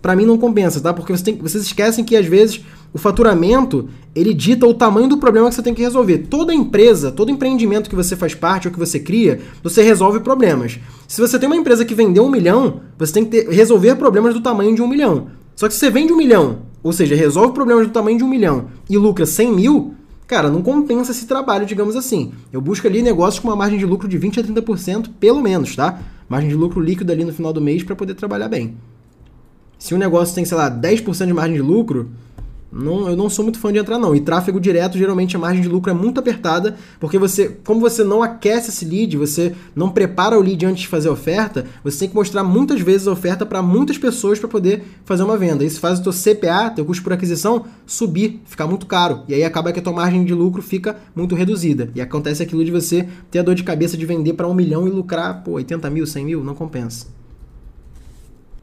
Para 0.00 0.16
mim 0.16 0.26
não 0.26 0.36
compensa, 0.36 0.80
tá? 0.80 0.92
Porque 0.92 1.16
você 1.16 1.22
tem, 1.22 1.36
vocês 1.36 1.64
esquecem 1.64 2.04
que 2.04 2.16
às 2.16 2.26
vezes 2.26 2.60
o 2.92 2.98
faturamento 2.98 3.88
ele 4.14 4.34
dita 4.34 4.66
o 4.66 4.74
tamanho 4.74 5.08
do 5.08 5.16
problema 5.16 5.48
que 5.48 5.54
você 5.54 5.62
tem 5.62 5.72
que 5.72 5.80
resolver. 5.80 6.26
Toda 6.28 6.52
empresa, 6.52 7.10
todo 7.10 7.30
empreendimento 7.30 7.88
que 7.88 7.96
você 7.96 8.14
faz 8.14 8.34
parte 8.34 8.68
ou 8.68 8.72
que 8.72 8.78
você 8.78 8.98
cria, 8.98 9.40
você 9.62 9.82
resolve 9.82 10.20
problemas. 10.20 10.78
Se 11.08 11.20
você 11.20 11.38
tem 11.38 11.46
uma 11.46 11.56
empresa 11.56 11.84
que 11.84 11.94
vendeu 11.94 12.24
um 12.24 12.30
milhão, 12.30 12.80
você 12.98 13.12
tem 13.12 13.24
que 13.24 13.30
ter, 13.30 13.48
resolver 13.48 13.94
problemas 13.94 14.34
do 14.34 14.40
tamanho 14.40 14.74
de 14.74 14.82
um 14.82 14.88
milhão. 14.88 15.28
Só 15.56 15.68
que 15.68 15.74
se 15.74 15.80
você 15.80 15.90
vende 15.90 16.12
um 16.12 16.16
milhão, 16.16 16.58
ou 16.82 16.92
seja, 16.92 17.14
resolve 17.14 17.54
problemas 17.54 17.86
do 17.86 17.92
tamanho 17.92 18.18
de 18.18 18.24
um 18.24 18.28
milhão 18.28 18.66
e 18.88 18.96
lucra 18.96 19.24
100 19.24 19.52
mil, 19.52 19.94
cara, 20.26 20.50
não 20.50 20.62
compensa 20.62 21.12
esse 21.12 21.26
trabalho, 21.26 21.66
digamos 21.66 21.94
assim. 21.94 22.32
Eu 22.52 22.60
busco 22.60 22.86
ali 22.86 23.02
negócios 23.02 23.38
com 23.38 23.48
uma 23.48 23.56
margem 23.56 23.78
de 23.78 23.86
lucro 23.86 24.08
de 24.08 24.18
20 24.18 24.40
a 24.40 24.42
30%, 24.42 25.10
pelo 25.20 25.40
menos, 25.40 25.76
tá? 25.76 26.00
Margem 26.28 26.48
de 26.48 26.56
lucro 26.56 26.80
líquido 26.80 27.12
ali 27.12 27.24
no 27.24 27.32
final 27.32 27.52
do 27.52 27.60
mês 27.60 27.82
para 27.82 27.94
poder 27.94 28.14
trabalhar 28.14 28.48
bem. 28.48 28.76
Se 29.78 29.94
um 29.94 29.98
negócio 29.98 30.34
tem, 30.34 30.44
sei 30.44 30.56
lá, 30.56 30.70
10% 30.70 31.26
de 31.26 31.32
margem 31.32 31.54
de 31.54 31.62
lucro, 31.62 32.10
Não, 32.72 33.06
eu 33.06 33.14
não 33.14 33.28
sou 33.28 33.44
muito 33.44 33.58
fã 33.58 33.70
de 33.70 33.78
entrar, 33.78 33.98
não. 33.98 34.16
E 34.16 34.20
tráfego 34.20 34.58
direto, 34.58 34.96
geralmente 34.96 35.36
a 35.36 35.38
margem 35.38 35.60
de 35.60 35.68
lucro 35.68 35.90
é 35.90 35.94
muito 35.94 36.18
apertada, 36.18 36.74
porque 36.98 37.18
você, 37.18 37.48
como 37.64 37.78
você 37.78 38.02
não 38.02 38.22
aquece 38.22 38.70
esse 38.70 38.86
lead, 38.86 39.14
você 39.18 39.54
não 39.76 39.90
prepara 39.90 40.38
o 40.38 40.40
lead 40.40 40.64
antes 40.64 40.82
de 40.82 40.88
fazer 40.88 41.10
a 41.10 41.12
oferta, 41.12 41.66
você 41.84 41.98
tem 41.98 42.08
que 42.08 42.14
mostrar 42.14 42.42
muitas 42.42 42.80
vezes 42.80 43.06
a 43.06 43.12
oferta 43.12 43.44
para 43.44 43.60
muitas 43.60 43.98
pessoas 43.98 44.38
para 44.38 44.48
poder 44.48 44.84
fazer 45.04 45.22
uma 45.22 45.36
venda. 45.36 45.66
Isso 45.66 45.80
faz 45.80 45.98
o 45.98 46.02
teu 46.02 46.12
CPA, 46.12 46.70
teu 46.70 46.86
custo 46.86 47.04
por 47.04 47.12
aquisição, 47.12 47.66
subir, 47.84 48.40
ficar 48.46 48.66
muito 48.66 48.86
caro. 48.86 49.20
E 49.28 49.34
aí 49.34 49.44
acaba 49.44 49.70
que 49.70 49.78
a 49.78 49.82
tua 49.82 49.92
margem 49.92 50.24
de 50.24 50.32
lucro 50.32 50.62
fica 50.62 50.96
muito 51.14 51.34
reduzida. 51.34 51.90
E 51.94 52.00
acontece 52.00 52.42
aquilo 52.42 52.64
de 52.64 52.70
você 52.70 53.06
ter 53.30 53.40
a 53.40 53.42
dor 53.42 53.54
de 53.54 53.64
cabeça 53.64 53.98
de 53.98 54.06
vender 54.06 54.32
para 54.32 54.48
um 54.48 54.54
milhão 54.54 54.88
e 54.88 54.90
lucrar, 54.90 55.42
pô, 55.44 55.52
80 55.52 55.90
mil, 55.90 56.06
100 56.06 56.24
mil, 56.24 56.42
não 56.42 56.54
compensa. 56.54 57.06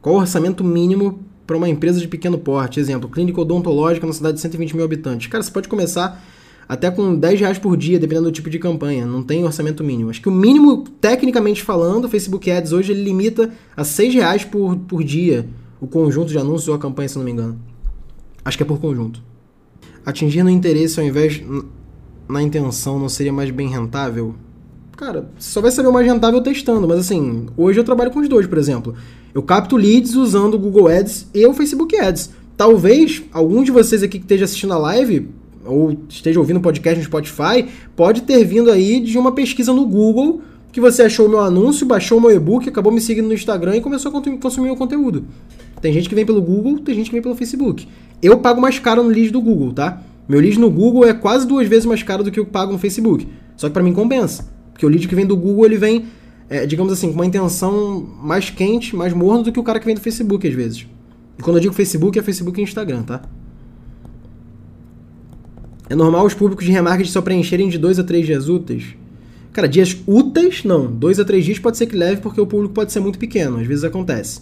Qual 0.02 0.16
o 0.16 0.18
orçamento 0.18 0.64
mínimo 0.64 1.20
para 1.50 1.56
uma 1.56 1.68
empresa 1.68 1.98
de 1.98 2.06
pequeno 2.06 2.38
porte. 2.38 2.78
Exemplo, 2.78 3.10
clínica 3.10 3.40
odontológica 3.40 4.06
na 4.06 4.12
cidade 4.12 4.36
de 4.36 4.40
120 4.40 4.76
mil 4.76 4.84
habitantes. 4.84 5.26
Cara, 5.26 5.42
você 5.42 5.50
pode 5.50 5.66
começar 5.66 6.24
até 6.68 6.88
com 6.92 7.12
10 7.12 7.40
reais 7.40 7.58
por 7.58 7.76
dia, 7.76 7.98
dependendo 7.98 8.26
do 8.26 8.32
tipo 8.32 8.48
de 8.48 8.56
campanha. 8.56 9.04
Não 9.04 9.20
tem 9.20 9.44
orçamento 9.44 9.82
mínimo. 9.82 10.10
Acho 10.10 10.22
que 10.22 10.28
o 10.28 10.32
mínimo, 10.32 10.84
tecnicamente 11.00 11.60
falando, 11.60 12.04
o 12.04 12.08
Facebook 12.08 12.48
Ads 12.48 12.70
hoje 12.70 12.92
ele 12.92 13.02
limita 13.02 13.50
a 13.76 13.82
6 13.82 14.14
reais 14.14 14.44
por, 14.44 14.76
por 14.76 15.02
dia 15.02 15.48
o 15.80 15.88
conjunto 15.88 16.28
de 16.28 16.38
anúncios 16.38 16.68
ou 16.68 16.74
a 16.76 16.78
campanha, 16.78 17.08
se 17.08 17.18
não 17.18 17.24
me 17.24 17.32
engano. 17.32 17.60
Acho 18.44 18.56
que 18.56 18.62
é 18.62 18.66
por 18.66 18.78
conjunto. 18.78 19.20
Atingir 20.06 20.44
no 20.44 20.50
interesse 20.50 21.00
ao 21.00 21.06
invés 21.06 21.42
na 22.28 22.40
intenção 22.40 22.96
não 22.96 23.08
seria 23.08 23.32
mais 23.32 23.50
bem 23.50 23.68
rentável? 23.68 24.36
Cara, 25.00 25.30
só 25.38 25.62
vai 25.62 25.70
saber 25.70 25.88
o 25.88 25.92
mais 25.94 26.06
rentável 26.06 26.42
testando, 26.42 26.86
mas 26.86 26.98
assim, 26.98 27.46
hoje 27.56 27.80
eu 27.80 27.84
trabalho 27.84 28.10
com 28.10 28.20
os 28.20 28.28
dois, 28.28 28.46
por 28.46 28.58
exemplo. 28.58 28.94
Eu 29.32 29.42
capto 29.42 29.74
leads 29.74 30.14
usando 30.14 30.52
o 30.52 30.58
Google 30.58 30.88
Ads 30.88 31.26
e 31.32 31.46
o 31.46 31.54
Facebook 31.54 31.96
Ads. 31.96 32.28
Talvez 32.54 33.22
algum 33.32 33.64
de 33.64 33.70
vocês 33.70 34.02
aqui 34.02 34.18
que 34.18 34.26
esteja 34.26 34.44
assistindo 34.44 34.74
a 34.74 34.76
live 34.76 35.30
ou 35.64 35.96
esteja 36.06 36.38
ouvindo 36.38 36.58
o 36.58 36.60
podcast 36.60 36.98
no 36.98 37.04
Spotify, 37.06 37.66
pode 37.96 38.20
ter 38.24 38.44
vindo 38.44 38.70
aí 38.70 39.00
de 39.00 39.16
uma 39.16 39.32
pesquisa 39.32 39.72
no 39.72 39.86
Google 39.86 40.42
que 40.70 40.82
você 40.82 41.04
achou 41.04 41.24
o 41.24 41.30
meu 41.30 41.40
anúncio, 41.40 41.86
baixou 41.86 42.18
o 42.18 42.20
meu 42.20 42.30
e-book, 42.32 42.68
acabou 42.68 42.92
me 42.92 43.00
seguindo 43.00 43.26
no 43.26 43.32
Instagram 43.32 43.76
e 43.76 43.80
começou 43.80 44.14
a 44.14 44.38
consumir 44.38 44.66
meu 44.66 44.76
conteúdo. 44.76 45.24
Tem 45.80 45.94
gente 45.94 46.10
que 46.10 46.14
vem 46.14 46.26
pelo 46.26 46.42
Google, 46.42 46.78
tem 46.78 46.94
gente 46.94 47.06
que 47.06 47.12
vem 47.12 47.22
pelo 47.22 47.34
Facebook. 47.34 47.88
Eu 48.22 48.36
pago 48.36 48.60
mais 48.60 48.78
caro 48.78 49.02
no 49.02 49.08
lead 49.08 49.30
do 49.30 49.40
Google, 49.40 49.72
tá? 49.72 50.02
Meu 50.28 50.40
lead 50.40 50.60
no 50.60 50.70
Google 50.70 51.06
é 51.06 51.14
quase 51.14 51.46
duas 51.46 51.66
vezes 51.66 51.86
mais 51.86 52.02
caro 52.02 52.22
do 52.22 52.30
que 52.30 52.38
eu 52.38 52.44
pago 52.44 52.70
no 52.70 52.78
Facebook. 52.78 53.26
Só 53.56 53.66
que 53.66 53.72
para 53.72 53.82
mim 53.82 53.94
compensa. 53.94 54.59
Porque 54.80 54.86
o 54.86 54.88
lead 54.88 55.06
que 55.06 55.14
vem 55.14 55.26
do 55.26 55.36
Google, 55.36 55.66
ele 55.66 55.76
vem 55.76 56.06
é, 56.48 56.64
digamos 56.64 56.90
assim, 56.90 57.08
com 57.08 57.14
uma 57.16 57.26
intenção 57.26 58.00
mais 58.22 58.48
quente, 58.48 58.96
mais 58.96 59.12
morno 59.12 59.44
do 59.44 59.52
que 59.52 59.60
o 59.60 59.62
cara 59.62 59.78
que 59.78 59.84
vem 59.84 59.94
do 59.94 60.00
Facebook 60.00 60.48
às 60.48 60.54
vezes. 60.54 60.86
E 61.38 61.42
quando 61.42 61.58
eu 61.58 61.60
digo 61.60 61.74
Facebook, 61.74 62.18
é 62.18 62.22
Facebook 62.22 62.58
e 62.58 62.64
Instagram, 62.64 63.02
tá? 63.02 63.22
É 65.88 65.94
normal 65.94 66.24
os 66.24 66.32
públicos 66.32 66.64
de 66.64 66.72
remarketing 66.72 67.10
só 67.10 67.20
preencherem 67.20 67.68
de 67.68 67.76
2 67.76 67.98
a 67.98 68.04
3 68.04 68.24
dias 68.24 68.48
úteis? 68.48 68.96
Cara, 69.52 69.68
dias 69.68 69.96
úteis, 70.06 70.64
não. 70.64 70.90
2 70.90 71.20
a 71.20 71.24
3 71.24 71.44
dias 71.44 71.58
pode 71.58 71.76
ser 71.76 71.86
que 71.86 71.96
leve 71.96 72.22
porque 72.22 72.40
o 72.40 72.46
público 72.46 72.72
pode 72.72 72.90
ser 72.90 73.00
muito 73.00 73.18
pequeno, 73.18 73.58
às 73.58 73.66
vezes 73.66 73.84
acontece. 73.84 74.40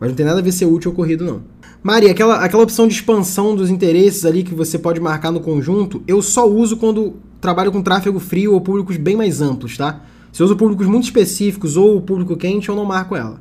Mas 0.00 0.08
não 0.08 0.16
tem 0.16 0.24
nada 0.24 0.38
a 0.40 0.42
ver 0.42 0.50
ser 0.50 0.64
útil 0.64 0.92
ou 0.92 0.96
corrido, 0.96 1.24
não. 1.24 1.42
Mari, 1.82 2.08
aquela, 2.08 2.42
aquela 2.42 2.62
opção 2.62 2.88
de 2.88 2.94
expansão 2.94 3.54
dos 3.54 3.68
interesses 3.68 4.24
ali 4.24 4.42
que 4.42 4.54
você 4.54 4.78
pode 4.78 4.98
marcar 4.98 5.30
no 5.30 5.40
conjunto, 5.40 6.02
eu 6.08 6.22
só 6.22 6.48
uso 6.48 6.78
quando 6.78 7.16
trabalho 7.44 7.70
com 7.70 7.82
tráfego 7.82 8.18
frio 8.18 8.54
ou 8.54 8.60
públicos 8.62 8.96
bem 8.96 9.16
mais 9.16 9.42
amplos, 9.42 9.76
tá? 9.76 10.00
Se 10.32 10.40
eu 10.40 10.46
uso 10.46 10.56
públicos 10.56 10.86
muito 10.86 11.04
específicos 11.04 11.76
ou 11.76 12.00
público 12.00 12.34
quente, 12.38 12.70
eu 12.70 12.74
não 12.74 12.86
marco 12.86 13.14
ela. 13.14 13.38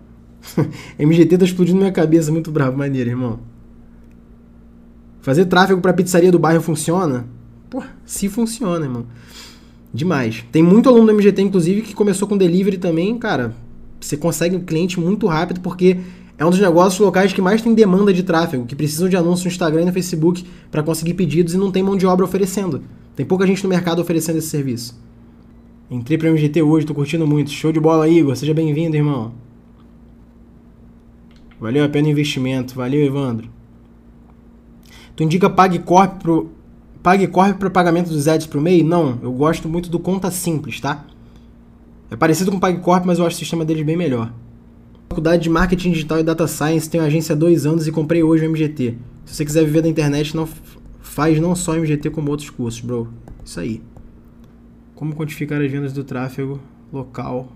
MGT 1.00 1.38
tá 1.38 1.46
explodindo 1.46 1.78
minha 1.78 1.92
cabeça, 1.92 2.30
muito 2.30 2.52
bravo, 2.52 2.78
maneiro, 2.78 3.10
irmão. 3.10 3.40
Fazer 5.22 5.46
tráfego 5.46 5.80
para 5.80 5.94
pizzaria 5.94 6.34
do 6.34 6.38
bairro 6.38 6.62
funciona? 6.62 7.26
Pô, 7.70 7.82
se 8.06 8.28
funciona, 8.28 8.86
irmão. 8.86 9.06
Demais. 9.94 10.44
Tem 10.52 10.62
muito 10.62 10.90
aluno 10.90 11.08
do 11.08 11.14
MGT, 11.14 11.42
inclusive, 11.42 11.82
que 11.82 11.96
começou 11.96 12.28
com 12.28 12.38
delivery 12.38 12.78
também, 12.78 13.18
cara. 13.18 13.56
Você 14.02 14.18
consegue 14.18 14.58
um 14.58 14.66
cliente 14.66 15.00
muito 15.00 15.28
rápido 15.28 15.62
porque 15.62 15.98
é 16.38 16.46
um 16.46 16.50
dos 16.50 16.60
negócios 16.60 17.00
locais 17.00 17.32
que 17.32 17.42
mais 17.42 17.62
tem 17.62 17.74
demanda 17.74 18.12
de 18.12 18.22
tráfego, 18.22 18.66
que 18.66 18.76
precisam 18.76 19.08
de 19.08 19.16
anúncios 19.16 19.46
no 19.46 19.52
Instagram 19.52 19.84
e 19.84 19.86
no 19.86 19.94
Facebook 19.94 20.46
para 20.70 20.84
conseguir 20.84 21.14
pedidos 21.14 21.54
e 21.54 21.58
não 21.58 21.72
tem 21.72 21.82
mão 21.82 21.96
de 21.96 22.06
obra 22.06 22.26
oferecendo. 22.26 22.82
Tem 23.16 23.26
pouca 23.26 23.46
gente 23.46 23.64
no 23.64 23.70
mercado 23.70 24.02
oferecendo 24.02 24.40
esse 24.40 24.48
serviço. 24.48 25.00
Entrei 25.90 26.18
pra 26.18 26.30
MGT 26.30 26.62
hoje, 26.62 26.86
tô 26.86 26.94
curtindo 26.94 27.28
muito. 27.28 27.52
Show 27.52 27.72
de 27.72 27.80
bola, 27.80 28.08
Igor. 28.08 28.36
Seja 28.36 28.54
bem-vindo, 28.54 28.96
irmão. 28.96 29.34
Valeu 31.60 31.86
a 31.86 31.90
pena 31.90 32.08
o 32.08 32.12
investimento. 32.12 32.76
Valeu, 32.76 33.06
Evandro. 33.06 33.48
Tu 35.16 35.24
indica 35.24 35.50
PagCorp 35.50 36.20
pro 36.20 36.50
PagCorp 37.04 37.60
para 37.60 37.70
pagamento 37.70 38.10
dos 38.10 38.28
ads 38.28 38.48
pro 38.48 38.60
MEI? 38.60 38.82
Não, 38.82 39.20
eu 39.22 39.32
gosto 39.32 39.70
muito 39.70 39.90
do 39.90 40.00
Conta 40.00 40.32
Simples, 40.32 40.82
tá? 40.82 41.06
É 42.10 42.16
parecido 42.16 42.50
com 42.50 42.58
o 42.58 42.60
PagCorp, 42.60 43.06
mas 43.06 43.20
eu 43.20 43.26
acho 43.26 43.36
o 43.36 43.40
sistema 43.40 43.64
deles 43.64 43.86
bem 43.86 43.96
melhor. 43.96 44.34
Faculdade 45.10 45.44
de 45.44 45.50
Marketing 45.50 45.92
Digital 45.92 46.20
e 46.20 46.24
Data 46.24 46.48
Science, 46.48 46.90
tenho 46.90 47.04
agência 47.04 47.34
há 47.34 47.36
dois 47.36 47.66
anos 47.68 47.88
e 47.88 47.92
comprei 47.92 48.24
hoje 48.24 48.46
o 48.46 48.50
MGT. 48.50 48.98
Se 49.26 49.36
você 49.36 49.46
quiser 49.46 49.64
viver 49.64 49.84
da 49.84 49.90
internet, 49.90 50.36
não 50.36 50.48
faz 51.14 51.40
não 51.40 51.56
só 51.56 51.76
MGT 51.76 52.10
como 52.10 52.32
outros 52.32 52.50
cursos, 52.50 52.82
bro. 52.82 53.08
Isso 53.46 53.60
aí. 53.60 53.82
Como 54.96 55.16
quantificar 55.16 55.62
as 55.62 55.72
vendas 55.72 55.94
do 55.94 56.04
tráfego 56.04 56.60
local 56.92 57.52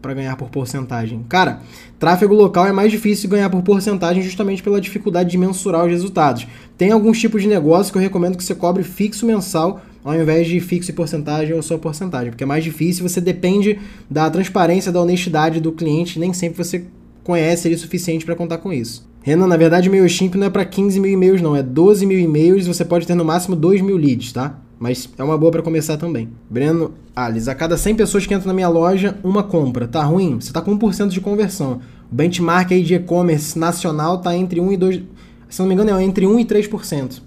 para 0.00 0.14
ganhar 0.14 0.36
por 0.36 0.48
porcentagem? 0.50 1.24
Cara, 1.28 1.60
tráfego 1.98 2.34
local 2.34 2.66
é 2.66 2.72
mais 2.72 2.90
difícil 2.90 3.28
ganhar 3.28 3.50
por 3.50 3.62
porcentagem 3.62 4.22
justamente 4.22 4.62
pela 4.62 4.80
dificuldade 4.80 5.30
de 5.30 5.38
mensurar 5.38 5.84
os 5.84 5.90
resultados. 5.90 6.46
Tem 6.76 6.90
alguns 6.92 7.20
tipos 7.20 7.42
de 7.42 7.48
negócio 7.48 7.92
que 7.92 7.98
eu 7.98 8.02
recomendo 8.02 8.36
que 8.36 8.44
você 8.44 8.54
cobre 8.54 8.82
fixo 8.82 9.26
mensal 9.26 9.82
ao 10.04 10.14
invés 10.14 10.46
de 10.46 10.60
fixo 10.60 10.90
e 10.90 10.94
porcentagem 10.94 11.54
ou 11.54 11.62
só 11.62 11.78
porcentagem, 11.78 12.30
porque 12.30 12.44
é 12.44 12.46
mais 12.46 12.62
difícil, 12.62 13.08
você 13.08 13.22
depende 13.22 13.78
da 14.08 14.28
transparência, 14.28 14.92
da 14.92 15.00
honestidade 15.00 15.60
do 15.60 15.72
cliente, 15.72 16.18
nem 16.18 16.34
sempre 16.34 16.62
você 16.62 16.84
conhece 17.22 17.66
ele 17.66 17.74
o 17.74 17.78
suficiente 17.78 18.24
para 18.24 18.36
contar 18.36 18.58
com 18.58 18.70
isso. 18.70 19.08
Renan, 19.26 19.46
na 19.46 19.56
verdade, 19.56 19.88
meu 19.88 20.00
MailChimp 20.00 20.34
não 20.34 20.48
é 20.48 20.50
para 20.50 20.66
15 20.66 21.00
mil 21.00 21.10
e-mails, 21.10 21.40
não, 21.40 21.56
é 21.56 21.62
12 21.62 22.04
mil 22.04 22.18
e-mails, 22.20 22.66
você 22.66 22.84
pode 22.84 23.06
ter 23.06 23.14
no 23.14 23.24
máximo 23.24 23.56
2 23.56 23.80
mil 23.80 23.96
leads, 23.96 24.34
tá? 24.34 24.60
Mas 24.78 25.08
é 25.16 25.24
uma 25.24 25.38
boa 25.38 25.50
para 25.50 25.62
começar 25.62 25.96
também. 25.96 26.28
Breno 26.50 26.92
Alice, 27.16 27.48
a 27.48 27.54
cada 27.54 27.78
100 27.78 27.94
pessoas 27.94 28.26
que 28.26 28.34
entram 28.34 28.48
na 28.48 28.52
minha 28.52 28.68
loja, 28.68 29.18
uma 29.24 29.42
compra. 29.42 29.88
Tá 29.88 30.04
ruim? 30.04 30.38
Você 30.38 30.52
tá 30.52 30.60
com 30.60 30.78
1% 30.78 31.08
de 31.08 31.22
conversão. 31.22 31.80
O 32.12 32.14
benchmark 32.14 32.70
aí 32.70 32.82
de 32.82 32.92
e-commerce 32.96 33.58
nacional 33.58 34.18
tá 34.18 34.36
entre 34.36 34.60
1 34.60 34.72
e 34.72 34.76
2, 34.76 35.02
se 35.48 35.58
não 35.58 35.68
me 35.68 35.72
engano, 35.72 35.98
é 35.98 36.04
entre 36.04 36.26
1 36.26 36.40
e 36.40 36.44
3%. 36.44 37.22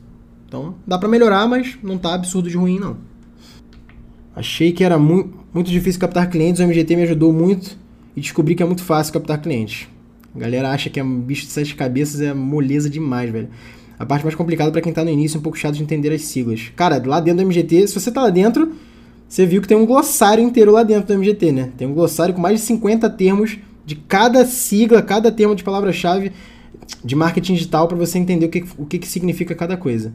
Então, 0.48 0.76
dá 0.86 1.00
para 1.00 1.10
melhorar, 1.10 1.48
mas 1.48 1.80
não 1.82 1.98
tá 1.98 2.14
absurdo 2.14 2.48
de 2.48 2.56
ruim 2.56 2.80
não. 2.80 2.98
Achei 4.36 4.72
que 4.72 4.84
era 4.84 5.00
mu 5.00 5.34
muito 5.52 5.72
difícil 5.72 6.00
captar 6.00 6.30
clientes, 6.30 6.62
o 6.62 6.64
MGT 6.64 6.96
me 6.96 7.02
ajudou 7.02 7.34
muito 7.34 7.76
e 8.16 8.22
descobri 8.22 8.54
que 8.54 8.62
é 8.62 8.66
muito 8.68 8.84
fácil 8.84 9.14
captar 9.14 9.42
clientes. 9.42 9.88
A 10.38 10.40
galera 10.40 10.70
acha 10.70 10.88
que 10.88 11.00
é 11.00 11.04
um 11.04 11.20
bicho 11.20 11.48
de 11.48 11.52
sete 11.52 11.76
cabeças, 11.76 12.22
é 12.22 12.32
moleza 12.32 12.88
demais, 12.88 13.32
velho. 13.32 13.50
A 13.98 14.06
parte 14.06 14.24
mais 14.24 14.36
complicada 14.36 14.72
para 14.72 14.82
quem 14.82 14.94
tá 14.94 15.04
no 15.04 15.10
início, 15.10 15.38
é 15.38 15.40
um 15.40 15.42
pouco 15.42 15.58
chato 15.58 15.74
de 15.74 15.82
entender 15.82 16.14
as 16.14 16.22
siglas. 16.22 16.72
Cara, 16.76 17.02
lá 17.04 17.20
dentro 17.20 17.44
do 17.44 17.48
MGT, 17.48 17.88
se 17.88 18.00
você 18.00 18.12
tá 18.12 18.22
lá 18.22 18.30
dentro, 18.30 18.72
você 19.28 19.48
viu 19.48 19.62
que 19.62 19.68
tem 19.68 19.76
um 19.76 19.86
glossário 19.86 20.44
inteiro 20.44 20.72
lá 20.72 20.84
dentro 20.84 21.08
do 21.08 21.20
MGT, 21.20 21.52
né? 21.52 21.70
Tem 21.76 21.88
um 21.88 21.94
glossário 21.94 22.36
com 22.36 22.40
mais 22.40 22.60
de 22.60 22.66
50 22.68 23.10
termos 23.10 23.58
de 23.84 23.96
cada 23.96 24.46
sigla, 24.46 25.02
cada 25.02 25.32
termo 25.32 25.56
de 25.56 25.64
palavra-chave 25.64 26.32
de 27.04 27.16
marketing 27.16 27.56
digital 27.56 27.88
para 27.88 27.98
você 27.98 28.20
entender 28.20 28.46
o 28.46 28.50
que, 28.50 28.64
o 28.78 28.86
que, 28.86 29.00
que 29.00 29.08
significa 29.08 29.56
cada 29.56 29.76
coisa. 29.76 30.14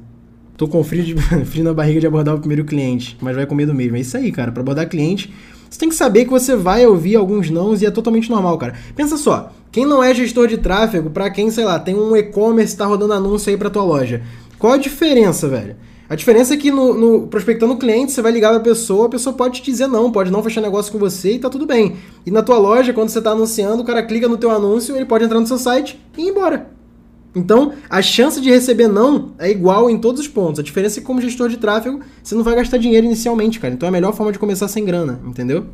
Tô 0.56 0.68
com 0.68 0.85
frio, 0.85 1.02
de, 1.02 1.16
frio 1.44 1.64
na 1.64 1.74
barriga 1.74 1.98
de 1.98 2.06
abordar 2.06 2.37
o 2.37 2.38
primeiro 2.38 2.64
cliente, 2.64 3.16
mas 3.20 3.35
vai 3.35 3.44
com 3.44 3.56
medo 3.56 3.74
mesmo. 3.74 3.96
É 3.96 4.00
isso 4.00 4.16
aí, 4.16 4.30
cara. 4.30 4.52
Para 4.52 4.62
abordar 4.62 4.88
cliente, 4.88 5.35
você 5.68 5.80
tem 5.80 5.88
que 5.88 5.94
saber 5.96 6.24
que 6.24 6.30
você 6.30 6.54
vai 6.54 6.87
ouvir 6.87 7.16
alguns 7.16 7.50
nãos 7.50 7.82
e 7.82 7.87
é 7.87 7.90
totalmente 7.90 8.30
normal, 8.30 8.56
cara. 8.58 8.74
Pensa 8.94 9.16
só, 9.16 9.52
quem 9.72 9.87
não 9.87 10.04
é 10.04 10.14
gestor 10.14 10.46
de 10.46 10.58
tráfego, 10.58 11.08
para 11.08 11.30
quem, 11.30 11.50
sei 11.50 11.64
lá, 11.64 11.78
tem 11.78 11.94
um 11.94 12.14
e-commerce 12.14 12.76
tá 12.76 12.85
rodando 12.85 13.14
anúncio 13.14 13.50
aí 13.50 13.56
para 13.56 13.70
tua 13.70 13.82
loja. 13.82 14.22
Qual 14.58 14.74
a 14.74 14.76
diferença, 14.76 15.48
velho? 15.48 15.76
A 16.11 16.14
diferença 16.14 16.52
é 16.52 16.58
que 16.58 16.70
no, 16.70 16.92
no 16.92 17.26
prospectando 17.26 17.74
cliente, 17.78 18.12
você 18.12 18.20
vai 18.20 18.30
ligar 18.30 18.50
pra 18.50 18.61
pessoa, 18.61 19.06
a 19.06 19.08
pessoa 19.08 19.35
pode 19.35 19.62
te 19.62 19.70
dizer 19.70 19.87
não, 19.87 20.12
pode 20.12 20.30
não 20.30 20.42
fechar 20.42 20.61
negócio 20.61 20.92
com 20.92 20.98
você 20.98 21.32
e 21.32 21.38
tá 21.38 21.48
tudo 21.48 21.64
bem. 21.64 21.96
E 22.26 22.30
na 22.30 22.42
tua 22.42 22.58
loja, 22.58 22.92
quando 22.92 23.08
você 23.08 23.22
tá 23.22 23.30
anunciando, 23.30 23.82
o 23.82 23.87
cara 23.87 24.02
clica 24.02 24.28
no 24.28 24.37
teu 24.37 24.50
anúncio, 24.50 24.94
ele 24.94 25.06
pode 25.06 25.24
entrar 25.24 25.40
no 25.40 25.46
seu 25.46 25.56
site 25.56 25.98
e 26.18 26.20
ir 26.20 26.28
embora. 26.28 26.70
Então, 27.35 27.72
a 27.88 28.02
chance 28.02 28.42
de 28.42 28.50
receber 28.50 28.88
não 28.88 29.32
é 29.38 29.50
igual 29.50 29.88
em 29.88 29.96
todos 29.96 30.20
os 30.20 30.28
pontos. 30.28 30.61
A 30.61 30.62
diferença 30.62 30.98
é 30.98 31.00
que, 31.00 31.06
como 31.06 31.18
gestor 31.18 31.48
de 31.48 31.56
tráfego, 31.56 32.00
você 32.22 32.35
não 32.35 32.44
vai 32.44 32.56
gastar 32.56 32.76
dinheiro 32.76 33.06
inicialmente, 33.06 33.58
cara. 33.58 33.72
Então 33.72 33.87
é 33.87 33.88
a 33.88 33.92
melhor 33.92 34.12
forma 34.12 34.32
de 34.32 34.38
começar 34.38 34.68
sem 34.68 34.85
grana, 34.85 35.18
entendeu? 35.24 35.64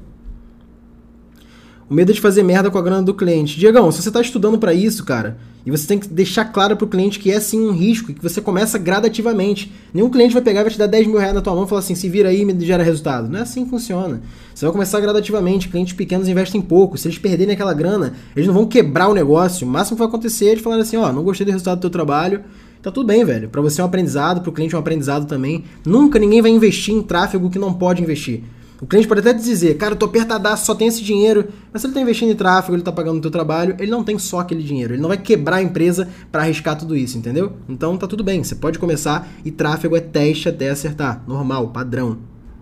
O 1.88 1.94
medo 1.94 2.12
de 2.12 2.20
fazer 2.20 2.42
merda 2.42 2.70
com 2.70 2.76
a 2.76 2.82
grana 2.82 3.02
do 3.02 3.14
cliente. 3.14 3.58
Diegão, 3.58 3.90
se 3.90 4.02
você 4.02 4.08
está 4.08 4.20
estudando 4.20 4.58
para 4.58 4.74
isso, 4.74 5.04
cara, 5.04 5.38
e 5.64 5.70
você 5.70 5.86
tem 5.86 5.98
que 5.98 6.06
deixar 6.06 6.44
claro 6.46 6.76
pro 6.76 6.86
cliente 6.86 7.18
que 7.18 7.30
é 7.30 7.40
sim 7.40 7.60
um 7.60 7.72
risco, 7.72 8.12
que 8.12 8.22
você 8.22 8.40
começa 8.40 8.78
gradativamente. 8.78 9.72
Nenhum 9.92 10.10
cliente 10.10 10.34
vai 10.34 10.42
pegar 10.42 10.60
e 10.60 10.64
vai 10.64 10.72
te 10.72 10.78
dar 10.78 10.86
10 10.86 11.06
mil 11.06 11.18
reais 11.18 11.34
na 11.34 11.40
tua 11.40 11.54
mão 11.54 11.64
e 11.64 11.68
falar 11.68 11.80
assim, 11.80 11.94
se 11.94 12.08
vira 12.08 12.28
aí 12.28 12.42
e 12.42 12.44
me 12.44 12.58
gera 12.64 12.82
resultado. 12.82 13.28
Não 13.28 13.38
é 13.38 13.42
assim 13.42 13.64
que 13.64 13.70
funciona. 13.70 14.20
Você 14.54 14.64
vai 14.66 14.72
começar 14.72 15.00
gradativamente. 15.00 15.68
Clientes 15.68 15.94
pequenos 15.94 16.28
investem 16.28 16.60
pouco. 16.60 16.98
Se 16.98 17.08
eles 17.08 17.18
perderem 17.18 17.54
aquela 17.54 17.72
grana, 17.72 18.14
eles 18.36 18.46
não 18.46 18.54
vão 18.54 18.66
quebrar 18.66 19.08
o 19.08 19.14
negócio. 19.14 19.66
O 19.66 19.70
máximo 19.70 19.96
que 19.96 20.00
vai 20.00 20.08
acontecer 20.08 20.46
é 20.46 20.52
eles 20.52 20.66
assim, 20.66 20.96
ó, 20.96 21.08
oh, 21.08 21.12
não 21.12 21.22
gostei 21.22 21.44
do 21.44 21.52
resultado 21.52 21.78
do 21.78 21.82
teu 21.82 21.90
trabalho, 21.90 22.40
tá 22.82 22.88
Tá 22.88 22.92
tudo 22.92 23.06
bem, 23.06 23.24
velho. 23.24 23.48
Para 23.48 23.60
você 23.60 23.80
é 23.80 23.84
um 23.84 23.86
aprendizado, 23.86 24.40
para 24.40 24.50
o 24.50 24.52
cliente 24.52 24.74
é 24.74 24.78
um 24.78 24.80
aprendizado 24.80 25.26
também. 25.26 25.64
Nunca 25.84 26.18
ninguém 26.18 26.40
vai 26.40 26.50
investir 26.50 26.94
em 26.94 27.02
tráfego 27.02 27.50
que 27.50 27.58
não 27.58 27.74
pode 27.74 28.02
investir. 28.02 28.42
O 28.80 28.86
cliente 28.86 29.08
pode 29.08 29.20
até 29.20 29.32
dizer, 29.32 29.76
cara, 29.76 29.94
eu 29.94 29.98
tô 29.98 30.06
apertadaço, 30.06 30.64
só 30.64 30.74
tem 30.74 30.86
esse 30.86 31.02
dinheiro. 31.02 31.48
Mas 31.72 31.82
se 31.82 31.88
ele 31.88 31.94
tá 31.94 32.00
investindo 32.00 32.30
em 32.30 32.36
tráfego, 32.36 32.76
ele 32.76 32.82
tá 32.82 32.92
pagando 32.92 33.18
o 33.18 33.20
teu 33.20 33.30
trabalho, 33.30 33.74
ele 33.78 33.90
não 33.90 34.04
tem 34.04 34.16
só 34.18 34.38
aquele 34.38 34.62
dinheiro. 34.62 34.94
Ele 34.94 35.02
não 35.02 35.08
vai 35.08 35.18
quebrar 35.18 35.56
a 35.56 35.62
empresa 35.62 36.08
para 36.30 36.42
arriscar 36.42 36.78
tudo 36.78 36.96
isso, 36.96 37.18
entendeu? 37.18 37.54
Então 37.68 37.96
tá 37.96 38.06
tudo 38.06 38.22
bem, 38.22 38.42
você 38.42 38.54
pode 38.54 38.78
começar 38.78 39.28
e 39.44 39.50
tráfego 39.50 39.96
é 39.96 40.00
teste 40.00 40.48
até 40.48 40.70
acertar. 40.70 41.24
Normal, 41.26 41.68
padrão. 41.68 42.18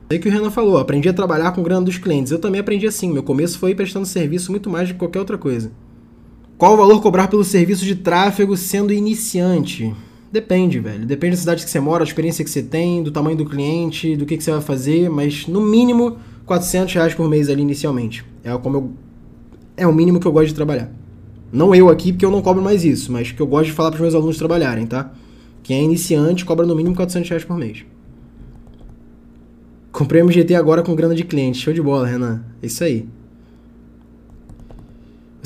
Sei 0.09 0.19
que 0.19 0.29
o 0.29 0.33
Renan 0.33 0.51
falou, 0.51 0.79
aprendi 0.79 1.09
a 1.09 1.13
trabalhar 1.13 1.53
com 1.53 1.63
grana 1.63 1.85
dos 1.85 1.99
clientes. 1.99 2.33
Eu 2.33 2.39
também 2.39 2.61
aprendi 2.61 2.87
assim. 2.87 3.13
Meu 3.13 3.23
começo 3.23 3.59
foi 3.59 3.75
prestando 3.75 4.07
serviço 4.07 4.51
muito 4.51 4.71
mais 4.71 4.89
do 4.89 4.95
que 4.95 5.01
qualquer 5.01 5.19
outra 5.19 5.37
coisa. 5.37 5.71
Qual 6.57 6.73
o 6.73 6.77
valor 6.79 7.03
cobrar 7.03 7.29
pelo 7.29 7.45
serviço 7.45 7.85
de 7.85 7.97
tráfego 7.97 8.57
sendo 8.57 8.93
iniciante? 8.93 9.95
Depende, 10.31 10.79
velho. 10.81 11.07
Depende 11.07 11.37
da 11.37 11.41
cidade 11.41 11.65
que 11.65 11.71
você 11.71 11.81
mora, 11.81 12.05
da 12.05 12.09
experiência 12.09 12.45
que 12.45 12.51
você 12.51 12.63
tem, 12.63 13.03
do 13.03 13.11
tamanho 13.11 13.37
do 13.37 13.47
cliente, 13.47 14.17
do 14.17 14.27
que, 14.27 14.37
que 14.37 14.43
você 14.43 14.51
vai 14.51 14.61
fazer, 14.61 15.09
mas 15.09 15.47
no 15.47 15.61
mínimo 15.61 16.19
400 16.45 16.95
reais 16.95 17.15
por 17.15 17.29
mês 17.29 17.49
ali 17.49 17.63
inicialmente. 17.63 18.25
É 18.43 18.57
como 18.59 18.77
eu... 18.77 18.93
É 19.77 19.87
o 19.87 19.93
mínimo 19.93 20.19
que 20.19 20.27
eu 20.27 20.33
gosto 20.33 20.49
de 20.49 20.55
trabalhar. 20.55 20.91
Não 21.53 21.75
eu 21.75 21.89
aqui, 21.89 22.13
porque 22.13 22.25
eu 22.25 22.31
não 22.31 22.43
cobro 22.43 22.63
mais 22.63 22.85
isso, 22.85 23.13
mas 23.13 23.31
que 23.31 23.41
eu 23.41 23.47
gosto 23.47 23.67
de 23.67 23.73
falar 23.73 23.91
para 23.91 23.97
os 23.97 24.03
meus 24.03 24.15
alunos 24.15 24.37
trabalharem, 24.37 24.87
tá? 24.87 25.13
Quem 25.63 25.81
é 25.81 25.83
iniciante 25.83 26.45
cobra 26.45 26.67
no 26.67 26.75
mínimo 26.75 26.95
400 26.95 27.29
reais 27.29 27.45
por 27.45 27.57
mês. 27.57 27.85
Comprei 29.93 30.23
MGT 30.23 30.55
agora 30.55 30.83
com 30.83 30.95
grana 30.95 31.15
de 31.15 31.25
cliente. 31.25 31.59
Show 31.59 31.73
de 31.73 31.81
bola, 31.81 32.07
Renan. 32.07 32.45
É 32.63 32.67
isso 32.67 32.85
aí. 32.85 33.09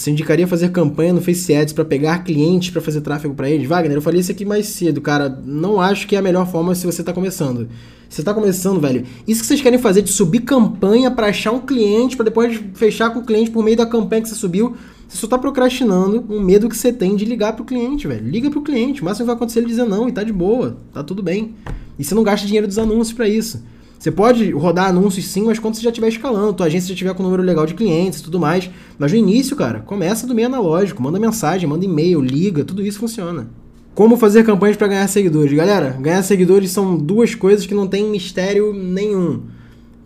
Você 0.01 0.11
indicaria 0.11 0.47
fazer 0.47 0.71
campanha 0.71 1.13
no 1.13 1.21
Face 1.21 1.55
Ads 1.55 1.75
para 1.75 1.85
pegar 1.85 2.25
clientes 2.25 2.71
para 2.71 2.81
fazer 2.81 3.03
tráfego 3.03 3.35
para 3.35 3.51
eles? 3.51 3.69
Wagner, 3.69 3.99
eu 3.99 4.01
falei 4.01 4.19
isso 4.19 4.33
aqui 4.33 4.47
mais 4.47 4.65
cedo, 4.65 4.99
cara. 4.99 5.29
Não 5.45 5.79
acho 5.79 6.07
que 6.09 6.17
é 6.17 6.19
a 6.19 6.23
melhor 6.23 6.51
forma 6.51 6.75
se 6.75 6.87
você 6.87 7.03
está 7.03 7.13
começando. 7.13 7.69
Você 8.09 8.23
está 8.23 8.33
começando, 8.33 8.81
velho. 8.81 9.05
Isso 9.29 9.43
que 9.43 9.47
vocês 9.47 9.61
querem 9.61 9.79
fazer 9.79 10.01
de 10.01 10.11
subir 10.11 10.41
campanha 10.41 11.11
para 11.11 11.27
achar 11.27 11.53
um 11.53 11.61
cliente, 11.61 12.17
para 12.17 12.25
depois 12.25 12.59
fechar 12.73 13.11
com 13.11 13.19
o 13.19 13.25
cliente 13.27 13.51
por 13.51 13.63
meio 13.63 13.77
da 13.77 13.85
campanha 13.85 14.23
que 14.23 14.31
você 14.31 14.37
subiu, 14.37 14.75
você 15.07 15.19
só 15.19 15.27
está 15.27 15.37
procrastinando 15.37 16.25
um 16.31 16.41
medo 16.41 16.67
que 16.67 16.79
você 16.79 16.95
tem 16.95 17.15
de 17.15 17.27
ligar 17.27 17.53
pro 17.53 17.67
cliente, 17.67 18.09
velho. 18.09 18.27
Liga 18.27 18.51
pro 18.51 18.63
cliente. 18.63 19.03
O 19.03 19.05
máximo 19.05 19.25
que 19.25 19.27
vai 19.27 19.37
acontecer 19.37 19.59
é 19.59 19.63
ele 19.65 19.69
dizer 19.69 19.85
não 19.85 20.09
e 20.09 20.13
tá 20.13 20.25
de 20.25 20.33
boa, 20.33 20.79
tá 20.95 21.05
tudo 21.05 21.23
bem. 21.23 21.55
E 21.99 22.05
você 22.05 22.15
não 22.15 22.23
gasta 22.23 22.47
dinheiro 22.47 22.67
dos 22.67 22.79
anúncios 22.79 23.13
para 23.13 23.29
isso. 23.29 23.63
Você 24.01 24.11
pode 24.11 24.51
rodar 24.53 24.89
anúncios 24.89 25.27
sim, 25.27 25.45
mas 25.45 25.59
quando 25.59 25.75
você 25.75 25.83
já 25.83 25.91
estiver 25.91 26.09
escalando, 26.09 26.55
tua 26.55 26.65
agência 26.65 26.89
já 26.89 26.95
estiver 26.95 27.13
com 27.13 27.23
um 27.23 27.27
número 27.27 27.43
legal 27.43 27.67
de 27.67 27.75
clientes 27.75 28.21
e 28.21 28.23
tudo 28.23 28.41
mais. 28.41 28.71
Mas 28.99 29.13
no 29.13 29.19
início, 29.19 29.55
cara, 29.55 29.81
começa 29.81 30.27
do 30.27 30.35
meio 30.35 30.49
analógico, 30.49 31.03
manda 31.03 31.21
mensagem, 31.21 31.69
manda 31.69 31.85
e-mail, 31.85 32.19
liga, 32.19 32.65
tudo 32.65 32.83
isso 32.83 32.99
funciona. 32.99 33.51
Como 33.95 34.17
fazer 34.17 34.43
campanhas 34.43 34.79
para 34.79 34.89
ganhar 34.89 35.07
seguidores? 35.07 35.53
Galera, 35.53 35.99
ganhar 36.01 36.23
seguidores 36.23 36.71
são 36.71 36.97
duas 36.97 37.35
coisas 37.35 37.67
que 37.67 37.75
não 37.75 37.87
tem 37.87 38.09
mistério 38.09 38.73
nenhum. 38.73 39.43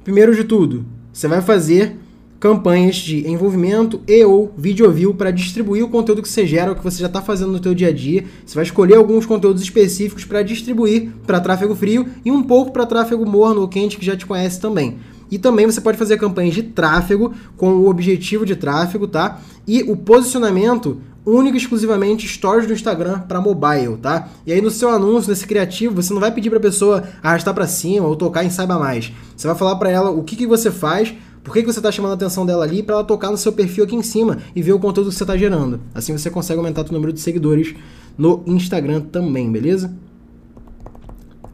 Primeiro 0.03 0.35
de 0.35 0.43
tudo, 0.43 0.85
você 1.13 1.29
vai 1.29 1.41
fazer 1.41 1.97
campanhas 2.45 2.97
de 2.97 3.27
envolvimento 3.27 4.03
e 4.07 4.23
ou 4.23 4.53
video 4.55 4.93
view 4.93 5.15
para 5.15 5.31
distribuir 5.31 5.83
o 5.83 5.89
conteúdo 5.89 6.21
que 6.21 6.29
você 6.29 6.47
gera, 6.47 6.73
o 6.73 6.75
que 6.75 6.85
você 6.85 7.01
já 7.01 7.07
está 7.07 7.23
fazendo 7.23 7.53
no 7.53 7.59
teu 7.59 7.75
dia 7.75 7.89
a 7.89 7.91
dia. 7.91 8.27
Você 8.45 8.55
vai 8.55 8.65
escolher 8.65 8.97
alguns 8.97 9.25
conteúdos 9.25 9.63
específicos 9.63 10.27
para 10.27 10.43
distribuir 10.43 11.09
para 11.27 11.41
tráfego 11.41 11.75
frio 11.75 12.07
e 12.23 12.31
um 12.31 12.43
pouco 12.43 12.71
para 12.71 12.85
tráfego 12.85 13.25
morno 13.25 13.63
ou 13.63 13.69
quente 13.69 13.97
que 13.97 14.05
já 14.05 14.15
te 14.15 14.27
conhece 14.27 14.61
também. 14.61 14.99
E 15.31 15.39
também 15.39 15.65
você 15.65 15.81
pode 15.81 15.97
fazer 15.97 16.19
campanhas 16.19 16.55
de 16.55 16.65
tráfego 16.65 17.33
com 17.57 17.77
o 17.77 17.89
objetivo 17.89 18.45
de 18.45 18.55
tráfego, 18.55 19.09
tá? 19.09 19.41
E 19.67 19.83
o 19.85 19.97
posicionamento 19.97 21.01
único 21.25 21.57
e 21.57 21.59
exclusivamente 21.59 22.29
stories 22.29 22.67
do 22.67 22.75
Instagram 22.75 23.21
para 23.21 23.41
mobile, 23.41 23.97
tá? 24.03 24.29
E 24.47 24.53
aí 24.53 24.61
no 24.61 24.71
seu 24.71 24.91
anúncio, 24.91 25.31
nesse 25.31 25.47
criativo, 25.47 25.95
você 25.95 26.13
não 26.13 26.21
vai 26.21 26.31
pedir 26.31 26.51
para 26.51 26.59
a 26.59 26.63
pessoa 26.63 27.05
arrastar 27.23 27.55
para 27.55 27.67
cima 27.67 28.07
ou 28.07 28.15
tocar 28.15 28.45
em 28.45 28.51
saiba 28.51 28.79
mais. 28.79 29.11
Você 29.35 29.47
vai 29.47 29.57
falar 29.57 29.77
para 29.77 29.89
ela 29.89 30.11
o 30.11 30.23
que, 30.23 30.37
que 30.37 30.47
você 30.47 30.71
faz 30.71 31.15
por 31.45 31.53
que, 31.53 31.61
que 31.61 31.71
você 31.71 31.79
está 31.79 31.93
chamando 31.93 32.13
a 32.13 32.15
atenção 32.15 32.47
dela 32.47 32.65
ali 32.65 32.83
para 32.83 32.95
ela 32.95 33.05
tocar 33.05 33.31
no 33.31 33.37
seu 33.37 33.53
perfil 33.53 33.85
aqui 33.85 33.95
em 33.95 34.03
cima 34.03 34.39
e 34.57 34.63
ver 34.63 34.73
o 34.73 34.79
conteúdo 34.79 35.11
que 35.11 35.15
você 35.15 35.25
está 35.25 35.37
gerando? 35.37 35.79
Assim 35.95 36.17
você 36.17 36.31
consegue 36.31 36.59
aumentar 36.59 36.89
o 36.89 36.93
número 36.93 37.13
de 37.13 37.21
seguidores 37.21 37.75
no 38.17 38.43
Instagram 38.47 39.03
também, 39.03 39.53
beleza? 39.53 39.95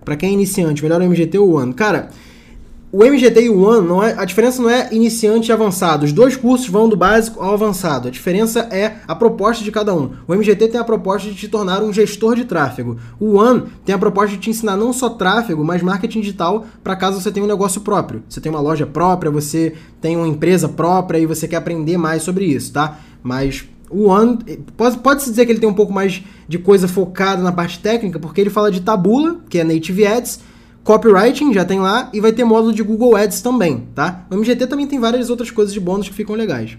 Para 0.05 0.17
quem 0.17 0.31
é 0.31 0.33
iniciante, 0.33 0.81
melhor 0.81 1.03
o 1.03 1.05
MGT 1.05 1.37
ou 1.39 1.51
o 1.51 1.53
One? 1.57 1.75
Cara, 1.75 2.11
o 2.93 3.05
MGT 3.05 3.43
e 3.43 3.49
o 3.49 3.63
One, 3.63 3.87
não 3.87 4.03
é, 4.03 4.15
a 4.19 4.25
diferença 4.25 4.61
não 4.61 4.69
é 4.69 4.89
iniciante 4.93 5.49
e 5.49 5.53
avançado. 5.53 6.05
Os 6.05 6.13
dois 6.13 6.37
cursos 6.37 6.69
vão 6.69 6.89
do 6.89 6.97
básico 6.97 7.41
ao 7.41 7.55
avançado. 7.55 8.09
A 8.09 8.11
diferença 8.11 8.69
é 8.73 8.97
a 9.07 9.15
proposta 9.15 9.63
de 9.63 9.71
cada 9.71 9.95
um. 9.95 10.11
O 10.27 10.35
MGT 10.35 10.69
tem 10.69 10.81
a 10.81 10.85
proposta 10.85 11.29
de 11.29 11.37
te 11.37 11.47
tornar 11.47 11.85
um 11.85 11.93
gestor 11.93 12.35
de 12.35 12.45
tráfego. 12.45 12.97
O 13.21 13.37
One 13.37 13.65
tem 13.85 13.95
a 13.95 13.99
proposta 13.99 14.35
de 14.35 14.39
te 14.39 14.51
ensinar 14.51 14.77
não 14.77 14.93
só 14.93 15.09
tráfego, 15.11 15.65
mas 15.65 15.83
marketing 15.83 16.21
digital 16.21 16.67
para 16.83 16.97
caso 16.97 17.21
você 17.21 17.31
tenha 17.31 17.45
um 17.45 17.49
negócio 17.49 17.81
próprio. 17.81 18.25
Você 18.29 18.41
tem 18.41 18.51
uma 18.51 18.61
loja 18.61 18.87
própria, 18.87 19.31
você 19.31 19.75
tem 20.01 20.17
uma 20.17 20.27
empresa 20.27 20.69
própria 20.69 21.19
e 21.19 21.27
você 21.27 21.47
quer 21.47 21.57
aprender 21.57 21.97
mais 21.97 22.25
sobre 22.25 22.45
isso, 22.45 22.73
tá? 22.73 22.99
Mas 23.23 23.69
o 23.89 24.09
One, 24.09 24.39
pode-se 24.77 24.99
pode 24.99 25.25
dizer 25.25 25.47
que 25.47 25.53
ele 25.53 25.61
tem 25.61 25.69
um 25.69 25.75
pouco 25.75 25.93
mais 25.93 26.23
de 26.49 26.59
coisa 26.59 26.89
focada 26.89 27.41
na 27.41 27.53
parte 27.53 27.79
técnica, 27.79 28.19
porque 28.19 28.41
ele 28.41 28.51
fala 28.51 28.71
de 28.71 28.81
tabula, 28.81 29.37
que 29.49 29.59
é 29.59 29.65
Native 29.65 30.07
Ads, 30.07 30.41
Copywriting 30.83 31.53
já 31.53 31.65
tem 31.65 31.79
lá 31.79 32.11
e 32.13 32.21
vai 32.21 32.33
ter 32.33 32.45
módulo 32.45 32.73
de 32.73 32.83
Google 32.83 33.15
Ads 33.15 33.43
também, 33.43 33.87
tá? 33.95 34.27
O 34.31 34.37
MGT 34.37 34.67
também 34.67 34.87
tem 34.87 34.99
várias 34.99 35.29
outras 35.29 35.51
coisas 35.51 35.75
de 35.75 35.81
bônus 35.81 36.09
que 36.09 36.15
ficam 36.15 36.35
legais. 36.35 36.79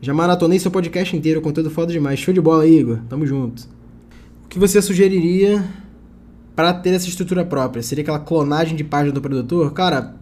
Já 0.00 0.12
maratonei 0.12 0.58
seu 0.58 0.70
podcast 0.70 1.16
inteiro, 1.16 1.40
conteúdo 1.40 1.70
foda 1.70 1.90
demais. 1.90 2.18
Show 2.18 2.34
de 2.34 2.40
bola, 2.40 2.66
Igor. 2.66 2.98
Tamo 3.08 3.26
junto. 3.26 3.62
O 4.44 4.48
que 4.48 4.58
você 4.58 4.82
sugeriria 4.82 5.64
para 6.54 6.74
ter 6.74 6.90
essa 6.90 7.08
estrutura 7.08 7.42
própria? 7.42 7.82
Seria 7.82 8.02
aquela 8.02 8.18
clonagem 8.18 8.76
de 8.76 8.84
página 8.84 9.12
do 9.12 9.22
produtor? 9.22 9.72
Cara, 9.72 10.14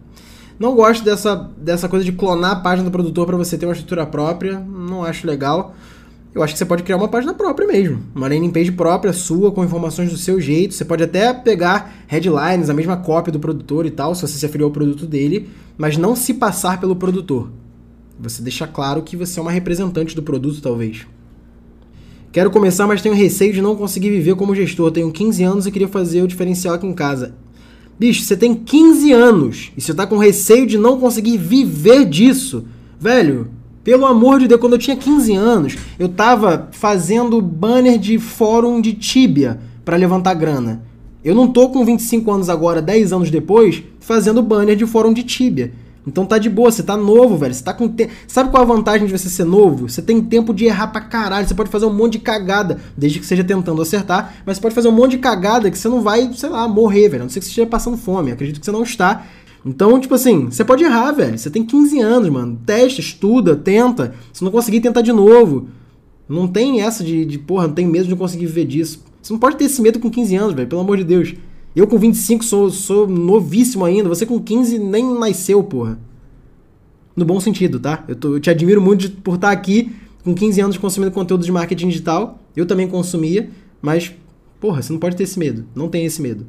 não 0.57 0.75
gosto 0.75 1.03
dessa, 1.03 1.35
dessa 1.57 1.89
coisa 1.89 2.05
de 2.05 2.13
clonar 2.13 2.51
a 2.51 2.55
página 2.55 2.85
do 2.85 2.91
produtor 2.91 3.25
para 3.25 3.35
você 3.35 3.57
ter 3.57 3.65
uma 3.65 3.73
estrutura 3.73 4.05
própria. 4.05 4.57
Não 4.57 5.03
acho 5.03 5.27
legal 5.27 5.75
eu 6.35 6.41
acho 6.41 6.53
que 6.53 6.59
você 6.59 6.65
pode 6.65 6.81
criar 6.81 6.97
uma 6.97 7.07
página 7.07 7.33
própria 7.33 7.67
mesmo. 7.67 7.99
Uma 8.15 8.27
landing 8.27 8.49
page 8.49 8.71
própria, 8.71 9.13
sua, 9.13 9.51
com 9.51 9.63
informações 9.63 10.09
do 10.09 10.17
seu 10.17 10.41
jeito. 10.41 10.73
Você 10.73 10.83
pode 10.83 11.03
até 11.03 11.31
pegar 11.31 11.93
headlines, 12.07 12.69
a 12.69 12.73
mesma 12.73 12.97
cópia 12.97 13.31
do 13.31 13.39
produtor 13.39 13.85
e 13.85 13.91
tal, 13.91 14.15
se 14.15 14.21
você 14.21 14.39
se 14.39 14.45
afiliou 14.45 14.69
ao 14.69 14.73
produto 14.73 15.05
dele, 15.05 15.49
mas 15.77 15.95
não 15.95 16.15
se 16.15 16.33
passar 16.33 16.79
pelo 16.79 16.95
produtor. 16.95 17.51
Você 18.19 18.41
deixa 18.41 18.65
claro 18.65 19.03
que 19.03 19.15
você 19.15 19.39
é 19.39 19.41
uma 19.41 19.51
representante 19.51 20.15
do 20.15 20.23
produto, 20.23 20.59
talvez. 20.59 21.05
Quero 22.31 22.49
começar, 22.49 22.87
mas 22.87 23.01
tenho 23.01 23.13
receio 23.13 23.53
de 23.53 23.61
não 23.61 23.75
conseguir 23.75 24.09
viver 24.09 24.35
como 24.35 24.55
gestor. 24.55 24.91
Tenho 24.91 25.11
15 25.11 25.43
anos 25.43 25.67
e 25.67 25.71
queria 25.71 25.87
fazer 25.87 26.23
o 26.23 26.27
diferencial 26.27 26.73
aqui 26.73 26.87
em 26.87 26.93
casa. 26.93 27.35
Bicho, 27.99 28.23
você 28.23 28.35
tem 28.35 28.55
15 28.55 29.11
anos 29.11 29.71
e 29.77 29.81
você 29.81 29.93
tá 29.93 30.07
com 30.07 30.17
receio 30.17 30.65
de 30.65 30.79
não 30.79 30.99
conseguir 30.99 31.37
viver 31.37 32.05
disso. 32.05 32.65
Velho, 32.99 33.49
pelo 33.83 34.05
amor 34.05 34.39
de 34.39 34.47
Deus, 34.47 34.61
quando 34.61 34.73
eu 34.73 34.79
tinha 34.79 34.95
15 34.95 35.35
anos, 35.35 35.77
eu 35.99 36.07
tava 36.07 36.69
fazendo 36.71 37.41
banner 37.41 37.97
de 37.97 38.17
fórum 38.17 38.79
de 38.79 38.93
Tibia 38.93 39.59
para 39.83 39.97
levantar 39.97 40.33
grana. 40.35 40.81
Eu 41.23 41.35
não 41.35 41.47
tô 41.47 41.69
com 41.69 41.85
25 41.85 42.31
anos 42.31 42.49
agora, 42.49 42.81
10 42.81 43.13
anos 43.13 43.29
depois, 43.29 43.83
fazendo 43.99 44.41
banner 44.41 44.75
de 44.75 44.85
fórum 44.85 45.13
de 45.13 45.23
Tibia. 45.23 45.73
Então 46.05 46.25
tá 46.25 46.37
de 46.37 46.49
boa, 46.49 46.69
você 46.69 46.83
tá 46.83 46.97
novo, 46.97 47.37
velho. 47.37 47.53
Você 47.53 47.63
tá 47.63 47.73
com 47.73 47.87
te... 47.87 48.09
Sabe 48.27 48.51
qual 48.51 48.63
a 48.63 48.65
vantagem 48.65 49.07
de 49.07 49.17
você 49.17 49.29
ser 49.29 49.45
novo? 49.45 49.87
Você 49.87 50.01
tem 50.01 50.21
tempo 50.21 50.53
de 50.53 50.65
errar 50.65 50.87
pra 50.87 50.99
caralho. 50.99 51.47
Você 51.47 51.53
pode 51.53 51.69
fazer 51.69 51.85
um 51.85 51.93
monte 51.93 52.13
de 52.13 52.19
cagada, 52.19 52.79
desde 52.97 53.19
que 53.19 53.25
seja 53.25 53.43
tentando 53.43 53.81
acertar, 53.81 54.35
mas 54.45 54.57
você 54.57 54.61
pode 54.61 54.75
fazer 54.75 54.89
um 54.89 54.91
monte 54.91 55.11
de 55.11 55.19
cagada 55.19 55.71
que 55.71 55.77
você 55.77 55.87
não 55.87 56.01
vai, 56.01 56.29
sei 56.33 56.49
lá, 56.49 56.67
morrer, 56.67 57.07
velho. 57.07 57.23
A 57.23 57.25
não 57.25 57.29
ser 57.29 57.39
que 57.39 57.45
você 57.45 57.51
esteja 57.51 57.67
passando 57.67 57.97
fome. 57.97 58.31
acredito 58.31 58.59
que 58.59 58.65
você 58.65 58.71
não 58.71 58.83
está. 58.83 59.25
Então, 59.65 59.99
tipo 59.99 60.13
assim, 60.13 60.45
você 60.45 60.63
pode 60.63 60.83
errar, 60.83 61.11
velho. 61.13 61.37
Você 61.37 61.49
tem 61.49 61.63
15 61.63 61.99
anos, 61.99 62.29
mano. 62.29 62.59
Testa, 62.65 62.99
estuda, 62.99 63.55
tenta. 63.55 64.13
Se 64.33 64.43
não 64.43 64.51
conseguir, 64.51 64.81
tenta 64.81 65.01
de 65.01 65.13
novo. 65.13 65.67
Não 66.27 66.47
tem 66.47 66.81
essa 66.81 67.03
de, 67.03 67.25
de, 67.25 67.37
porra, 67.37 67.67
não 67.67 67.73
tem 67.73 67.85
medo 67.85 68.05
de 68.05 68.11
não 68.11 68.17
conseguir 68.17 68.45
viver 68.45 68.65
disso. 68.65 69.03
Você 69.21 69.31
não 69.31 69.39
pode 69.39 69.55
ter 69.55 69.65
esse 69.65 69.81
medo 69.81 69.99
com 69.99 70.09
15 70.09 70.35
anos, 70.35 70.53
velho. 70.53 70.67
Pelo 70.67 70.81
amor 70.81 70.97
de 70.97 71.05
Deus. 71.05 71.33
Eu 71.75 71.87
com 71.87 71.97
25 71.97 72.43
sou, 72.43 72.69
sou 72.69 73.07
novíssimo 73.07 73.85
ainda. 73.85 74.09
Você 74.09 74.25
com 74.25 74.39
15 74.39 74.79
nem 74.79 75.17
nasceu, 75.17 75.63
porra. 75.63 75.97
No 77.15 77.23
bom 77.23 77.39
sentido, 77.39 77.79
tá? 77.79 78.03
Eu, 78.07 78.15
tô, 78.15 78.35
eu 78.35 78.39
te 78.39 78.49
admiro 78.49 78.81
muito 78.81 79.01
de, 79.01 79.09
por 79.09 79.35
estar 79.35 79.51
aqui 79.51 79.93
com 80.23 80.33
15 80.33 80.61
anos 80.61 80.77
consumindo 80.77 81.11
conteúdo 81.11 81.45
de 81.45 81.51
marketing 81.51 81.87
digital. 81.87 82.39
Eu 82.55 82.65
também 82.65 82.87
consumia, 82.87 83.49
mas, 83.81 84.13
porra, 84.59 84.81
você 84.81 84.91
não 84.91 84.99
pode 84.99 85.15
ter 85.15 85.23
esse 85.23 85.39
medo. 85.39 85.65
Não 85.73 85.87
tem 85.87 86.05
esse 86.05 86.21
medo. 86.21 86.45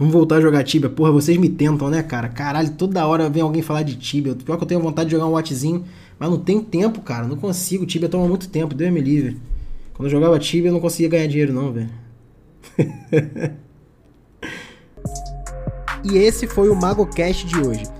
Vamos 0.00 0.14
voltar 0.14 0.36
a 0.36 0.40
jogar 0.40 0.64
Tibia. 0.64 0.88
Porra, 0.88 1.12
vocês 1.12 1.36
me 1.36 1.50
tentam, 1.50 1.90
né, 1.90 2.02
cara? 2.02 2.26
Caralho, 2.26 2.70
toda 2.70 3.06
hora 3.06 3.28
vem 3.28 3.42
alguém 3.42 3.60
falar 3.60 3.82
de 3.82 3.96
Tibia. 3.96 4.34
Pior 4.34 4.56
que 4.56 4.64
eu 4.64 4.66
tenho 4.66 4.80
vontade 4.80 5.10
de 5.10 5.14
jogar 5.14 5.26
um 5.26 5.32
Watchzinho, 5.32 5.84
mas 6.18 6.30
não 6.30 6.38
tenho 6.38 6.62
tempo, 6.62 7.02
cara. 7.02 7.26
Não 7.26 7.36
consigo. 7.36 7.84
Tibia 7.84 8.08
toma 8.08 8.26
muito 8.26 8.48
tempo, 8.48 8.74
Deus 8.74 8.90
me 8.90 9.02
livre. 9.02 9.36
Quando 9.92 10.06
eu 10.06 10.10
jogava 10.10 10.38
Tibia, 10.38 10.70
eu 10.70 10.72
não 10.72 10.80
conseguia 10.80 11.10
ganhar 11.10 11.26
dinheiro, 11.26 11.52
não, 11.52 11.70
velho. 11.70 11.90
e 16.02 16.16
esse 16.16 16.46
foi 16.46 16.70
o 16.70 16.74
MagoCast 16.74 17.44
de 17.44 17.58
hoje. 17.58 17.82